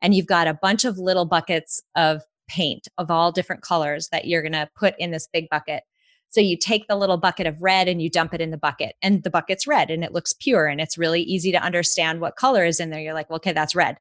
and 0.00 0.14
you've 0.14 0.26
got 0.26 0.46
a 0.46 0.54
bunch 0.54 0.84
of 0.84 0.98
little 0.98 1.24
buckets 1.24 1.82
of 1.96 2.22
paint 2.48 2.88
of 2.98 3.10
all 3.10 3.32
different 3.32 3.62
colors 3.62 4.08
that 4.12 4.26
you're 4.26 4.42
going 4.42 4.52
to 4.52 4.68
put 4.76 4.94
in 4.98 5.10
this 5.10 5.28
big 5.32 5.48
bucket. 5.50 5.84
So 6.30 6.40
you 6.40 6.56
take 6.56 6.86
the 6.88 6.96
little 6.96 7.18
bucket 7.18 7.46
of 7.46 7.60
red 7.60 7.88
and 7.88 8.00
you 8.00 8.08
dump 8.08 8.32
it 8.32 8.40
in 8.40 8.50
the 8.50 8.56
bucket, 8.56 8.94
and 9.02 9.22
the 9.22 9.30
bucket's 9.30 9.66
red 9.66 9.90
and 9.90 10.02
it 10.02 10.12
looks 10.12 10.32
pure 10.32 10.66
and 10.66 10.80
it's 10.80 10.96
really 10.96 11.20
easy 11.22 11.52
to 11.52 11.62
understand 11.62 12.20
what 12.20 12.36
color 12.36 12.64
is 12.64 12.80
in 12.80 12.88
there. 12.90 13.00
You're 13.00 13.12
like, 13.12 13.28
well, 13.28 13.36
okay, 13.36 13.52
that's 13.52 13.74
red. 13.74 13.98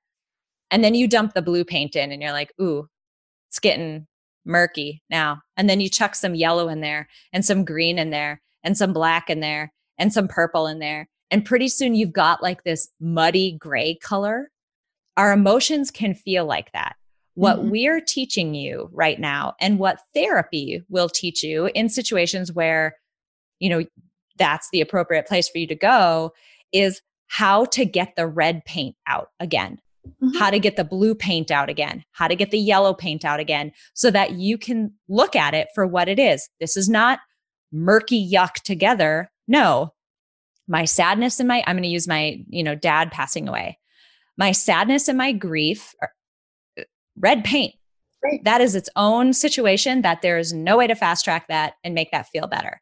And 0.72 0.84
then 0.84 0.96
you 0.96 1.08
dump 1.08 1.34
the 1.34 1.42
blue 1.42 1.66
paint 1.66 1.98
in 1.98 2.12
and 2.12 2.22
you're 2.22 2.32
like, 2.32 2.54
ooh, 2.62 2.88
it's 3.50 3.60
getting 3.60 4.08
murky 4.46 5.04
now. 5.10 5.42
And 5.58 5.70
then 5.70 5.82
you 5.82 5.90
chuck 5.90 6.16
some 6.16 6.34
yellow 6.34 6.70
in 6.70 6.80
there 6.80 7.10
and 7.34 7.44
some 7.44 7.66
green 7.66 8.00
in 8.00 8.10
there 8.12 8.42
and 8.64 8.78
some 8.78 8.94
black 8.94 9.30
in 9.30 9.42
there 9.42 9.74
and 9.98 10.14
some 10.14 10.30
purple 10.30 10.68
in 10.68 10.80
there. 10.80 11.10
And 11.30 11.46
pretty 11.46 11.68
soon 11.68 11.96
you've 11.96 12.14
got 12.14 12.42
like 12.42 12.64
this 12.64 12.90
muddy 13.02 13.58
gray 13.60 13.96
color. 13.96 14.50
Our 15.18 15.34
emotions 15.34 15.92
can 15.92 16.14
feel 16.14 16.46
like 16.46 16.72
that. 16.72 16.96
What 17.36 17.60
mm-hmm. 17.60 17.70
we're 17.70 18.02
teaching 18.02 18.54
you 18.54 18.90
right 18.92 19.20
now 19.20 19.54
and 19.60 19.80
what 19.80 20.02
therapy 20.14 20.84
will 20.90 21.10
teach 21.10 21.44
you 21.44 21.68
in 21.74 21.90
situations 21.90 22.52
where, 22.52 22.98
you 23.60 23.70
know, 23.70 23.86
that's 24.38 24.70
the 24.72 24.82
appropriate 24.82 25.28
place 25.28 25.48
for 25.48 25.58
you 25.58 25.68
to 25.68 25.76
go 25.76 26.34
is 26.72 27.02
how 27.28 27.66
to 27.66 27.86
get 27.86 28.16
the 28.16 28.28
red 28.28 28.66
paint 28.66 28.96
out 29.08 29.30
again. 29.40 29.80
Mm-hmm. 30.08 30.40
How 30.40 30.50
to 30.50 30.58
get 30.58 30.78
the 30.78 30.84
blue 30.84 31.14
paint 31.14 31.52
out 31.52 31.70
again, 31.70 32.04
how 32.12 32.28
to 32.28 32.36
get 32.36 32.50
the 32.50 32.58
yellow 32.58 32.92
paint 32.92 33.24
out 33.24 33.40
again, 33.40 33.72
so 33.94 34.10
that 34.10 34.32
you 34.32 34.58
can 34.58 34.94
look 35.08 35.36
at 35.36 35.54
it 35.54 35.68
for 35.76 35.86
what 35.86 36.10
it 36.10 36.18
is. 36.18 36.50
This 36.60 36.76
is 36.76 36.90
not 36.90 37.20
murky 37.72 38.28
yuck 38.34 38.54
together. 38.64 39.32
No, 39.48 39.94
my 40.68 40.86
sadness 40.86 41.40
and 41.40 41.48
my, 41.48 41.64
I'm 41.68 41.76
going 41.76 41.84
to 41.84 41.90
use 41.90 42.08
my, 42.08 42.40
you 42.48 42.64
know, 42.64 42.74
dad 42.74 43.12
passing 43.12 43.48
away. 43.48 43.78
My 44.38 44.54
sadness 44.54 45.08
and 45.08 45.20
my 45.20 45.34
grief 45.34 45.94
red 47.18 47.44
paint. 47.44 47.76
Right. 48.24 48.44
That 48.44 48.62
is 48.62 48.76
its 48.76 48.90
own 48.96 49.34
situation 49.34 50.04
that 50.04 50.22
there 50.22 50.38
is 50.38 50.54
no 50.54 50.78
way 50.78 50.86
to 50.88 50.96
fast 50.96 51.26
track 51.26 51.48
that 51.48 51.74
and 51.84 51.96
make 51.96 52.12
that 52.12 52.28
feel 52.28 52.48
better. 52.48 52.80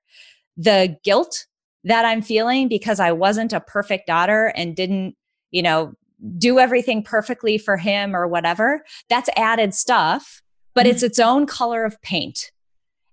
The 0.58 0.98
guilt 1.04 1.46
that 1.86 2.04
I'm 2.04 2.22
feeling 2.22 2.68
because 2.68 3.00
I 3.00 3.14
wasn't 3.14 3.54
a 3.54 3.62
perfect 3.62 4.08
daughter 4.08 4.52
and 4.56 4.76
didn't, 4.76 5.16
you 5.52 5.62
know, 5.62 5.94
do 6.38 6.60
everything 6.60 7.04
perfectly 7.04 7.58
for 7.58 7.78
him 7.78 8.14
or 8.14 8.28
whatever, 8.28 8.84
that's 9.08 9.30
added 9.38 9.74
stuff, 9.74 10.42
but 10.76 10.86
mm-hmm. 10.86 10.92
it's 10.92 11.04
its 11.04 11.20
own 11.20 11.46
color 11.46 11.86
of 11.86 12.02
paint. 12.02 12.52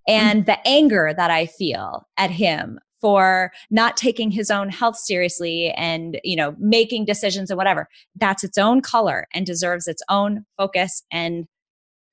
And 0.09 0.45
mm-hmm. 0.45 0.51
the 0.51 0.69
anger 0.69 1.15
that 1.17 1.31
I 1.31 1.47
feel 1.47 2.09
at 2.17 2.31
him 2.31 2.81
for 3.07 3.53
not 3.71 3.97
taking 3.97 4.33
his 4.33 4.51
own 4.51 4.69
health 4.69 4.97
seriously 4.97 5.71
and 5.77 6.19
you 6.25 6.35
know 6.35 6.57
making 6.59 7.05
decisions 7.05 7.53
and 7.53 7.57
whatever 7.57 7.89
that's 8.17 8.43
its 8.43 8.59
own 8.59 8.81
color 8.81 9.29
and 9.33 9.47
deserves 9.47 9.87
its 9.87 10.03
own 10.09 10.45
focus 10.57 11.05
and 11.13 11.47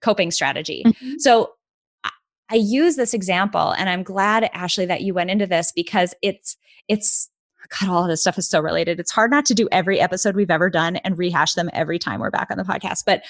coping 0.04 0.30
strategy 0.30 0.84
mm-hmm. 0.86 1.14
so 1.18 1.50
I 2.50 2.58
use 2.58 2.96
this 2.96 3.16
example 3.16 3.72
and 3.72 3.90
I'm 3.90 4.04
glad 4.04 4.48
Ashley 4.54 4.86
that 4.86 5.02
you 5.02 5.16
went 5.16 5.32
into 5.32 5.48
this 5.48 5.72
because 5.72 6.14
it's 6.22 6.58
it's 6.88 7.28
God, 7.80 7.90
all 7.90 8.04
of 8.04 8.10
this 8.10 8.22
stuff 8.22 8.38
is 8.38 8.48
so 8.48 8.60
related. 8.60 9.00
It's 9.00 9.10
hard 9.10 9.32
not 9.32 9.48
to 9.48 9.56
do 9.56 9.68
every 9.72 10.00
episode 10.00 10.36
we've 10.36 10.52
ever 10.52 10.70
done 10.70 10.98
and 10.98 11.18
rehash 11.18 11.54
them 11.54 11.72
every 11.74 11.98
time 11.98 12.20
we're 12.20 12.30
back 12.30 12.52
on 12.52 12.58
the 12.58 12.64
podcast. 12.64 13.04
But 13.04 13.24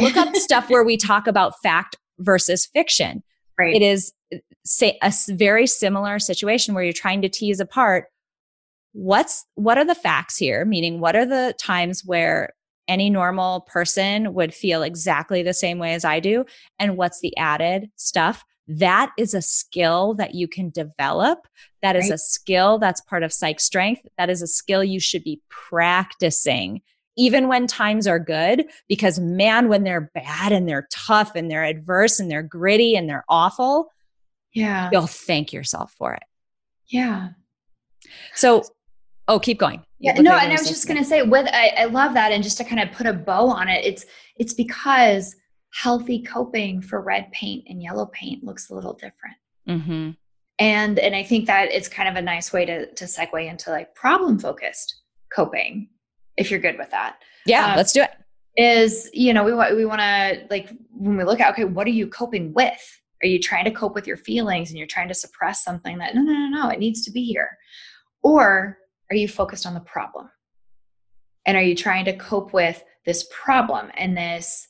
look 0.00 0.16
up 0.16 0.32
the 0.32 0.38
stuff 0.48 0.70
where 0.70 0.84
we 0.84 0.96
talk 0.96 1.26
about 1.26 1.54
fact 1.64 1.96
versus 2.20 2.66
fiction. 2.66 3.24
Right. 3.58 3.74
It 3.74 3.82
is 3.82 4.12
eh, 4.32 4.38
say 4.64 4.98
a 5.02 5.12
very 5.28 5.66
similar 5.66 6.18
situation 6.18 6.74
where 6.74 6.84
you're 6.84 6.92
trying 6.92 7.22
to 7.22 7.28
tease 7.28 7.60
apart 7.60 8.06
what's 8.92 9.44
what 9.54 9.78
are 9.78 9.84
the 9.84 9.94
facts 9.94 10.36
here? 10.36 10.64
Meaning 10.64 11.00
what 11.00 11.16
are 11.16 11.26
the 11.26 11.54
times 11.58 12.04
where 12.04 12.52
any 12.88 13.10
normal 13.10 13.60
person 13.62 14.32
would 14.34 14.54
feel 14.54 14.82
exactly 14.82 15.42
the 15.42 15.54
same 15.54 15.78
way 15.78 15.94
as 15.94 16.04
I 16.04 16.20
do? 16.20 16.44
And 16.78 16.96
what's 16.96 17.20
the 17.20 17.36
added 17.36 17.90
stuff? 17.96 18.44
That 18.66 19.12
is 19.16 19.34
a 19.34 19.42
skill 19.42 20.14
that 20.14 20.34
you 20.34 20.48
can 20.48 20.70
develop. 20.70 21.46
That 21.80 21.96
is 21.96 22.04
right. 22.04 22.14
a 22.14 22.18
skill 22.18 22.78
that's 22.78 23.00
part 23.00 23.22
of 23.22 23.32
psych 23.32 23.60
strength. 23.60 24.02
That 24.18 24.30
is 24.30 24.42
a 24.42 24.46
skill 24.46 24.84
you 24.84 25.00
should 25.00 25.24
be 25.24 25.40
practicing 25.48 26.82
even 27.18 27.48
when 27.48 27.66
times 27.66 28.06
are 28.06 28.18
good 28.18 28.64
because 28.88 29.18
man 29.18 29.68
when 29.68 29.84
they're 29.84 30.10
bad 30.14 30.52
and 30.52 30.66
they're 30.66 30.88
tough 30.90 31.32
and 31.34 31.50
they're 31.50 31.64
adverse 31.64 32.18
and 32.18 32.30
they're 32.30 32.42
gritty 32.42 32.96
and 32.96 33.08
they're 33.08 33.24
awful 33.28 33.90
yeah. 34.52 34.88
You'll 34.92 35.06
thank 35.06 35.52
yourself 35.52 35.94
for 35.96 36.14
it. 36.14 36.22
Yeah. 36.88 37.30
So, 38.34 38.64
oh, 39.26 39.38
keep 39.38 39.58
going. 39.58 39.84
Yeah, 40.00 40.14
no, 40.14 40.32
and 40.32 40.52
I 40.52 40.52
was 40.52 40.68
just 40.68 40.86
going 40.86 40.98
to 40.98 41.04
say, 41.04 41.22
with 41.22 41.48
I, 41.52 41.72
I 41.76 41.84
love 41.86 42.14
that, 42.14 42.30
and 42.30 42.42
just 42.42 42.56
to 42.58 42.64
kind 42.64 42.80
of 42.80 42.92
put 42.92 43.06
a 43.06 43.12
bow 43.12 43.48
on 43.48 43.68
it, 43.68 43.84
it's 43.84 44.06
it's 44.36 44.54
because 44.54 45.34
healthy 45.72 46.22
coping 46.22 46.80
for 46.80 47.00
red 47.00 47.30
paint 47.32 47.64
and 47.68 47.82
yellow 47.82 48.06
paint 48.06 48.44
looks 48.44 48.70
a 48.70 48.74
little 48.74 48.92
different. 48.92 49.36
Mm-hmm. 49.68 50.10
And 50.60 50.98
and 51.00 51.16
I 51.16 51.24
think 51.24 51.46
that 51.46 51.72
it's 51.72 51.88
kind 51.88 52.08
of 52.08 52.14
a 52.14 52.22
nice 52.22 52.52
way 52.52 52.64
to 52.64 52.94
to 52.94 53.04
segue 53.04 53.50
into 53.50 53.70
like 53.70 53.94
problem 53.96 54.38
focused 54.38 55.02
coping, 55.34 55.88
if 56.38 56.50
you're 56.50 56.60
good 56.60 56.78
with 56.78 56.90
that. 56.92 57.16
Yeah, 57.44 57.66
um, 57.66 57.76
let's 57.76 57.92
do 57.92 58.02
it. 58.02 58.10
Is 58.56 59.10
you 59.12 59.34
know 59.34 59.44
we 59.44 59.52
want 59.52 59.76
we 59.76 59.84
want 59.84 60.00
to 60.00 60.46
like 60.50 60.72
when 60.90 61.16
we 61.16 61.24
look 61.24 61.40
at 61.40 61.52
okay, 61.52 61.64
what 61.64 61.86
are 61.86 61.90
you 61.90 62.06
coping 62.06 62.52
with? 62.54 62.98
Are 63.22 63.26
you 63.26 63.40
trying 63.40 63.64
to 63.64 63.70
cope 63.70 63.94
with 63.94 64.06
your 64.06 64.16
feelings 64.16 64.70
and 64.70 64.78
you're 64.78 64.86
trying 64.86 65.08
to 65.08 65.14
suppress 65.14 65.64
something 65.64 65.98
that, 65.98 66.14
no, 66.14 66.22
no, 66.22 66.32
no, 66.32 66.48
no, 66.48 66.68
it 66.68 66.78
needs 66.78 67.02
to 67.02 67.10
be 67.10 67.24
here? 67.24 67.50
Or 68.22 68.78
are 69.10 69.16
you 69.16 69.28
focused 69.28 69.66
on 69.66 69.74
the 69.74 69.80
problem? 69.80 70.30
And 71.46 71.56
are 71.56 71.62
you 71.62 71.74
trying 71.74 72.04
to 72.04 72.16
cope 72.16 72.52
with 72.52 72.82
this 73.06 73.28
problem 73.32 73.90
and 73.96 74.16
this 74.16 74.66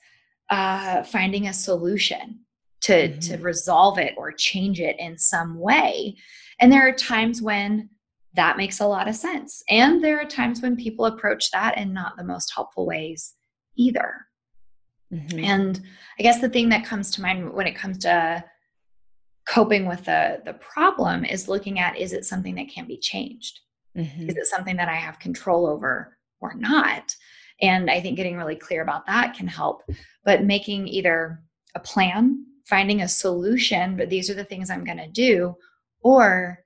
uh, 0.51 1.03
finding 1.03 1.49
a 1.49 1.53
solution 1.53 2.41
to, 2.83 3.09
mm-hmm. 3.09 3.19
to 3.19 3.37
resolve 3.39 3.99
it 3.99 4.15
or 4.17 4.33
change 4.33 4.81
it 4.81 4.97
in 4.99 5.19
some 5.19 5.59
way? 5.59 6.17
And 6.61 6.73
there 6.73 6.87
are 6.87 6.93
times 6.93 7.43
when 7.43 7.91
that 8.35 8.57
makes 8.57 8.81
a 8.81 8.87
lot 8.87 9.09
of 9.09 9.17
sense. 9.17 9.63
And 9.69 10.03
there 10.03 10.21
are 10.21 10.27
times 10.27 10.61
when 10.61 10.77
people 10.77 11.07
approach 11.07 11.51
that 11.51 11.79
in 11.79 11.93
not 11.93 12.17
the 12.17 12.25
most 12.25 12.53
helpful 12.55 12.87
ways 12.87 13.35
either. 13.77 14.27
Mm-hmm. 15.13 15.39
And 15.45 15.81
I 16.19 16.23
guess 16.23 16.41
the 16.41 16.49
thing 16.49 16.69
that 16.69 16.85
comes 16.85 17.11
to 17.13 17.23
mind 17.23 17.53
when 17.53 17.67
it 17.67 17.77
comes 17.77 17.99
to 17.99 18.45
coping 19.47 19.87
with 19.87 20.05
the 20.05 20.43
the 20.45 20.53
problem 20.55 21.25
is 21.25 21.49
looking 21.49 21.79
at 21.79 21.97
is 21.97 22.13
it 22.13 22.27
something 22.27 22.55
that 22.57 22.69
can 22.69 22.87
be 22.87 22.99
changed? 22.99 23.61
Mm-hmm. 23.97 24.29
Is 24.29 24.37
it 24.37 24.47
something 24.47 24.77
that 24.77 24.89
I 24.89 24.97
have 24.97 25.19
control 25.19 25.67
over 25.67 26.17
or 26.41 26.55
not? 26.55 27.15
And 27.61 27.91
I 27.91 28.01
think 28.01 28.17
getting 28.17 28.37
really 28.37 28.57
clear 28.57 28.83
about 28.83 29.07
that 29.07 29.35
can 29.35 29.49
help. 29.49 29.83
But 30.25 30.45
making 30.45 30.87
either 30.87 31.41
a 31.75 31.81
plan, 31.81 32.45
finding 32.67 33.03
a 33.03 33.09
solution, 33.09 33.97
but 33.97 34.11
these 34.11 34.29
are 34.31 34.35
the 34.35 34.45
things 34.45 34.71
I'm 34.71 34.85
going 34.85 34.99
to 34.99 35.09
do, 35.09 35.57
or 36.03 36.63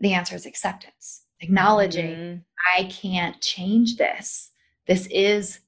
the 0.00 0.14
answer 0.14 0.34
is 0.34 0.46
acceptance, 0.46 1.22
acknowledging 1.40 2.14
mm-hmm. 2.14 2.80
I 2.80 2.84
can't 2.84 3.40
change 3.40 3.96
this. 3.96 4.50
This 4.86 5.06
is 5.06 5.60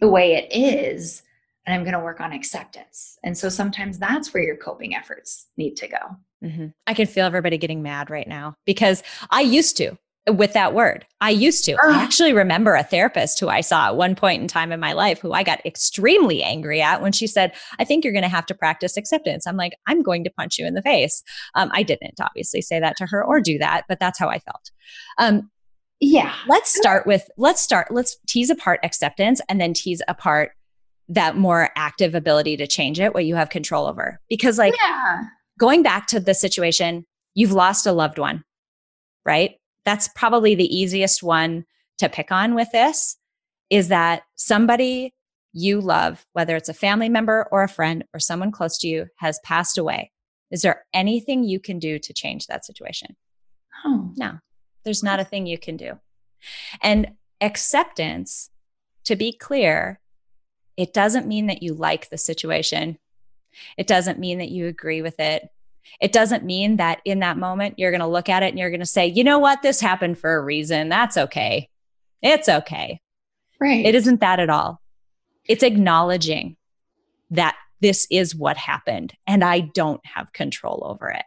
the 0.00 0.08
way 0.08 0.34
it 0.34 0.48
is 0.50 1.22
and 1.66 1.74
i'm 1.74 1.82
going 1.82 1.92
to 1.92 2.00
work 2.00 2.20
on 2.20 2.32
acceptance 2.32 3.18
and 3.24 3.36
so 3.36 3.48
sometimes 3.48 3.98
that's 3.98 4.32
where 4.32 4.42
your 4.42 4.56
coping 4.56 4.94
efforts 4.94 5.46
need 5.56 5.74
to 5.76 5.88
go 5.88 5.96
mm-hmm. 6.44 6.66
i 6.86 6.94
can 6.94 7.06
feel 7.06 7.26
everybody 7.26 7.58
getting 7.58 7.82
mad 7.82 8.10
right 8.10 8.28
now 8.28 8.54
because 8.64 9.02
i 9.30 9.40
used 9.40 9.76
to 9.76 9.96
with 10.32 10.52
that 10.52 10.74
word 10.74 11.06
i 11.20 11.30
used 11.30 11.64
to 11.64 11.76
i 11.84 12.02
actually 12.02 12.32
remember 12.32 12.74
a 12.74 12.82
therapist 12.82 13.38
who 13.38 13.48
i 13.48 13.60
saw 13.60 13.86
at 13.86 13.96
one 13.96 14.14
point 14.14 14.42
in 14.42 14.48
time 14.48 14.72
in 14.72 14.80
my 14.80 14.92
life 14.92 15.20
who 15.20 15.32
i 15.32 15.42
got 15.42 15.64
extremely 15.64 16.42
angry 16.42 16.82
at 16.82 17.00
when 17.00 17.12
she 17.12 17.26
said 17.26 17.52
i 17.78 17.84
think 17.84 18.02
you're 18.02 18.12
going 18.12 18.22
to 18.22 18.28
have 18.28 18.46
to 18.46 18.54
practice 18.54 18.96
acceptance 18.96 19.46
i'm 19.46 19.56
like 19.56 19.72
i'm 19.86 20.02
going 20.02 20.24
to 20.24 20.30
punch 20.30 20.58
you 20.58 20.66
in 20.66 20.74
the 20.74 20.82
face 20.82 21.22
um, 21.54 21.70
i 21.72 21.82
didn't 21.82 22.20
obviously 22.20 22.60
say 22.60 22.80
that 22.80 22.96
to 22.96 23.06
her 23.06 23.24
or 23.24 23.40
do 23.40 23.56
that 23.58 23.84
but 23.88 24.00
that's 24.00 24.18
how 24.18 24.28
i 24.28 24.38
felt 24.38 24.70
um, 25.18 25.48
yeah. 26.00 26.34
Let's 26.46 26.76
start 26.76 27.06
with 27.06 27.28
let's 27.36 27.60
start 27.60 27.88
let's 27.90 28.16
tease 28.26 28.50
apart 28.50 28.80
acceptance 28.82 29.40
and 29.48 29.60
then 29.60 29.72
tease 29.72 30.02
apart 30.08 30.52
that 31.08 31.36
more 31.36 31.70
active 31.76 32.14
ability 32.14 32.56
to 32.58 32.66
change 32.66 33.00
it, 33.00 33.14
what 33.14 33.24
you 33.24 33.36
have 33.36 33.48
control 33.48 33.86
over. 33.86 34.20
Because 34.28 34.58
like 34.58 34.74
yeah. 34.82 35.22
going 35.58 35.82
back 35.82 36.06
to 36.08 36.20
the 36.20 36.34
situation, 36.34 37.04
you've 37.34 37.52
lost 37.52 37.86
a 37.86 37.92
loved 37.92 38.18
one. 38.18 38.44
Right? 39.24 39.56
That's 39.86 40.08
probably 40.08 40.54
the 40.54 40.76
easiest 40.76 41.22
one 41.22 41.64
to 41.98 42.10
pick 42.10 42.30
on 42.30 42.54
with 42.54 42.70
this 42.72 43.16
is 43.70 43.88
that 43.88 44.24
somebody 44.34 45.14
you 45.54 45.80
love, 45.80 46.26
whether 46.34 46.54
it's 46.54 46.68
a 46.68 46.74
family 46.74 47.08
member 47.08 47.48
or 47.50 47.62
a 47.62 47.68
friend 47.68 48.04
or 48.12 48.20
someone 48.20 48.52
close 48.52 48.76
to 48.78 48.88
you, 48.88 49.06
has 49.16 49.40
passed 49.42 49.78
away, 49.78 50.12
is 50.50 50.60
there 50.60 50.84
anything 50.92 51.44
you 51.44 51.58
can 51.58 51.78
do 51.78 51.98
to 51.98 52.12
change 52.12 52.46
that 52.46 52.66
situation? 52.66 53.16
Oh. 53.84 54.12
No, 54.16 54.38
there's 54.84 55.02
not 55.02 55.20
a 55.20 55.24
thing 55.24 55.46
you 55.46 55.58
can 55.58 55.76
do. 55.76 55.98
And 56.82 57.12
acceptance, 57.40 58.50
to 59.04 59.16
be 59.16 59.32
clear, 59.32 60.00
it 60.76 60.92
doesn't 60.92 61.26
mean 61.26 61.46
that 61.46 61.62
you 61.62 61.74
like 61.74 62.10
the 62.10 62.18
situation. 62.18 62.98
It 63.78 63.86
doesn't 63.86 64.18
mean 64.18 64.38
that 64.38 64.50
you 64.50 64.66
agree 64.66 65.00
with 65.00 65.18
it. 65.20 65.48
It 66.00 66.12
doesn't 66.12 66.44
mean 66.44 66.76
that 66.76 67.00
in 67.04 67.20
that 67.20 67.38
moment 67.38 67.78
you're 67.78 67.90
going 67.90 68.00
to 68.00 68.06
look 68.06 68.28
at 68.28 68.42
it 68.42 68.48
and 68.48 68.58
you're 68.58 68.70
going 68.70 68.80
to 68.80 68.86
say, 68.86 69.06
you 69.06 69.24
know 69.24 69.38
what, 69.38 69.62
this 69.62 69.80
happened 69.80 70.18
for 70.18 70.36
a 70.36 70.42
reason. 70.42 70.88
That's 70.88 71.16
okay. 71.16 71.68
It's 72.22 72.48
okay. 72.48 73.00
Right. 73.60 73.86
It 73.86 73.94
isn't 73.94 74.20
that 74.20 74.40
at 74.40 74.50
all. 74.50 74.80
It's 75.44 75.62
acknowledging 75.62 76.56
that 77.30 77.56
this 77.80 78.06
is 78.10 78.34
what 78.34 78.56
happened 78.56 79.14
and 79.26 79.44
I 79.44 79.60
don't 79.60 80.04
have 80.04 80.32
control 80.32 80.82
over 80.84 81.08
it. 81.08 81.24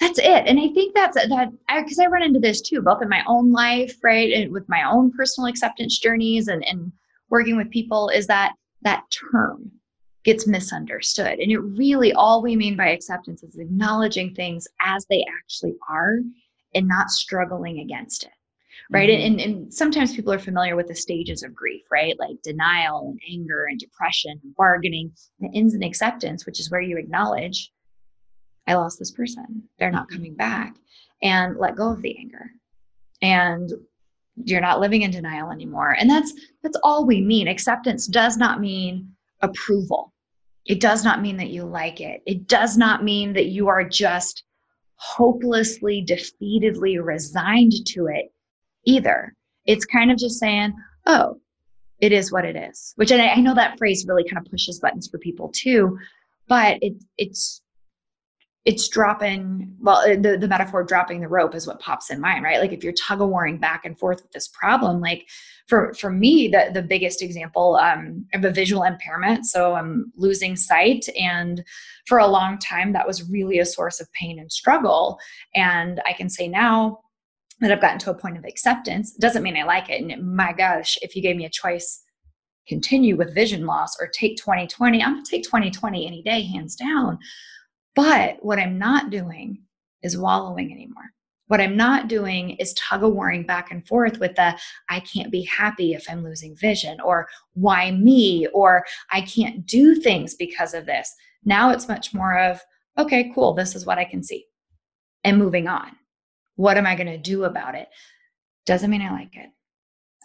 That's 0.00 0.18
it. 0.18 0.46
And 0.46 0.58
I 0.58 0.68
think 0.68 0.94
that's 0.94 1.14
that 1.14 1.50
because 1.68 1.98
I, 1.98 2.04
I 2.04 2.06
run 2.06 2.22
into 2.22 2.40
this 2.40 2.62
too, 2.62 2.80
both 2.80 3.02
in 3.02 3.08
my 3.08 3.22
own 3.26 3.52
life, 3.52 3.96
right? 4.02 4.32
And 4.32 4.50
with 4.50 4.66
my 4.68 4.82
own 4.90 5.12
personal 5.12 5.48
acceptance 5.48 5.98
journeys 5.98 6.48
and, 6.48 6.66
and 6.66 6.90
working 7.28 7.56
with 7.56 7.70
people, 7.70 8.08
is 8.08 8.26
that 8.28 8.54
that 8.82 9.04
term 9.10 9.70
gets 10.24 10.46
misunderstood. 10.46 11.38
And 11.38 11.50
it 11.50 11.58
really 11.58 12.12
all 12.12 12.42
we 12.42 12.56
mean 12.56 12.76
by 12.76 12.90
acceptance 12.90 13.42
is 13.42 13.58
acknowledging 13.58 14.34
things 14.34 14.66
as 14.82 15.06
they 15.06 15.24
actually 15.38 15.74
are 15.88 16.18
and 16.74 16.86
not 16.86 17.10
struggling 17.10 17.80
against 17.80 18.24
it 18.24 18.30
right? 18.90 19.08
Mm-hmm. 19.08 19.26
and, 19.26 19.40
and 19.40 19.74
sometimes 19.74 20.14
people 20.14 20.32
are 20.32 20.38
familiar 20.38 20.76
with 20.76 20.88
the 20.88 20.94
stages 20.94 21.42
of 21.42 21.54
grief 21.54 21.82
right? 21.90 22.18
Like 22.18 22.42
denial 22.42 23.08
and 23.08 23.20
anger 23.30 23.66
and 23.66 23.78
depression 23.78 24.38
and 24.42 24.54
bargaining. 24.56 25.12
And 25.40 25.54
ends 25.54 25.74
in 25.74 25.82
acceptance 25.82 26.46
which 26.46 26.60
is 26.60 26.70
where 26.70 26.80
you 26.80 26.98
acknowledge 26.98 27.72
i 28.66 28.74
lost 28.74 28.98
this 28.98 29.10
person. 29.10 29.62
They're 29.78 29.90
not 29.90 30.10
coming 30.10 30.34
back 30.34 30.76
and 31.22 31.56
let 31.56 31.76
go 31.76 31.90
of 31.90 32.02
the 32.02 32.16
anger. 32.18 32.50
And 33.22 33.70
you're 34.36 34.60
not 34.60 34.80
living 34.80 35.02
in 35.02 35.10
denial 35.10 35.50
anymore. 35.50 35.96
And 35.98 36.08
that's 36.08 36.32
that's 36.62 36.78
all 36.82 37.06
we 37.06 37.20
mean. 37.20 37.48
Acceptance 37.48 38.06
does 38.06 38.36
not 38.36 38.60
mean 38.60 39.09
approval 39.42 40.12
it 40.66 40.80
does 40.80 41.04
not 41.04 41.22
mean 41.22 41.36
that 41.36 41.50
you 41.50 41.64
like 41.64 42.00
it 42.00 42.22
it 42.26 42.46
does 42.46 42.76
not 42.76 43.02
mean 43.02 43.32
that 43.32 43.46
you 43.46 43.68
are 43.68 43.84
just 43.84 44.44
hopelessly 45.00 46.04
defeatedly 46.06 47.02
resigned 47.02 47.72
to 47.86 48.06
it 48.06 48.30
either. 48.84 49.34
It's 49.64 49.86
kind 49.86 50.10
of 50.10 50.18
just 50.18 50.38
saying, 50.38 50.74
oh, 51.06 51.40
it 52.00 52.12
is 52.12 52.30
what 52.30 52.44
it 52.44 52.54
is, 52.54 52.92
which 52.96 53.10
I, 53.10 53.28
I 53.28 53.40
know 53.40 53.54
that 53.54 53.78
phrase 53.78 54.04
really 54.06 54.28
kind 54.28 54.44
of 54.44 54.50
pushes 54.50 54.78
buttons 54.78 55.08
for 55.08 55.18
people 55.18 55.50
too, 55.54 55.98
but 56.48 56.78
it, 56.82 56.94
it's 57.16 57.59
it's 58.66 58.88
dropping 58.88 59.74
well 59.80 59.98
uh, 59.98 60.16
the, 60.20 60.36
the 60.38 60.48
metaphor 60.48 60.84
dropping 60.84 61.20
the 61.20 61.28
rope 61.28 61.54
is 61.54 61.66
what 61.66 61.80
pops 61.80 62.10
in 62.10 62.20
mind 62.20 62.44
right 62.44 62.60
like 62.60 62.72
if 62.72 62.84
you're 62.84 62.92
tug 62.92 63.20
of 63.20 63.28
warring 63.28 63.58
back 63.58 63.84
and 63.84 63.98
forth 63.98 64.20
with 64.22 64.30
this 64.32 64.48
problem 64.48 65.00
like 65.00 65.26
for 65.66 65.94
for 65.94 66.10
me 66.10 66.48
the, 66.48 66.70
the 66.74 66.82
biggest 66.82 67.22
example 67.22 67.76
um, 67.76 68.26
of 68.34 68.44
a 68.44 68.50
visual 68.50 68.82
impairment 68.82 69.46
so 69.46 69.74
i'm 69.74 70.12
losing 70.16 70.56
sight 70.56 71.06
and 71.18 71.64
for 72.06 72.18
a 72.18 72.26
long 72.26 72.58
time 72.58 72.92
that 72.92 73.06
was 73.06 73.28
really 73.30 73.58
a 73.58 73.66
source 73.66 74.00
of 74.00 74.12
pain 74.12 74.38
and 74.38 74.52
struggle 74.52 75.18
and 75.54 76.00
i 76.06 76.12
can 76.12 76.28
say 76.28 76.46
now 76.46 76.98
that 77.60 77.70
I've 77.70 77.80
gotten 77.80 77.98
to 78.00 78.10
a 78.10 78.14
point 78.14 78.38
of 78.38 78.44
acceptance. 78.44 79.12
Doesn't 79.12 79.42
mean 79.42 79.56
I 79.56 79.64
like 79.64 79.90
it. 79.90 80.02
And 80.02 80.34
my 80.34 80.52
gosh, 80.52 80.98
if 81.02 81.14
you 81.14 81.22
gave 81.22 81.36
me 81.36 81.44
a 81.44 81.50
choice, 81.50 82.02
continue 82.66 83.16
with 83.16 83.34
vision 83.34 83.66
loss 83.66 84.00
or 84.00 84.08
take 84.08 84.36
2020, 84.38 85.02
I'm 85.02 85.14
gonna 85.14 85.24
take 85.28 85.44
2020 85.44 86.06
any 86.06 86.22
day, 86.22 86.42
hands 86.42 86.74
down. 86.74 87.18
But 87.94 88.44
what 88.44 88.58
I'm 88.58 88.78
not 88.78 89.10
doing 89.10 89.62
is 90.02 90.16
wallowing 90.16 90.72
anymore. 90.72 91.10
What 91.48 91.60
I'm 91.60 91.76
not 91.76 92.06
doing 92.08 92.50
is 92.50 92.72
tug 92.74 93.02
of 93.02 93.12
warring 93.12 93.42
back 93.42 93.72
and 93.72 93.84
forth 93.86 94.20
with 94.20 94.36
the 94.36 94.56
I 94.88 95.00
can't 95.00 95.32
be 95.32 95.42
happy 95.42 95.94
if 95.94 96.08
I'm 96.08 96.22
losing 96.22 96.54
vision, 96.54 97.00
or 97.00 97.26
why 97.54 97.90
me, 97.90 98.46
or 98.54 98.84
I 99.10 99.22
can't 99.22 99.66
do 99.66 99.96
things 99.96 100.36
because 100.36 100.74
of 100.74 100.86
this. 100.86 101.12
Now 101.44 101.70
it's 101.70 101.88
much 101.88 102.14
more 102.14 102.38
of, 102.38 102.60
okay, 102.98 103.32
cool, 103.34 103.52
this 103.54 103.74
is 103.74 103.84
what 103.84 103.98
I 103.98 104.04
can 104.04 104.22
see, 104.22 104.46
and 105.24 105.38
moving 105.38 105.66
on. 105.66 105.90
What 106.54 106.76
am 106.76 106.86
I 106.86 106.94
going 106.94 107.08
to 107.08 107.18
do 107.18 107.44
about 107.44 107.74
it? 107.74 107.88
Doesn't 108.64 108.90
mean 108.90 109.02
I 109.02 109.10
like 109.10 109.36
it. 109.36 109.50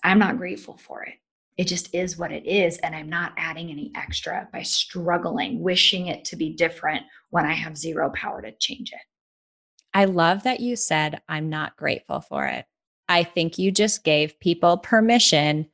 I'm 0.03 0.19
not 0.19 0.37
grateful 0.37 0.77
for 0.77 1.03
it. 1.03 1.15
It 1.57 1.67
just 1.67 1.93
is 1.95 2.17
what 2.17 2.31
it 2.31 2.45
is. 2.45 2.77
And 2.79 2.95
I'm 2.95 3.09
not 3.09 3.33
adding 3.37 3.69
any 3.69 3.91
extra 3.95 4.47
by 4.51 4.61
struggling, 4.63 5.61
wishing 5.61 6.07
it 6.07 6.25
to 6.25 6.35
be 6.35 6.53
different 6.53 7.03
when 7.29 7.45
I 7.45 7.53
have 7.53 7.77
zero 7.77 8.11
power 8.13 8.41
to 8.41 8.51
change 8.51 8.91
it. 8.91 8.99
I 9.93 10.05
love 10.05 10.43
that 10.43 10.59
you 10.59 10.75
said, 10.75 11.21
I'm 11.29 11.49
not 11.49 11.77
grateful 11.77 12.19
for 12.19 12.45
it. 12.45 12.65
I 13.07 13.23
think 13.23 13.57
you 13.57 13.71
just 13.71 14.03
gave 14.03 14.39
people 14.39 14.77
permission 14.77 15.67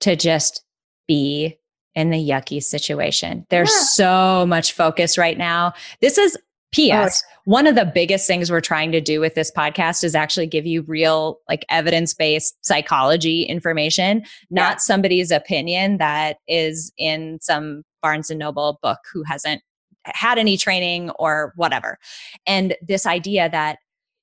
to 0.00 0.16
just 0.16 0.64
be 1.06 1.58
in 1.94 2.10
the 2.10 2.18
yucky 2.18 2.62
situation. 2.62 3.46
There's 3.50 3.70
yeah. 3.70 3.82
so 3.82 4.46
much 4.46 4.72
focus 4.72 5.18
right 5.18 5.38
now. 5.38 5.74
This 6.00 6.18
is 6.18 6.36
P.S. 6.72 7.22
Oh. 7.24 7.32
One 7.44 7.66
of 7.66 7.74
the 7.74 7.84
biggest 7.84 8.26
things 8.26 8.50
we're 8.50 8.60
trying 8.60 8.92
to 8.92 9.00
do 9.00 9.20
with 9.20 9.34
this 9.34 9.50
podcast 9.50 10.04
is 10.04 10.14
actually 10.14 10.46
give 10.46 10.66
you 10.66 10.82
real, 10.82 11.38
like 11.48 11.64
evidence 11.68 12.14
based 12.14 12.56
psychology 12.64 13.42
information, 13.42 14.24
not 14.50 14.74
yeah. 14.74 14.78
somebody's 14.78 15.30
opinion 15.30 15.98
that 15.98 16.38
is 16.48 16.92
in 16.96 17.38
some 17.40 17.82
Barnes 18.00 18.30
and 18.30 18.38
Noble 18.38 18.78
book 18.82 18.98
who 19.12 19.22
hasn't 19.24 19.62
had 20.04 20.38
any 20.38 20.56
training 20.56 21.10
or 21.10 21.52
whatever. 21.56 21.98
And 22.46 22.74
this 22.82 23.06
idea 23.06 23.48
that 23.50 23.78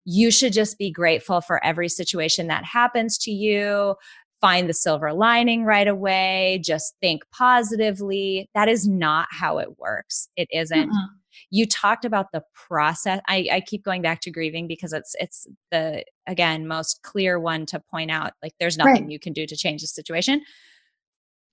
you 0.06 0.32
should 0.32 0.54
just 0.54 0.78
be 0.78 0.92
grateful 0.92 1.42
for 1.42 1.64
every 1.64 1.88
situation 1.88 2.48
that 2.48 2.66
happens 2.66 3.18
to 3.20 3.32
you, 3.32 3.96
find 4.42 4.68
the 4.68 4.74
silver 4.74 5.14
lining 5.14 5.66
right 5.66 5.88
away, 5.88 6.62
just 6.64 6.96
think 7.02 7.24
positively. 7.32 8.50
That 8.56 8.70
is 8.70 8.88
not 8.88 9.28
how 9.30 9.60
it 9.60 9.78
works. 9.78 10.30
It 10.36 10.48
isn't. 10.52 10.90
Mm-mm 10.90 11.19
you 11.50 11.66
talked 11.66 12.06
about 12.06 12.32
the 12.32 12.44
process 12.54 13.22
I, 13.28 13.48
I 13.52 13.62
keep 13.62 13.84
going 13.84 14.02
back 14.02 14.22
to 14.22 14.32
grieving 14.32 14.68
because 14.68 14.94
it's 14.94 15.16
it's 15.20 15.48
the 15.72 16.04
again 16.28 16.68
most 16.68 17.02
clear 17.04 17.40
one 17.40 17.66
to 17.68 17.80
point 17.80 18.12
out 18.12 18.34
like 18.44 18.54
there's 18.60 18.78
nothing 18.78 19.04
right. 19.04 19.12
you 19.12 19.20
can 19.20 19.34
do 19.34 19.46
to 19.46 19.56
change 19.56 19.82
the 19.82 19.88
situation. 19.88 20.42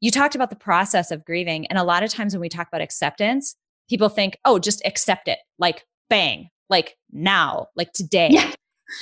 You 0.01 0.11
talked 0.11 0.35
about 0.35 0.51
the 0.51 0.57
process 0.57 1.11
of 1.11 1.25
grieving 1.25 1.67
and 1.67 1.79
a 1.79 1.85
lot 1.85 2.03
of 2.03 2.11
times 2.11 2.35
when 2.35 2.41
we 2.41 2.49
talk 2.49 2.69
about 2.69 2.81
acceptance 2.81 3.57
people 3.89 4.09
think 4.09 4.37
oh 4.45 4.59
just 4.59 4.83
accept 4.85 5.29
it 5.29 5.39
like 5.59 5.85
bang 6.11 6.49
like 6.69 6.97
now 7.13 7.67
like 7.77 7.93
today. 7.93 8.29
Yeah. 8.31 8.53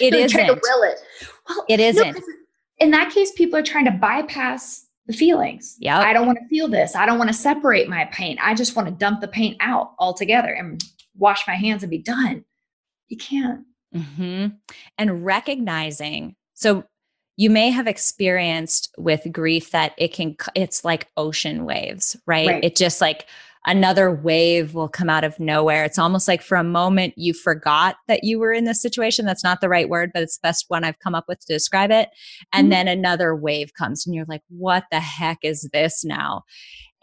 it 0.01 0.15
isn't 0.15 0.47
to 0.47 0.55
will 0.55 0.83
it. 0.83 1.01
Well 1.49 1.65
it 1.69 1.81
isn't. 1.81 2.15
no, 2.15 2.21
in 2.79 2.91
that 2.91 3.13
case 3.13 3.33
people 3.33 3.59
are 3.59 3.63
trying 3.63 3.85
to 3.87 3.91
bypass 3.91 4.84
the 5.07 5.13
feelings. 5.13 5.77
Yeah. 5.79 5.99
I 5.99 6.13
don't 6.13 6.27
want 6.27 6.39
to 6.39 6.49
feel 6.49 6.69
this. 6.69 6.97
I 6.97 7.07
don't 7.07 7.19
want 7.19 7.29
to 7.29 7.35
separate 7.35 7.89
my 7.89 8.07
paint. 8.07 8.39
I 8.43 8.55
just 8.55 8.75
want 8.75 8.89
to 8.89 8.95
dump 8.95 9.21
the 9.21 9.29
paint 9.29 9.57
out 9.61 9.93
altogether 9.99 10.53
and 10.53 10.83
wash 11.17 11.47
my 11.47 11.55
hands 11.55 11.83
and 11.83 11.91
be 11.91 11.99
done. 11.99 12.45
You 13.09 13.17
can't. 13.17 13.65
Mm-hmm. 13.95 14.47
And 14.99 15.25
recognizing, 15.25 16.37
so 16.55 16.85
you 17.37 17.51
may 17.51 17.71
have 17.71 17.87
experienced 17.87 18.95
with 18.97 19.31
grief 19.31 19.71
that 19.73 19.93
it 19.99 20.13
can, 20.13 20.37
it's 20.55 20.85
like 20.85 21.09
ocean 21.17 21.65
waves, 21.65 22.17
right? 22.27 22.49
right. 22.49 22.65
It 22.65 22.77
just 22.77 23.01
like 23.01 23.27
another 23.67 24.11
wave 24.11 24.75
will 24.75 24.89
come 24.89 25.09
out 25.09 25.25
of 25.25 25.39
nowhere. 25.41 25.85
It's 25.85 25.99
almost 25.99 26.29
like 26.29 26.43
for 26.43 26.57
a 26.57 26.65
moment 26.65 27.15
you 27.17 27.33
forgot 27.33 27.97
that 28.09 28.25
you 28.25 28.39
were 28.39 28.53
in 28.53 28.65
this 28.65 28.83
situation. 28.83 29.25
That's 29.25 29.45
not 29.45 29.61
the 29.61 29.69
right 29.69 29.89
word, 29.89 30.11
but 30.13 30.23
it's 30.23 30.39
the 30.39 30.49
best 30.49 30.67
one 30.69 30.85
I've 30.85 30.99
come 30.99 31.15
up 31.15 31.25
with 31.29 31.41
to 31.41 31.53
describe 31.53 31.91
it. 31.91 32.11
And 32.53 32.65
mm-hmm. 32.65 32.71
then 32.71 32.89
another 32.89 33.35
wave 33.35 33.73
comes 33.75 34.07
and 34.07 34.15
you're 34.15 34.27
like, 34.29 34.43
what 34.49 34.85
the 34.91 35.01
heck 35.01 35.39
is 35.43 35.69
this 35.73 36.05
now? 36.05 36.43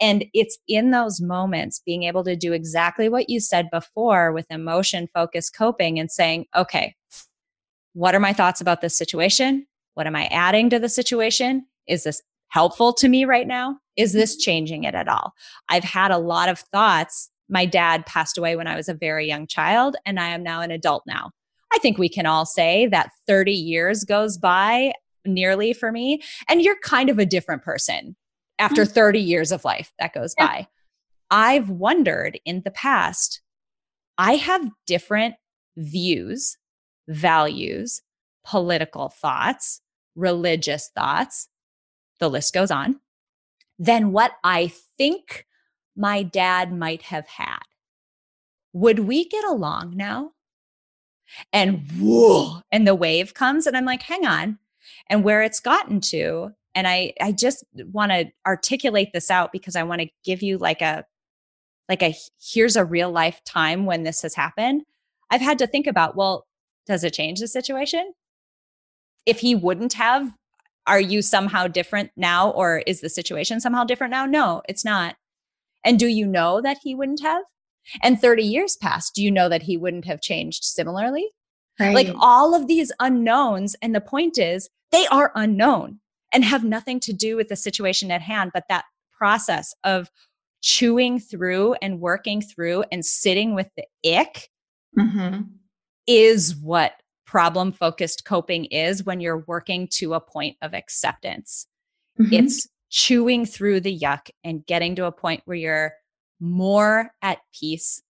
And 0.00 0.24
it's 0.34 0.58
in 0.66 0.90
those 0.90 1.20
moments 1.20 1.80
being 1.84 2.02
able 2.04 2.24
to 2.24 2.34
do 2.34 2.52
exactly 2.52 3.08
what 3.08 3.30
you 3.30 3.38
said 3.38 3.68
before 3.70 4.32
with 4.32 4.46
emotion 4.50 5.08
focused 5.14 5.56
coping 5.56 5.98
and 5.98 6.10
saying, 6.10 6.46
okay, 6.56 6.94
what 7.92 8.14
are 8.14 8.20
my 8.20 8.32
thoughts 8.32 8.60
about 8.60 8.80
this 8.80 8.96
situation? 8.96 9.66
What 9.94 10.06
am 10.06 10.16
I 10.16 10.26
adding 10.26 10.70
to 10.70 10.78
the 10.78 10.88
situation? 10.88 11.66
Is 11.86 12.04
this 12.04 12.22
helpful 12.52 12.92
to 12.92 13.08
me 13.08 13.24
right 13.24 13.46
now? 13.46 13.78
Is 13.96 14.12
this 14.12 14.36
changing 14.36 14.84
it 14.84 14.94
at 14.94 15.08
all? 15.08 15.32
I've 15.70 15.84
had 15.84 16.10
a 16.10 16.18
lot 16.18 16.48
of 16.48 16.58
thoughts. 16.58 17.30
My 17.48 17.64
dad 17.64 18.04
passed 18.06 18.36
away 18.36 18.56
when 18.56 18.66
I 18.66 18.76
was 18.76 18.88
a 18.88 18.94
very 18.94 19.26
young 19.26 19.46
child, 19.46 19.96
and 20.04 20.20
I 20.20 20.28
am 20.28 20.42
now 20.42 20.60
an 20.60 20.70
adult 20.70 21.02
now. 21.06 21.30
I 21.74 21.78
think 21.78 21.96
we 21.96 22.10
can 22.10 22.26
all 22.26 22.44
say 22.44 22.86
that 22.88 23.10
30 23.26 23.52
years 23.52 24.04
goes 24.04 24.36
by 24.36 24.92
nearly 25.24 25.72
for 25.72 25.90
me, 25.90 26.20
and 26.48 26.60
you're 26.60 26.78
kind 26.80 27.08
of 27.08 27.18
a 27.18 27.26
different 27.26 27.62
person 27.62 28.16
after 28.58 28.82
mm-hmm. 28.82 28.92
30 28.92 29.20
years 29.20 29.50
of 29.50 29.64
life 29.64 29.92
that 29.98 30.12
goes 30.12 30.34
yeah. 30.38 30.46
by. 30.46 30.68
I've 31.30 31.70
wondered 31.70 32.38
in 32.44 32.60
the 32.64 32.70
past, 32.70 33.40
I 34.18 34.34
have 34.34 34.68
different 34.86 35.36
views, 35.78 36.58
values, 37.08 38.02
political 38.44 39.08
thoughts, 39.08 39.80
religious 40.14 40.90
thoughts, 40.94 41.48
the 42.22 42.30
list 42.30 42.54
goes 42.54 42.70
on. 42.70 43.00
than 43.78 44.12
what 44.12 44.32
I 44.44 44.72
think 44.98 45.46
my 45.96 46.22
dad 46.22 46.72
might 46.72 47.02
have 47.02 47.26
had. 47.26 47.60
Would 48.72 49.00
we 49.00 49.28
get 49.28 49.44
along 49.44 49.96
now? 49.96 50.32
And 51.52 51.90
whoa, 51.98 52.60
and 52.70 52.86
the 52.86 52.94
wave 52.94 53.34
comes, 53.34 53.66
and 53.66 53.76
I'm 53.76 53.84
like, 53.86 54.02
hang 54.02 54.26
on. 54.26 54.58
And 55.08 55.24
where 55.24 55.42
it's 55.42 55.60
gotten 55.60 56.00
to, 56.02 56.52
and 56.74 56.86
I 56.88 57.14
I 57.20 57.32
just 57.32 57.64
want 57.92 58.12
to 58.12 58.30
articulate 58.46 59.12
this 59.12 59.30
out 59.30 59.52
because 59.52 59.76
I 59.76 59.82
want 59.82 60.02
to 60.02 60.10
give 60.24 60.42
you 60.42 60.58
like 60.58 60.82
a 60.82 61.04
like 61.88 62.02
a 62.02 62.14
here's 62.40 62.76
a 62.76 62.84
real 62.84 63.10
life 63.10 63.42
time 63.44 63.86
when 63.86 64.04
this 64.04 64.22
has 64.22 64.34
happened. 64.34 64.84
I've 65.30 65.40
had 65.40 65.58
to 65.60 65.66
think 65.66 65.86
about, 65.86 66.16
well, 66.16 66.46
does 66.86 67.04
it 67.04 67.14
change 67.14 67.40
the 67.40 67.48
situation? 67.48 68.14
If 69.26 69.40
he 69.40 69.54
wouldn't 69.54 69.94
have, 69.94 70.32
are 70.86 71.00
you 71.00 71.22
somehow 71.22 71.66
different 71.66 72.10
now 72.16 72.50
or 72.50 72.82
is 72.86 73.00
the 73.00 73.08
situation 73.08 73.60
somehow 73.60 73.84
different 73.84 74.10
now? 74.10 74.26
No, 74.26 74.62
it's 74.68 74.84
not. 74.84 75.16
And 75.84 75.98
do 75.98 76.06
you 76.06 76.26
know 76.26 76.60
that 76.60 76.78
he 76.82 76.94
wouldn't 76.94 77.22
have? 77.22 77.44
And 78.02 78.20
30 78.20 78.42
years 78.42 78.76
passed, 78.76 79.14
do 79.14 79.22
you 79.22 79.30
know 79.30 79.48
that 79.48 79.62
he 79.62 79.76
wouldn't 79.76 80.04
have 80.04 80.20
changed 80.20 80.64
similarly? 80.64 81.30
Right. 81.80 81.94
Like 81.94 82.14
all 82.18 82.54
of 82.54 82.68
these 82.68 82.92
unknowns. 83.00 83.74
And 83.82 83.94
the 83.94 84.00
point 84.00 84.38
is, 84.38 84.68
they 84.92 85.06
are 85.06 85.32
unknown 85.34 86.00
and 86.32 86.44
have 86.44 86.64
nothing 86.64 87.00
to 87.00 87.12
do 87.12 87.36
with 87.36 87.48
the 87.48 87.56
situation 87.56 88.10
at 88.10 88.22
hand, 88.22 88.50
but 88.54 88.64
that 88.68 88.84
process 89.16 89.74
of 89.84 90.10
chewing 90.62 91.18
through 91.18 91.74
and 91.82 92.00
working 92.00 92.40
through 92.40 92.84
and 92.92 93.04
sitting 93.04 93.54
with 93.54 93.68
the 93.76 93.84
ick 94.18 94.48
mm-hmm. 94.96 95.42
is 96.06 96.54
what 96.56 96.92
problem 97.32 97.72
focused 97.72 98.26
coping 98.26 98.66
is 98.66 99.04
when 99.04 99.18
you're 99.18 99.42
working 99.46 99.88
to 99.88 100.12
a 100.12 100.20
point 100.20 100.54
of 100.60 100.74
acceptance. 100.74 101.66
Mm-hmm. 102.20 102.34
It's 102.34 102.68
chewing 102.90 103.46
through 103.46 103.80
the 103.80 103.98
yuck 103.98 104.28
and 104.44 104.66
getting 104.66 104.94
to 104.96 105.06
a 105.06 105.12
point 105.12 105.40
where 105.46 105.56
you're 105.56 105.94
more 106.40 107.10
at 107.22 107.38
peace 107.58 108.02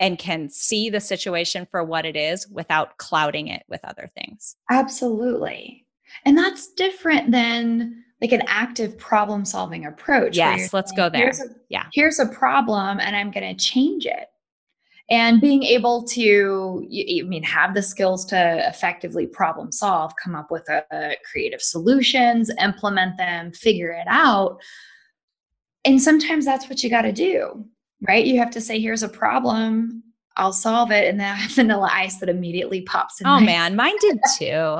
and 0.00 0.18
can 0.18 0.48
see 0.48 0.88
the 0.88 1.00
situation 1.00 1.68
for 1.70 1.84
what 1.84 2.06
it 2.06 2.16
is 2.16 2.48
without 2.48 2.96
clouding 2.96 3.48
it 3.48 3.62
with 3.68 3.84
other 3.84 4.10
things. 4.16 4.56
Absolutely. 4.70 5.84
And 6.24 6.38
that's 6.38 6.72
different 6.72 7.30
than 7.30 8.04
like 8.22 8.32
an 8.32 8.42
active 8.46 8.96
problem 8.96 9.44
solving 9.44 9.84
approach. 9.84 10.34
Yes, 10.34 10.72
let's 10.72 10.92
saying, 10.92 10.96
go 10.96 11.10
there. 11.10 11.24
Here's 11.24 11.40
a, 11.40 11.48
yeah. 11.68 11.84
Here's 11.92 12.18
a 12.18 12.26
problem 12.26 13.00
and 13.00 13.14
I'm 13.14 13.30
going 13.30 13.54
to 13.54 13.62
change 13.62 14.06
it 14.06 14.28
and 15.10 15.40
being 15.40 15.62
able 15.62 16.04
to 16.04 16.86
i 16.86 17.26
mean 17.26 17.42
have 17.42 17.74
the 17.74 17.82
skills 17.82 18.24
to 18.24 18.68
effectively 18.68 19.26
problem 19.26 19.72
solve 19.72 20.12
come 20.22 20.34
up 20.34 20.50
with 20.50 20.68
a, 20.68 20.84
a 20.92 21.16
creative 21.30 21.62
solutions 21.62 22.50
implement 22.60 23.16
them 23.16 23.52
figure 23.52 23.90
it 23.90 24.06
out 24.08 24.60
and 25.84 26.00
sometimes 26.00 26.44
that's 26.44 26.68
what 26.68 26.82
you 26.82 26.90
got 26.90 27.02
to 27.02 27.12
do 27.12 27.64
right 28.06 28.26
you 28.26 28.38
have 28.38 28.50
to 28.50 28.60
say 28.60 28.80
here's 28.80 29.02
a 29.02 29.08
problem 29.08 30.02
I'll 30.38 30.52
solve 30.52 30.90
it. 30.92 31.08
And 31.08 31.20
then 31.20 31.26
I 31.32 31.36
have 31.36 31.50
vanilla 31.50 31.90
ice 31.92 32.18
that 32.18 32.28
immediately 32.28 32.82
pops 32.82 33.20
in. 33.20 33.26
Oh 33.26 33.40
man, 33.40 33.76
mine 33.76 33.96
did 34.00 34.18
too. 34.38 34.78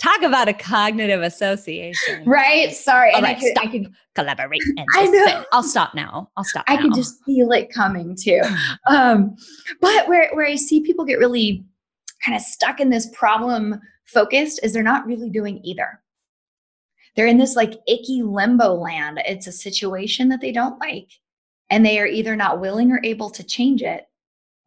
Talk 0.00 0.22
about 0.22 0.48
a 0.48 0.54
cognitive 0.54 1.22
association. 1.22 2.24
Right. 2.24 2.72
Sorry. 2.72 3.10
All 3.10 3.18
and 3.18 3.24
right, 3.24 3.36
I, 3.36 3.40
could. 3.40 3.58
I 3.58 3.66
could 3.66 3.92
collaborate. 4.14 4.62
And 4.76 4.86
I 4.94 5.06
know. 5.06 5.44
I'll 5.52 5.62
stop 5.62 5.94
now. 5.94 6.30
I'll 6.36 6.44
stop. 6.44 6.64
I 6.68 6.76
now. 6.76 6.82
can 6.82 6.94
just 6.94 7.22
feel 7.24 7.52
it 7.52 7.72
coming 7.72 8.16
too. 8.16 8.40
um, 8.86 9.36
but 9.80 10.08
where, 10.08 10.30
where 10.34 10.46
I 10.46 10.56
see 10.56 10.80
people 10.80 11.04
get 11.04 11.18
really 11.18 11.64
kind 12.24 12.36
of 12.36 12.42
stuck 12.42 12.80
in 12.80 12.90
this 12.90 13.10
problem 13.12 13.80
focused 14.04 14.60
is 14.62 14.72
they're 14.72 14.82
not 14.82 15.06
really 15.06 15.30
doing 15.30 15.60
either. 15.64 16.00
They're 17.16 17.26
in 17.26 17.38
this 17.38 17.56
like 17.56 17.74
icky 17.86 18.22
limbo 18.22 18.74
land. 18.74 19.20
It's 19.26 19.46
a 19.46 19.52
situation 19.52 20.28
that 20.28 20.40
they 20.40 20.52
don't 20.52 20.78
like, 20.78 21.10
and 21.68 21.84
they 21.84 21.98
are 21.98 22.06
either 22.06 22.36
not 22.36 22.60
willing 22.60 22.92
or 22.92 23.00
able 23.04 23.30
to 23.30 23.42
change 23.42 23.82
it 23.82 24.06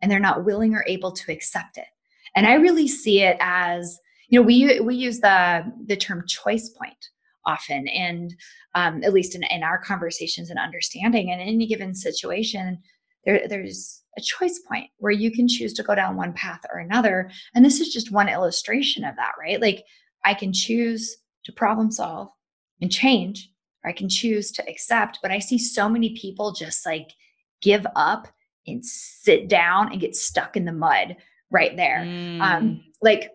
and 0.04 0.12
they're 0.12 0.20
not 0.20 0.44
willing 0.44 0.76
or 0.76 0.84
able 0.86 1.14
to 1.14 1.32
accept 1.32 1.78
it. 1.78 1.88
And 2.36 2.46
I 2.46 2.56
really 2.56 2.90
see 2.90 3.22
it 3.22 3.38
as, 3.40 4.00
you 4.34 4.40
know, 4.40 4.46
we 4.48 4.80
we 4.80 4.96
use 4.96 5.20
the 5.20 5.64
the 5.86 5.96
term 5.96 6.24
choice 6.28 6.68
point 6.70 7.10
often, 7.46 7.88
and 7.90 8.34
um, 8.74 9.04
at 9.04 9.14
least 9.14 9.36
in, 9.36 9.44
in 9.44 9.62
our 9.62 9.78
conversations 9.78 10.50
and 10.50 10.58
understanding, 10.58 11.30
and 11.30 11.40
in 11.40 11.48
any 11.48 11.68
given 11.68 11.94
situation, 11.94 12.80
there 13.26 13.48
there's 13.48 14.02
a 14.18 14.22
choice 14.22 14.60
point 14.68 14.90
where 14.98 15.12
you 15.12 15.30
can 15.30 15.48
choose 15.48 15.72
to 15.74 15.84
go 15.84 15.94
down 15.94 16.16
one 16.16 16.34
path 16.34 16.62
or 16.74 16.80
another. 16.80 17.30
And 17.54 17.64
this 17.64 17.80
is 17.80 17.94
just 17.94 18.12
one 18.12 18.28
illustration 18.28 19.04
of 19.04 19.16
that, 19.18 19.34
right? 19.40 19.62
Like 19.62 19.84
I 20.26 20.34
can 20.34 20.52
choose 20.52 21.16
to 21.46 21.52
problem 21.52 21.92
solve 21.92 22.30
and 22.82 22.92
change, 22.92 23.52
or 23.84 23.92
I 23.92 23.94
can 23.94 24.10
choose 24.10 24.52
to 24.54 24.68
accept. 24.68 25.20
But 25.22 25.30
I 25.30 25.38
see 25.38 25.60
so 25.60 25.88
many 25.88 26.18
people 26.18 26.54
just 26.54 26.88
like 26.88 27.12
give 27.62 27.86
up 27.96 28.28
and 28.66 28.84
sit 28.84 29.48
down 29.48 29.92
and 29.92 30.02
get 30.02 30.16
stuck 30.16 30.58
in 30.58 30.66
the 30.66 30.72
mud 30.72 31.18
right 31.52 31.78
there. 31.78 32.00
Um, 32.00 32.08
mm. 32.08 32.42
Um, 32.42 32.84
like 33.04 33.30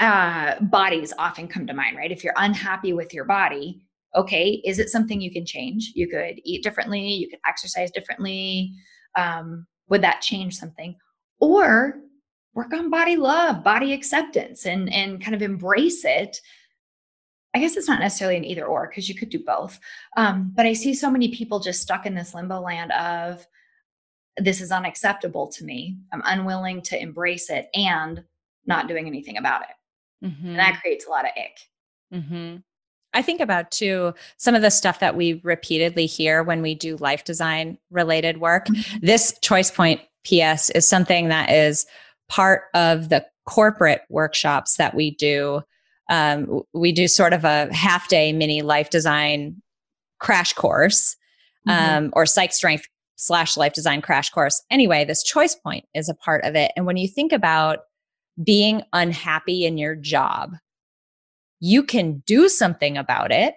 uh, 0.00 0.60
bodies 0.60 1.12
often 1.18 1.48
come 1.48 1.66
to 1.66 1.74
mind, 1.74 1.96
right? 1.96 2.12
If 2.12 2.24
you're 2.24 2.34
unhappy 2.36 2.92
with 2.92 3.12
your 3.12 3.24
body, 3.24 3.82
okay, 4.14 4.62
is 4.64 4.78
it 4.78 4.88
something 4.88 5.20
you 5.20 5.30
can 5.30 5.44
change? 5.44 5.92
You 5.94 6.08
could 6.08 6.40
eat 6.44 6.62
differently, 6.62 7.06
you 7.06 7.28
could 7.28 7.40
exercise 7.46 7.90
differently. 7.90 8.72
Um, 9.16 9.66
would 9.88 10.02
that 10.02 10.20
change 10.20 10.56
something? 10.56 10.96
Or 11.40 12.00
work 12.54 12.72
on 12.72 12.90
body 12.90 13.16
love, 13.16 13.62
body 13.62 13.92
acceptance, 13.92 14.66
and 14.66 14.92
and 14.92 15.22
kind 15.22 15.34
of 15.34 15.42
embrace 15.42 16.04
it. 16.04 16.40
I 17.54 17.58
guess 17.58 17.76
it's 17.76 17.88
not 17.88 18.00
necessarily 18.00 18.36
an 18.36 18.44
either 18.44 18.66
or 18.66 18.88
because 18.88 19.08
you 19.08 19.14
could 19.14 19.30
do 19.30 19.38
both. 19.38 19.78
Um, 20.16 20.52
but 20.54 20.66
I 20.66 20.72
see 20.72 20.94
so 20.94 21.10
many 21.10 21.34
people 21.34 21.60
just 21.60 21.80
stuck 21.80 22.04
in 22.04 22.14
this 22.14 22.34
limbo 22.34 22.60
land 22.60 22.92
of 22.92 23.46
this 24.38 24.60
is 24.60 24.70
unacceptable 24.70 25.48
to 25.48 25.64
me. 25.64 25.96
I'm 26.12 26.22
unwilling 26.24 26.82
to 26.82 27.00
embrace 27.00 27.48
it 27.48 27.68
and 27.74 28.22
not 28.66 28.88
doing 28.88 29.06
anything 29.06 29.38
about 29.38 29.62
it. 29.62 29.75
Mm-hmm. 30.24 30.48
And 30.48 30.58
that 30.58 30.80
creates 30.80 31.06
a 31.06 31.10
lot 31.10 31.24
of 31.24 31.30
ick. 31.36 31.58
Mm-hmm. 32.12 32.56
I 33.14 33.22
think 33.22 33.40
about 33.40 33.70
too 33.70 34.12
some 34.36 34.54
of 34.54 34.62
the 34.62 34.70
stuff 34.70 35.00
that 35.00 35.16
we 35.16 35.40
repeatedly 35.42 36.06
hear 36.06 36.42
when 36.42 36.60
we 36.60 36.74
do 36.74 36.96
life 36.96 37.24
design 37.24 37.78
related 37.90 38.38
work. 38.38 38.66
Mm-hmm. 38.66 39.06
This 39.06 39.38
choice 39.40 39.70
point 39.70 40.00
PS 40.24 40.70
is 40.70 40.88
something 40.88 41.28
that 41.28 41.50
is 41.50 41.86
part 42.28 42.64
of 42.74 43.08
the 43.08 43.24
corporate 43.46 44.02
workshops 44.10 44.76
that 44.76 44.94
we 44.94 45.12
do. 45.12 45.62
Um, 46.10 46.62
we 46.74 46.92
do 46.92 47.08
sort 47.08 47.32
of 47.32 47.44
a 47.44 47.72
half 47.72 48.08
day 48.08 48.32
mini 48.32 48.62
life 48.62 48.90
design 48.90 49.62
crash 50.18 50.52
course 50.52 51.16
mm-hmm. 51.66 51.96
um, 51.96 52.10
or 52.14 52.26
psych 52.26 52.52
strength 52.52 52.86
slash 53.16 53.56
life 53.56 53.72
design 53.72 54.02
crash 54.02 54.30
course. 54.30 54.62
Anyway, 54.70 55.04
this 55.04 55.22
choice 55.22 55.54
point 55.54 55.84
is 55.94 56.08
a 56.08 56.14
part 56.14 56.44
of 56.44 56.54
it. 56.54 56.72
And 56.76 56.86
when 56.86 56.96
you 56.96 57.08
think 57.08 57.32
about 57.32 57.80
being 58.42 58.82
unhappy 58.92 59.64
in 59.64 59.78
your 59.78 59.94
job, 59.94 60.54
you 61.60 61.82
can 61.82 62.22
do 62.26 62.48
something 62.48 62.96
about 62.96 63.32
it, 63.32 63.54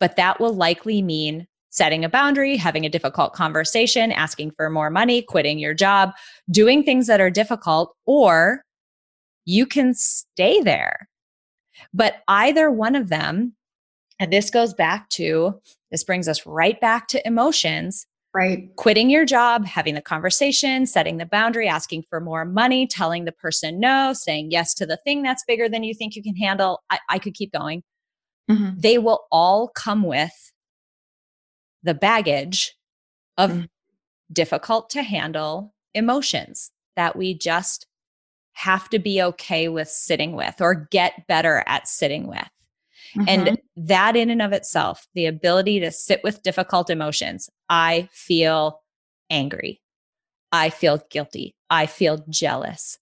but 0.00 0.16
that 0.16 0.40
will 0.40 0.54
likely 0.54 1.02
mean 1.02 1.46
setting 1.70 2.04
a 2.04 2.08
boundary, 2.08 2.56
having 2.56 2.84
a 2.84 2.90
difficult 2.90 3.34
conversation, 3.34 4.10
asking 4.10 4.50
for 4.52 4.70
more 4.70 4.90
money, 4.90 5.22
quitting 5.22 5.58
your 5.58 5.74
job, 5.74 6.12
doing 6.50 6.82
things 6.82 7.06
that 7.06 7.20
are 7.20 7.30
difficult, 7.30 7.94
or 8.06 8.64
you 9.44 9.66
can 9.66 9.94
stay 9.94 10.60
there. 10.60 11.08
But 11.94 12.22
either 12.26 12.70
one 12.70 12.96
of 12.96 13.08
them, 13.08 13.54
and 14.18 14.32
this 14.32 14.50
goes 14.50 14.74
back 14.74 15.08
to, 15.10 15.60
this 15.90 16.04
brings 16.04 16.26
us 16.26 16.44
right 16.44 16.80
back 16.80 17.06
to 17.08 17.26
emotions, 17.26 18.06
Right. 18.34 18.68
Quitting 18.76 19.08
your 19.08 19.24
job, 19.24 19.64
having 19.64 19.94
the 19.94 20.02
conversation, 20.02 20.86
setting 20.86 21.16
the 21.16 21.26
boundary, 21.26 21.66
asking 21.66 22.04
for 22.10 22.20
more 22.20 22.44
money, 22.44 22.86
telling 22.86 23.24
the 23.24 23.32
person 23.32 23.80
no, 23.80 24.12
saying 24.12 24.50
yes 24.50 24.74
to 24.74 24.86
the 24.86 24.98
thing 24.98 25.22
that's 25.22 25.44
bigger 25.44 25.68
than 25.68 25.82
you 25.82 25.94
think 25.94 26.14
you 26.14 26.22
can 26.22 26.36
handle. 26.36 26.82
I, 26.90 26.98
I 27.08 27.18
could 27.18 27.34
keep 27.34 27.52
going. 27.52 27.82
Mm-hmm. 28.50 28.80
They 28.80 28.98
will 28.98 29.26
all 29.32 29.68
come 29.68 30.02
with 30.02 30.52
the 31.82 31.94
baggage 31.94 32.74
of 33.38 33.50
mm-hmm. 33.50 33.64
difficult 34.32 34.90
to 34.90 35.02
handle 35.02 35.74
emotions 35.94 36.70
that 36.96 37.16
we 37.16 37.36
just 37.36 37.86
have 38.52 38.88
to 38.90 38.98
be 38.98 39.22
okay 39.22 39.68
with 39.68 39.88
sitting 39.88 40.32
with 40.32 40.60
or 40.60 40.88
get 40.90 41.26
better 41.28 41.62
at 41.66 41.88
sitting 41.88 42.26
with. 42.26 42.48
Mm-hmm. 43.16 43.28
And 43.28 43.58
that, 43.76 44.16
in 44.16 44.30
and 44.30 44.42
of 44.42 44.52
itself, 44.52 45.06
the 45.14 45.26
ability 45.26 45.80
to 45.80 45.90
sit 45.90 46.22
with 46.22 46.42
difficult 46.42 46.90
emotions, 46.90 47.48
I 47.68 48.08
feel 48.12 48.80
angry. 49.30 49.80
I 50.52 50.70
feel 50.70 51.02
guilty. 51.10 51.54
I 51.70 51.86
feel 51.86 52.24
jealous. 52.28 52.98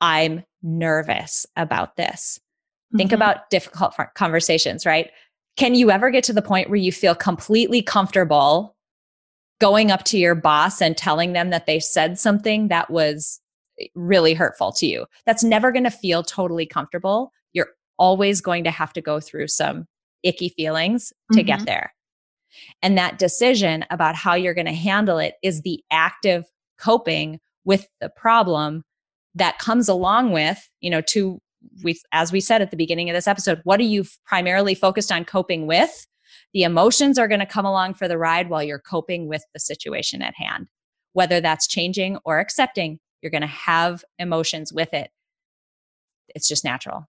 I'm 0.00 0.44
nervous 0.62 1.46
about 1.56 1.96
this. 1.96 2.38
Mm-hmm. 2.88 2.98
Think 2.98 3.12
about 3.12 3.50
difficult 3.50 3.94
conversations, 4.14 4.86
right? 4.86 5.10
Can 5.56 5.74
you 5.74 5.90
ever 5.90 6.10
get 6.10 6.24
to 6.24 6.32
the 6.32 6.42
point 6.42 6.68
where 6.68 6.78
you 6.78 6.92
feel 6.92 7.14
completely 7.14 7.80
comfortable 7.82 8.76
going 9.60 9.90
up 9.90 10.04
to 10.04 10.18
your 10.18 10.34
boss 10.34 10.82
and 10.82 10.96
telling 10.96 11.32
them 11.32 11.50
that 11.50 11.66
they 11.66 11.78
said 11.78 12.18
something 12.18 12.68
that 12.68 12.90
was 12.90 13.40
really 13.94 14.34
hurtful 14.34 14.72
to 14.72 14.86
you? 14.86 15.06
That's 15.26 15.44
never 15.44 15.72
going 15.72 15.84
to 15.84 15.90
feel 15.90 16.22
totally 16.22 16.66
comfortable. 16.66 17.32
Always 17.98 18.40
going 18.40 18.64
to 18.64 18.70
have 18.70 18.92
to 18.94 19.00
go 19.00 19.20
through 19.20 19.48
some 19.48 19.86
icky 20.22 20.48
feelings 20.48 21.12
to 21.32 21.38
mm-hmm. 21.38 21.46
get 21.46 21.66
there. 21.66 21.92
And 22.82 22.96
that 22.98 23.18
decision 23.18 23.84
about 23.90 24.14
how 24.14 24.34
you're 24.34 24.54
going 24.54 24.66
to 24.66 24.72
handle 24.72 25.18
it 25.18 25.34
is 25.42 25.62
the 25.62 25.82
active 25.90 26.44
coping 26.78 27.40
with 27.64 27.86
the 28.00 28.08
problem 28.08 28.82
that 29.34 29.58
comes 29.58 29.88
along 29.88 30.32
with, 30.32 30.68
you 30.80 30.90
know, 30.90 31.00
to 31.00 31.40
we 31.82 31.98
as 32.12 32.30
we 32.30 32.40
said 32.40 32.60
at 32.60 32.70
the 32.70 32.76
beginning 32.76 33.08
of 33.08 33.14
this 33.14 33.26
episode, 33.26 33.60
what 33.64 33.80
are 33.80 33.84
you 33.84 34.04
primarily 34.26 34.74
focused 34.74 35.10
on 35.10 35.24
coping 35.24 35.66
with? 35.66 36.06
The 36.52 36.62
emotions 36.62 37.18
are 37.18 37.28
going 37.28 37.40
to 37.40 37.46
come 37.46 37.64
along 37.64 37.94
for 37.94 38.06
the 38.06 38.18
ride 38.18 38.48
while 38.48 38.62
you're 38.62 38.78
coping 38.78 39.28
with 39.28 39.42
the 39.52 39.60
situation 39.60 40.22
at 40.22 40.34
hand. 40.36 40.68
Whether 41.12 41.40
that's 41.40 41.66
changing 41.66 42.18
or 42.24 42.38
accepting, 42.38 42.98
you're 43.22 43.30
going 43.30 43.40
to 43.40 43.46
have 43.46 44.04
emotions 44.18 44.72
with 44.72 44.92
it. 44.92 45.10
It's 46.34 46.48
just 46.48 46.64
natural. 46.64 47.06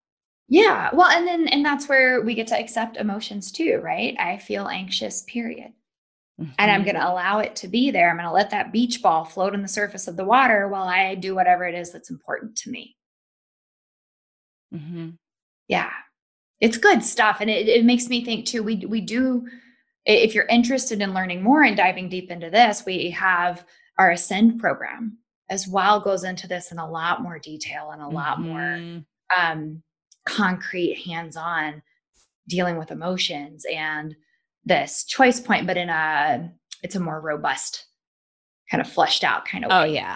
Yeah. 0.47 0.89
Well, 0.93 1.09
and 1.09 1.27
then, 1.27 1.47
and 1.47 1.65
that's 1.65 1.89
where 1.89 2.21
we 2.21 2.35
get 2.35 2.47
to 2.47 2.59
accept 2.59 2.97
emotions 2.97 3.51
too, 3.51 3.79
right? 3.83 4.15
I 4.19 4.37
feel 4.37 4.67
anxious, 4.67 5.23
period. 5.23 5.73
Mm-hmm. 6.39 6.51
And 6.59 6.71
I'm 6.71 6.81
mm-hmm. 6.81 6.91
going 6.91 7.01
to 7.01 7.11
allow 7.11 7.39
it 7.39 7.55
to 7.57 7.67
be 7.67 7.91
there. 7.91 8.09
I'm 8.09 8.17
going 8.17 8.27
to 8.27 8.33
let 8.33 8.51
that 8.51 8.71
beach 8.71 9.01
ball 9.01 9.25
float 9.25 9.53
on 9.53 9.61
the 9.61 9.67
surface 9.67 10.07
of 10.07 10.17
the 10.17 10.25
water 10.25 10.67
while 10.67 10.83
I 10.83 11.15
do 11.15 11.33
whatever 11.33 11.65
it 11.65 11.75
is 11.75 11.91
that's 11.91 12.11
important 12.11 12.55
to 12.57 12.69
me. 12.69 12.95
Mm-hmm. 14.73 15.09
Yeah. 15.67 15.91
It's 16.59 16.77
good 16.77 17.03
stuff. 17.03 17.37
And 17.39 17.49
it, 17.49 17.67
it 17.67 17.85
makes 17.85 18.07
me 18.07 18.23
think 18.23 18.45
too, 18.45 18.61
we, 18.61 18.85
we 18.85 19.01
do, 19.01 19.47
if 20.05 20.35
you're 20.35 20.45
interested 20.45 21.01
in 21.01 21.13
learning 21.13 21.41
more 21.41 21.63
and 21.63 21.75
diving 21.75 22.09
deep 22.09 22.29
into 22.29 22.49
this, 22.49 22.83
we 22.85 23.09
have 23.11 23.65
our 23.97 24.11
Ascend 24.11 24.59
program 24.59 25.17
as 25.49 25.67
well 25.67 25.99
goes 25.99 26.23
into 26.23 26.47
this 26.47 26.71
in 26.71 26.79
a 26.79 26.89
lot 26.89 27.21
more 27.21 27.39
detail 27.39 27.91
and 27.91 28.01
a 28.01 28.07
lot 28.07 28.37
mm-hmm. 28.37 28.47
more 28.47 29.03
um, 29.37 29.81
concrete, 30.25 31.03
hands 31.05 31.37
on 31.37 31.81
dealing 32.47 32.77
with 32.77 32.91
emotions 32.91 33.65
and 33.71 34.15
this 34.65 35.03
choice 35.03 35.39
point, 35.39 35.67
but 35.67 35.77
in 35.77 35.89
a, 35.89 36.51
it's 36.83 36.95
a 36.95 36.99
more 36.99 37.19
robust, 37.19 37.85
kind 38.69 38.81
of 38.81 38.89
fleshed 38.89 39.23
out 39.23 39.45
kind 39.45 39.65
of 39.65 39.71
oh, 39.71 39.83
yeah. 39.83 40.15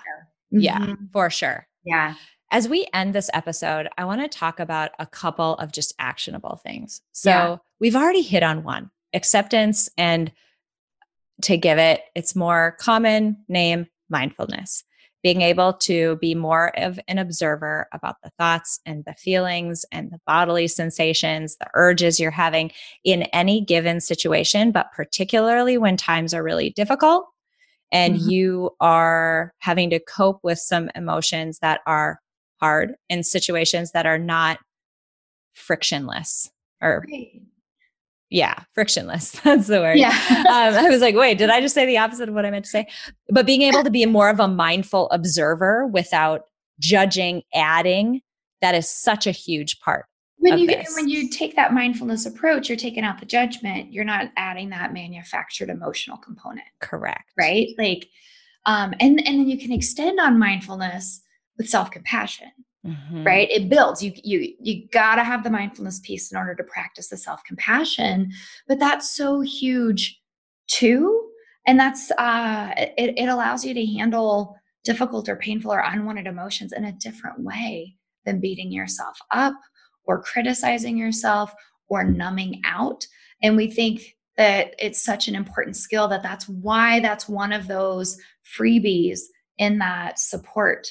Mm-hmm. 0.53 0.59
Yeah, 0.59 0.95
for 1.13 1.29
sure. 1.29 1.67
Yeah. 1.85 2.15
As 2.51 2.67
we 2.67 2.87
end 2.93 3.13
this 3.13 3.29
episode, 3.33 3.89
I 3.97 4.05
want 4.05 4.21
to 4.21 4.27
talk 4.27 4.59
about 4.59 4.91
a 4.97 5.05
couple 5.05 5.55
of 5.55 5.71
just 5.71 5.93
actionable 5.99 6.59
things. 6.63 7.01
So 7.11 7.29
yeah. 7.29 7.57
we've 7.79 7.95
already 7.95 8.23
hit 8.23 8.41
on 8.41 8.63
one 8.63 8.89
acceptance 9.13 9.89
and 9.97 10.31
to 11.43 11.57
give 11.57 11.77
it 11.77 12.01
its 12.15 12.35
more 12.35 12.75
common 12.79 13.37
name, 13.47 13.87
mindfulness 14.09 14.83
being 15.21 15.41
able 15.41 15.73
to 15.73 16.17
be 16.17 16.33
more 16.33 16.71
of 16.77 16.99
an 17.07 17.17
observer 17.17 17.87
about 17.93 18.15
the 18.23 18.31
thoughts 18.37 18.79
and 18.85 19.03
the 19.05 19.13
feelings 19.13 19.85
and 19.91 20.11
the 20.11 20.19
bodily 20.25 20.67
sensations, 20.67 21.57
the 21.57 21.67
urges 21.73 22.19
you're 22.19 22.31
having 22.31 22.71
in 23.03 23.23
any 23.23 23.61
given 23.61 23.99
situation, 23.99 24.71
but 24.71 24.91
particularly 24.93 25.77
when 25.77 25.97
times 25.97 26.33
are 26.33 26.43
really 26.43 26.69
difficult 26.69 27.25
and 27.91 28.15
mm-hmm. 28.15 28.29
you 28.29 28.69
are 28.79 29.53
having 29.59 29.89
to 29.89 29.99
cope 29.99 30.39
with 30.43 30.59
some 30.59 30.89
emotions 30.95 31.59
that 31.59 31.81
are 31.85 32.19
hard 32.59 32.95
in 33.09 33.23
situations 33.23 33.91
that 33.91 34.05
are 34.05 34.19
not 34.19 34.59
frictionless 35.53 36.49
or 36.81 37.03
right 37.11 37.41
yeah 38.29 38.55
frictionless. 38.73 39.31
That's 39.43 39.67
the 39.67 39.79
word. 39.79 39.97
Yeah. 39.97 40.15
Um, 40.49 40.73
i 40.73 40.89
was 40.89 41.01
like 41.01 41.15
wait 41.15 41.37
did 41.37 41.49
i 41.49 41.61
just 41.61 41.75
say 41.75 41.85
the 41.85 41.97
opposite 41.97 42.27
of 42.27 42.33
what 42.35 42.45
i 42.45 42.51
meant 42.51 42.65
to 42.65 42.71
say? 42.71 42.87
But 43.29 43.45
being 43.45 43.61
able 43.61 43.83
to 43.83 43.91
be 43.91 44.05
more 44.05 44.29
of 44.29 44.39
a 44.39 44.47
mindful 44.47 45.09
observer 45.11 45.87
without 45.87 46.45
judging 46.79 47.43
adding 47.53 48.21
that 48.61 48.73
is 48.73 48.89
such 48.89 49.27
a 49.27 49.31
huge 49.31 49.79
part 49.79 50.05
when 50.37 50.57
you 50.57 50.67
this. 50.67 50.95
when 50.95 51.07
you 51.07 51.29
take 51.29 51.55
that 51.55 51.73
mindfulness 51.73 52.25
approach 52.25 52.69
you're 52.69 52.77
taking 52.77 53.03
out 53.03 53.19
the 53.19 53.25
judgment 53.25 53.91
you're 53.91 54.05
not 54.05 54.31
adding 54.37 54.69
that 54.69 54.93
manufactured 54.93 55.69
emotional 55.69 56.17
component. 56.17 56.67
Correct. 56.79 57.31
Right? 57.37 57.69
Like 57.77 58.07
um 58.65 58.93
and 58.99 59.19
and 59.19 59.39
then 59.39 59.47
you 59.47 59.59
can 59.59 59.71
extend 59.71 60.19
on 60.19 60.39
mindfulness 60.39 61.21
with 61.57 61.69
self-compassion 61.69 62.51
Mm-hmm. 62.85 63.25
right? 63.25 63.51
It 63.51 63.67
builds. 63.67 64.01
You 64.01 64.13
you 64.23 64.53
you 64.61 64.87
got 64.87 65.15
to 65.15 65.23
have 65.23 65.43
the 65.43 65.49
mindfulness 65.49 65.99
piece 65.99 66.31
in 66.31 66.37
order 66.37 66.55
to 66.55 66.63
practice 66.63 67.09
the 67.09 67.17
self-compassion 67.17 68.31
but 68.69 68.79
that's 68.79 69.09
so 69.09 69.41
huge 69.41 70.21
too. 70.67 71.29
And 71.67 71.77
that's 71.77 72.09
uh 72.11 72.71
it, 72.77 73.15
it 73.17 73.27
allows 73.27 73.65
you 73.65 73.73
to 73.73 73.85
handle 73.85 74.55
difficult 74.85 75.27
or 75.27 75.35
painful 75.35 75.73
or 75.73 75.79
unwanted 75.79 76.25
emotions 76.25 76.71
in 76.71 76.85
a 76.85 76.93
different 76.93 77.41
way 77.41 77.97
than 78.25 78.39
beating 78.39 78.71
yourself 78.71 79.17
up 79.31 79.55
or 80.05 80.23
criticizing 80.23 80.97
yourself 80.97 81.53
or 81.89 82.05
numbing 82.05 82.61
out. 82.63 83.05
And 83.43 83.57
we 83.57 83.69
think 83.69 84.15
that 84.37 84.73
it's 84.79 85.03
such 85.03 85.27
an 85.27 85.35
important 85.35 85.75
skill 85.75 86.07
that 86.07 86.23
that's 86.23 86.47
why 86.47 87.01
that's 87.01 87.27
one 87.27 87.51
of 87.51 87.67
those 87.67 88.17
freebies 88.57 89.19
in 89.57 89.79
that 89.79 90.17
support 90.17 90.87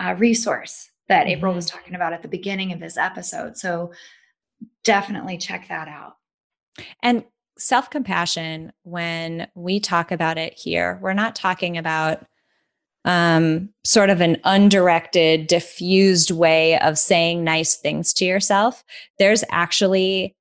uh, 0.00 0.16
resource 0.18 0.90
that 1.12 1.26
mm-hmm. 1.26 1.36
April 1.36 1.54
was 1.54 1.66
talking 1.66 1.94
about 1.94 2.14
at 2.14 2.22
the 2.22 2.28
beginning 2.28 2.72
of 2.72 2.80
this 2.80 2.96
episode. 2.96 3.56
So 3.58 3.92
definitely 4.82 5.36
check 5.36 5.68
that 5.68 5.86
out. 5.86 6.16
And 7.02 7.24
self 7.58 7.90
compassion, 7.90 8.72
when 8.82 9.46
we 9.54 9.78
talk 9.78 10.10
about 10.10 10.38
it 10.38 10.54
here, 10.54 10.98
we're 11.02 11.12
not 11.12 11.36
talking 11.36 11.76
about 11.76 12.24
um, 13.04 13.68
sort 13.84 14.08
of 14.08 14.20
an 14.22 14.38
undirected, 14.44 15.48
diffused 15.48 16.30
way 16.30 16.78
of 16.78 16.96
saying 16.96 17.44
nice 17.44 17.76
things 17.76 18.14
to 18.14 18.24
yourself. 18.24 18.82
There's 19.18 19.44
actually 19.50 20.34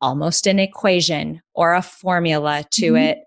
almost 0.00 0.46
an 0.46 0.60
equation 0.60 1.42
or 1.52 1.74
a 1.74 1.82
formula 1.82 2.64
to 2.72 2.92
mm-hmm. 2.92 2.96
it 2.96 3.23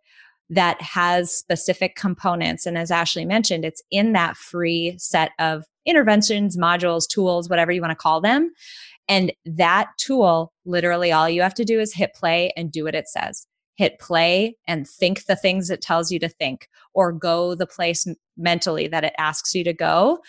that 0.49 0.81
has 0.81 1.33
specific 1.33 1.95
components. 1.95 2.65
And 2.65 2.77
as 2.77 2.91
Ashley 2.91 3.25
mentioned, 3.25 3.65
it's 3.65 3.81
in 3.91 4.13
that 4.13 4.37
free 4.37 4.95
set 4.97 5.31
of 5.39 5.65
interventions, 5.85 6.57
modules, 6.57 7.07
tools, 7.07 7.49
whatever 7.49 7.71
you 7.71 7.81
want 7.81 7.91
to 7.91 7.95
call 7.95 8.21
them. 8.21 8.51
And 9.09 9.33
that 9.45 9.89
tool, 9.97 10.53
literally 10.65 11.11
all 11.11 11.29
you 11.29 11.41
have 11.41 11.53
to 11.55 11.65
do 11.65 11.79
is 11.79 11.93
hit 11.93 12.13
play 12.13 12.51
and 12.57 12.71
do 12.71 12.83
what 12.83 12.95
it 12.95 13.07
says. 13.07 13.47
Hit 13.75 13.99
play 13.99 14.55
and 14.67 14.87
think 14.87 15.25
the 15.25 15.35
things 15.35 15.69
it 15.69 15.81
tells 15.81 16.11
you 16.11 16.19
to 16.19 16.29
think, 16.29 16.67
or 16.93 17.11
go 17.11 17.55
the 17.55 17.67
place 17.67 18.05
mentally 18.35 18.87
that 18.87 19.03
it 19.03 19.13
asks 19.17 19.53
you 19.53 19.63
to 19.63 19.73
go. 19.73 20.19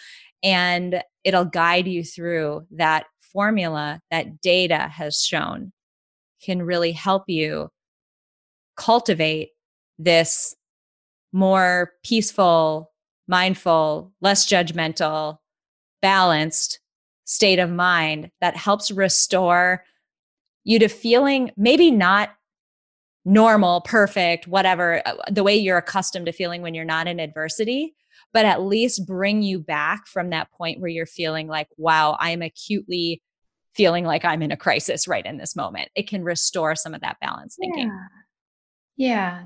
And 0.42 1.02
it'll 1.24 1.44
guide 1.44 1.88
you 1.88 2.04
through 2.04 2.66
that 2.72 3.06
formula 3.20 4.00
that 4.10 4.40
data 4.40 4.88
has 4.88 5.22
shown 5.22 5.72
can 6.42 6.62
really 6.62 6.92
help 6.92 7.24
you 7.26 7.68
cultivate 8.76 9.50
this 9.98 10.54
more 11.32 11.92
peaceful, 12.04 12.92
mindful, 13.26 14.12
less 14.20 14.46
judgmental, 14.46 15.38
balanced 16.00 16.80
state 17.24 17.58
of 17.58 17.70
mind 17.70 18.30
that 18.40 18.56
helps 18.56 18.90
restore 18.90 19.84
you 20.64 20.78
to 20.78 20.88
feeling 20.88 21.50
maybe 21.56 21.90
not 21.90 22.30
normal, 23.24 23.82
perfect, 23.82 24.46
whatever, 24.46 25.02
uh, 25.06 25.14
the 25.30 25.42
way 25.42 25.54
you're 25.56 25.76
accustomed 25.78 26.26
to 26.26 26.32
feeling 26.32 26.62
when 26.62 26.74
you're 26.74 26.84
not 26.84 27.06
in 27.06 27.20
adversity, 27.20 27.94
but 28.32 28.46
at 28.46 28.62
least 28.62 29.06
bring 29.06 29.42
you 29.42 29.58
back 29.58 30.06
from 30.06 30.30
that 30.30 30.50
point 30.52 30.80
where 30.80 30.88
you're 30.88 31.06
feeling 31.06 31.46
like, 31.48 31.68
wow, 31.76 32.16
I 32.18 32.30
am 32.30 32.42
acutely 32.42 33.22
feeling 33.74 34.04
like 34.04 34.24
I'm 34.24 34.42
in 34.42 34.50
a 34.50 34.56
crisis 34.56 35.06
right 35.06 35.24
in 35.24 35.36
this 35.36 35.54
moment. 35.54 35.90
It 35.94 36.08
can 36.08 36.24
restore 36.24 36.74
some 36.74 36.94
of 36.94 37.02
that 37.02 37.18
balance 37.20 37.56
thinking. 37.58 37.92
Yeah. 38.96 39.06
yeah. 39.08 39.44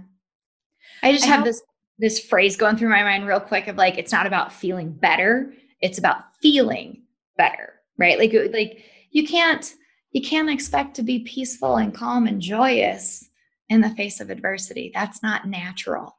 I 1.02 1.12
just 1.12 1.24
I 1.24 1.28
have 1.28 1.44
this 1.44 1.62
this 1.98 2.20
phrase 2.20 2.56
going 2.56 2.76
through 2.76 2.88
my 2.88 3.02
mind 3.02 3.26
real 3.26 3.40
quick 3.40 3.68
of 3.68 3.76
like 3.76 3.98
it's 3.98 4.12
not 4.12 4.26
about 4.26 4.52
feeling 4.52 4.92
better, 4.92 5.52
it's 5.80 5.98
about 5.98 6.34
feeling 6.40 7.02
better, 7.36 7.74
right? 7.98 8.18
Like 8.18 8.32
like 8.52 8.84
you 9.10 9.26
can't 9.26 9.74
you 10.12 10.22
can't 10.22 10.50
expect 10.50 10.94
to 10.96 11.02
be 11.02 11.20
peaceful 11.20 11.76
and 11.76 11.94
calm 11.94 12.26
and 12.26 12.40
joyous 12.40 13.28
in 13.68 13.80
the 13.80 13.90
face 13.90 14.20
of 14.20 14.30
adversity. 14.30 14.90
That's 14.94 15.22
not 15.22 15.48
natural. 15.48 16.18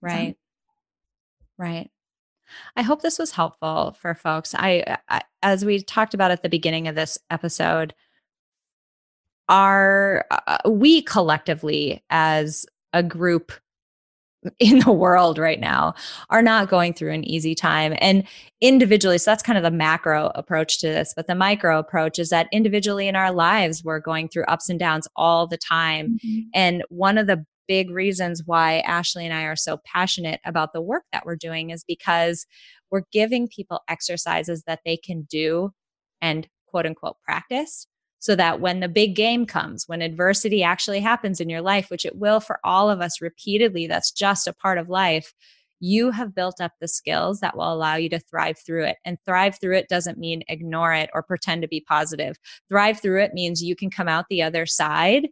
Right. 0.00 0.36
Right. 1.56 1.90
I 2.76 2.82
hope 2.82 3.02
this 3.02 3.18
was 3.18 3.32
helpful 3.32 3.96
for 4.00 4.14
folks. 4.14 4.54
I, 4.56 4.96
I, 5.08 5.22
as 5.42 5.64
we 5.64 5.82
talked 5.82 6.14
about 6.14 6.30
at 6.30 6.42
the 6.42 6.48
beginning 6.48 6.88
of 6.88 6.94
this 6.94 7.18
episode, 7.30 7.94
are 9.48 10.24
uh, 10.30 10.58
we 10.68 11.02
collectively 11.02 12.04
as 12.10 12.66
a 12.92 13.02
group 13.02 13.52
in 14.60 14.78
the 14.80 14.92
world 14.92 15.36
right 15.36 15.58
now 15.58 15.94
are 16.30 16.42
not 16.42 16.68
going 16.68 16.92
through 16.92 17.12
an 17.12 17.24
easy 17.24 17.56
time 17.56 17.94
and 17.98 18.22
individually 18.60 19.18
so 19.18 19.30
that's 19.30 19.42
kind 19.42 19.58
of 19.58 19.64
the 19.64 19.70
macro 19.70 20.30
approach 20.36 20.78
to 20.78 20.86
this 20.86 21.12
but 21.16 21.26
the 21.26 21.34
micro 21.34 21.76
approach 21.76 22.20
is 22.20 22.30
that 22.30 22.46
individually 22.52 23.08
in 23.08 23.16
our 23.16 23.32
lives 23.32 23.82
we're 23.82 23.98
going 23.98 24.28
through 24.28 24.44
ups 24.44 24.68
and 24.68 24.78
downs 24.78 25.08
all 25.16 25.48
the 25.48 25.56
time 25.56 26.18
mm-hmm. 26.24 26.40
and 26.54 26.84
one 26.88 27.18
of 27.18 27.26
the 27.26 27.44
big 27.68 27.90
reasons 27.90 28.42
why 28.46 28.78
Ashley 28.80 29.24
and 29.24 29.34
I 29.34 29.42
are 29.42 29.54
so 29.54 29.78
passionate 29.84 30.40
about 30.44 30.72
the 30.72 30.80
work 30.80 31.04
that 31.12 31.24
we're 31.26 31.36
doing 31.36 31.70
is 31.70 31.84
because 31.86 32.46
we're 32.90 33.02
giving 33.12 33.46
people 33.46 33.82
exercises 33.88 34.64
that 34.66 34.80
they 34.84 34.96
can 34.96 35.26
do 35.30 35.70
and 36.20 36.48
quote 36.66 36.86
unquote 36.86 37.16
practice 37.22 37.86
so 38.18 38.34
that 38.34 38.60
when 38.60 38.80
the 38.80 38.88
big 38.88 39.14
game 39.14 39.46
comes, 39.46 39.86
when 39.86 40.02
adversity 40.02 40.62
actually 40.62 41.00
happens 41.00 41.40
in 41.40 41.48
your 41.48 41.62
life, 41.62 41.90
which 41.90 42.04
it 42.04 42.16
will 42.16 42.40
for 42.40 42.58
all 42.64 42.90
of 42.90 43.00
us 43.00 43.20
repeatedly, 43.20 43.86
that's 43.86 44.10
just 44.10 44.48
a 44.48 44.52
part 44.52 44.78
of 44.78 44.88
life. 44.88 45.34
You 45.80 46.10
have 46.10 46.34
built 46.34 46.60
up 46.60 46.72
the 46.80 46.88
skills 46.88 47.38
that 47.40 47.56
will 47.56 47.72
allow 47.72 47.94
you 47.94 48.08
to 48.08 48.18
thrive 48.18 48.58
through 48.58 48.84
it. 48.84 48.96
And 49.04 49.18
thrive 49.24 49.58
through 49.60 49.76
it 49.76 49.88
doesn't 49.88 50.18
mean 50.18 50.42
ignore 50.48 50.92
it 50.92 51.10
or 51.14 51.22
pretend 51.22 51.62
to 51.62 51.68
be 51.68 51.80
positive. 51.80 52.36
Thrive 52.68 53.00
through 53.00 53.22
it 53.22 53.34
means 53.34 53.62
you 53.62 53.76
can 53.76 53.90
come 53.90 54.08
out 54.08 54.26
the 54.28 54.42
other 54.42 54.66
side 54.66 55.28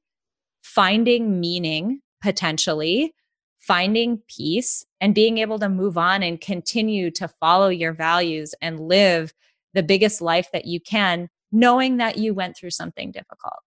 finding 0.67 1.39
meaning 1.39 2.01
potentially, 2.21 3.15
finding 3.61 4.21
peace, 4.29 4.85
and 5.01 5.15
being 5.15 5.39
able 5.39 5.61
to 5.61 5.69
move 5.69 5.97
on 5.97 6.23
and 6.23 6.41
continue 6.41 7.09
to 7.09 7.29
follow 7.29 7.69
your 7.69 7.93
values 7.93 8.53
and 8.61 8.81
live 8.81 9.33
the 9.75 9.83
biggest 9.83 10.21
life 10.21 10.49
that 10.53 10.65
you 10.65 10.81
can 10.81 11.29
knowing 11.53 11.99
that 11.99 12.19
you 12.19 12.35
went 12.35 12.57
through 12.57 12.71
something 12.71 13.13
difficult. 13.13 13.61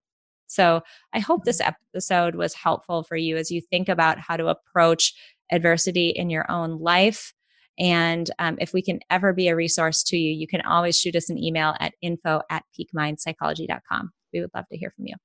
So 0.47 0.81
I 1.13 1.19
hope 1.19 1.45
this 1.45 1.61
episode 1.61 2.35
was 2.35 2.53
helpful 2.55 3.03
for 3.03 3.15
you 3.15 3.37
as 3.37 3.51
you 3.51 3.61
think 3.61 3.87
about 3.87 4.19
how 4.19 4.35
to 4.35 4.47
approach 4.47 5.13
adversity 5.51 6.09
in 6.09 6.29
your 6.29 6.49
own 6.51 6.79
life. 6.79 7.33
And 7.77 8.29
um, 8.39 8.57
if 8.59 8.73
we 8.73 8.81
can 8.81 8.99
ever 9.09 9.31
be 9.31 9.47
a 9.47 9.55
resource 9.55 10.03
to 10.03 10.17
you, 10.17 10.33
you 10.33 10.47
can 10.47 10.61
always 10.61 10.99
shoot 10.99 11.15
us 11.15 11.29
an 11.29 11.37
email 11.37 11.75
at 11.79 11.93
info 12.01 12.41
at 12.49 12.63
peakmindpsychology.com. 12.77 14.11
We 14.33 14.41
would 14.41 14.51
love 14.53 14.65
to 14.71 14.77
hear 14.77 14.91
from 14.95 15.05
you. 15.07 15.15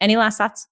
Any 0.00 0.16
last 0.16 0.38
thoughts? 0.38 0.66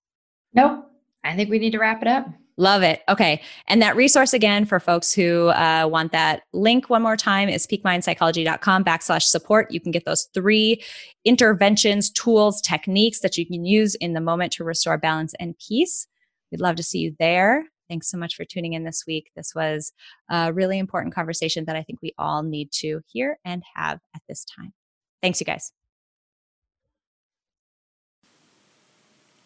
Nope. 0.52 0.84
I 1.24 1.34
think 1.34 1.50
we 1.50 1.58
need 1.58 1.72
to 1.72 1.78
wrap 1.78 2.02
it 2.02 2.08
up. 2.08 2.26
Love 2.56 2.82
it. 2.82 3.02
Okay. 3.08 3.42
And 3.66 3.82
that 3.82 3.96
resource 3.96 4.32
again 4.32 4.64
for 4.64 4.78
folks 4.78 5.12
who 5.12 5.48
uh, 5.48 5.88
want 5.90 6.12
that 6.12 6.42
link 6.52 6.88
one 6.88 7.02
more 7.02 7.16
time 7.16 7.48
is 7.48 7.66
peakmindpsychology.com 7.66 8.84
backslash 8.84 9.24
support. 9.24 9.72
You 9.72 9.80
can 9.80 9.90
get 9.90 10.04
those 10.04 10.28
three 10.34 10.80
interventions, 11.24 12.10
tools, 12.10 12.60
techniques 12.60 13.20
that 13.20 13.36
you 13.36 13.44
can 13.44 13.64
use 13.64 13.96
in 13.96 14.12
the 14.12 14.20
moment 14.20 14.52
to 14.52 14.64
restore 14.64 14.96
balance 14.98 15.34
and 15.40 15.56
peace. 15.58 16.06
We'd 16.52 16.60
love 16.60 16.76
to 16.76 16.84
see 16.84 17.00
you 17.00 17.16
there. 17.18 17.64
Thanks 17.88 18.08
so 18.08 18.16
much 18.16 18.36
for 18.36 18.44
tuning 18.44 18.74
in 18.74 18.84
this 18.84 19.02
week. 19.04 19.30
This 19.34 19.52
was 19.54 19.92
a 20.30 20.52
really 20.52 20.78
important 20.78 21.12
conversation 21.14 21.64
that 21.64 21.76
I 21.76 21.82
think 21.82 22.00
we 22.00 22.14
all 22.18 22.44
need 22.44 22.70
to 22.72 23.00
hear 23.06 23.38
and 23.44 23.64
have 23.74 23.98
at 24.14 24.22
this 24.28 24.44
time. 24.44 24.72
Thanks, 25.20 25.40
you 25.40 25.44
guys. 25.44 25.72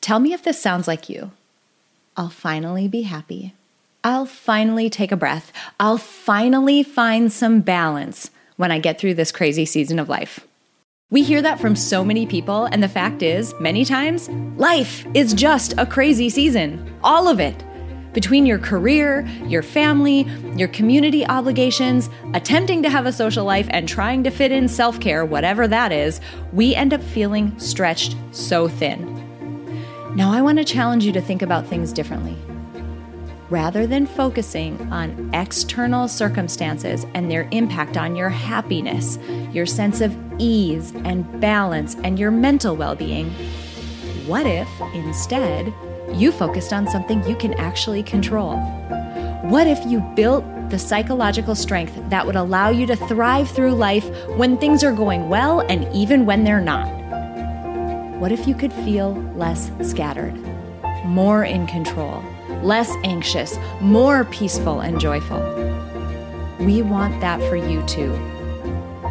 Tell 0.02 0.20
me 0.20 0.32
if 0.34 0.42
this 0.42 0.60
sounds 0.60 0.86
like 0.86 1.08
you. 1.08 1.32
I'll 2.18 2.28
finally 2.30 2.88
be 2.88 3.02
happy. 3.02 3.54
I'll 4.02 4.26
finally 4.26 4.90
take 4.90 5.12
a 5.12 5.16
breath. 5.16 5.52
I'll 5.78 5.98
finally 5.98 6.82
find 6.82 7.32
some 7.32 7.60
balance 7.60 8.32
when 8.56 8.72
I 8.72 8.80
get 8.80 8.98
through 8.98 9.14
this 9.14 9.30
crazy 9.30 9.64
season 9.64 10.00
of 10.00 10.08
life. 10.08 10.40
We 11.12 11.22
hear 11.22 11.40
that 11.42 11.60
from 11.60 11.76
so 11.76 12.04
many 12.04 12.26
people, 12.26 12.64
and 12.64 12.82
the 12.82 12.88
fact 12.88 13.22
is, 13.22 13.54
many 13.60 13.84
times, 13.84 14.28
life 14.56 15.06
is 15.14 15.32
just 15.32 15.74
a 15.78 15.86
crazy 15.86 16.28
season. 16.28 16.92
All 17.04 17.28
of 17.28 17.38
it. 17.38 17.64
Between 18.14 18.46
your 18.46 18.58
career, 18.58 19.24
your 19.46 19.62
family, 19.62 20.22
your 20.56 20.68
community 20.68 21.24
obligations, 21.24 22.10
attempting 22.34 22.82
to 22.82 22.90
have 22.90 23.06
a 23.06 23.12
social 23.12 23.44
life, 23.44 23.68
and 23.70 23.88
trying 23.88 24.24
to 24.24 24.30
fit 24.30 24.50
in 24.50 24.66
self 24.66 24.98
care, 24.98 25.24
whatever 25.24 25.68
that 25.68 25.92
is, 25.92 26.20
we 26.52 26.74
end 26.74 26.92
up 26.92 27.00
feeling 27.00 27.56
stretched 27.60 28.16
so 28.32 28.66
thin. 28.66 29.17
Now, 30.14 30.32
I 30.32 30.40
want 30.40 30.58
to 30.58 30.64
challenge 30.64 31.04
you 31.04 31.12
to 31.12 31.20
think 31.20 31.42
about 31.42 31.66
things 31.66 31.92
differently. 31.92 32.36
Rather 33.50 33.86
than 33.86 34.06
focusing 34.06 34.80
on 34.90 35.30
external 35.34 36.08
circumstances 36.08 37.06
and 37.14 37.30
their 37.30 37.46
impact 37.50 37.96
on 37.96 38.16
your 38.16 38.30
happiness, 38.30 39.18
your 39.52 39.66
sense 39.66 40.00
of 40.00 40.16
ease 40.38 40.92
and 41.04 41.40
balance, 41.40 41.94
and 42.04 42.18
your 42.18 42.30
mental 42.30 42.74
well 42.74 42.94
being, 42.94 43.30
what 44.26 44.46
if 44.46 44.68
instead 44.94 45.72
you 46.12 46.32
focused 46.32 46.72
on 46.72 46.88
something 46.88 47.22
you 47.28 47.36
can 47.36 47.52
actually 47.54 48.02
control? 48.02 48.56
What 49.42 49.66
if 49.66 49.78
you 49.86 50.00
built 50.16 50.44
the 50.70 50.78
psychological 50.78 51.54
strength 51.54 51.94
that 52.08 52.26
would 52.26 52.36
allow 52.36 52.70
you 52.70 52.86
to 52.86 52.96
thrive 52.96 53.50
through 53.50 53.74
life 53.74 54.08
when 54.36 54.56
things 54.58 54.82
are 54.82 54.92
going 54.92 55.28
well 55.28 55.60
and 55.60 55.86
even 55.94 56.24
when 56.24 56.44
they're 56.44 56.60
not? 56.60 57.07
What 58.18 58.32
if 58.32 58.48
you 58.48 58.56
could 58.56 58.72
feel 58.72 59.12
less 59.36 59.70
scattered, 59.80 60.34
more 61.04 61.44
in 61.44 61.68
control, 61.68 62.20
less 62.64 62.92
anxious, 63.04 63.56
more 63.80 64.24
peaceful 64.24 64.80
and 64.80 64.98
joyful? 64.98 65.38
We 66.58 66.82
want 66.82 67.20
that 67.20 67.38
for 67.48 67.54
you 67.54 67.80
too. 67.86 68.10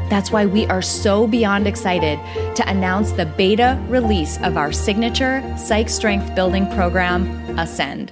That's 0.09 0.29
why 0.29 0.45
we 0.45 0.65
are 0.67 0.81
so 0.81 1.25
beyond 1.25 1.67
excited 1.67 2.19
to 2.55 2.69
announce 2.69 3.13
the 3.13 3.25
beta 3.25 3.81
release 3.87 4.41
of 4.41 4.57
our 4.57 4.73
signature 4.73 5.41
psych 5.57 5.87
strength 5.87 6.35
building 6.35 6.69
program, 6.73 7.27
Ascend. 7.57 8.11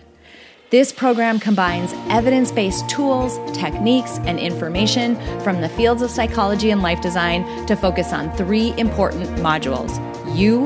This 0.69 0.93
program 0.93 1.39
combines 1.39 1.93
evidence 2.09 2.53
based 2.53 2.89
tools, 2.89 3.37
techniques, 3.53 4.19
and 4.19 4.39
information 4.39 5.15
from 5.41 5.59
the 5.59 5.69
fields 5.69 6.01
of 6.01 6.09
psychology 6.09 6.71
and 6.71 6.81
life 6.81 7.01
design 7.01 7.65
to 7.65 7.75
focus 7.75 8.13
on 8.13 8.35
three 8.37 8.73
important 8.77 9.29
modules 9.39 9.99
you, 10.35 10.65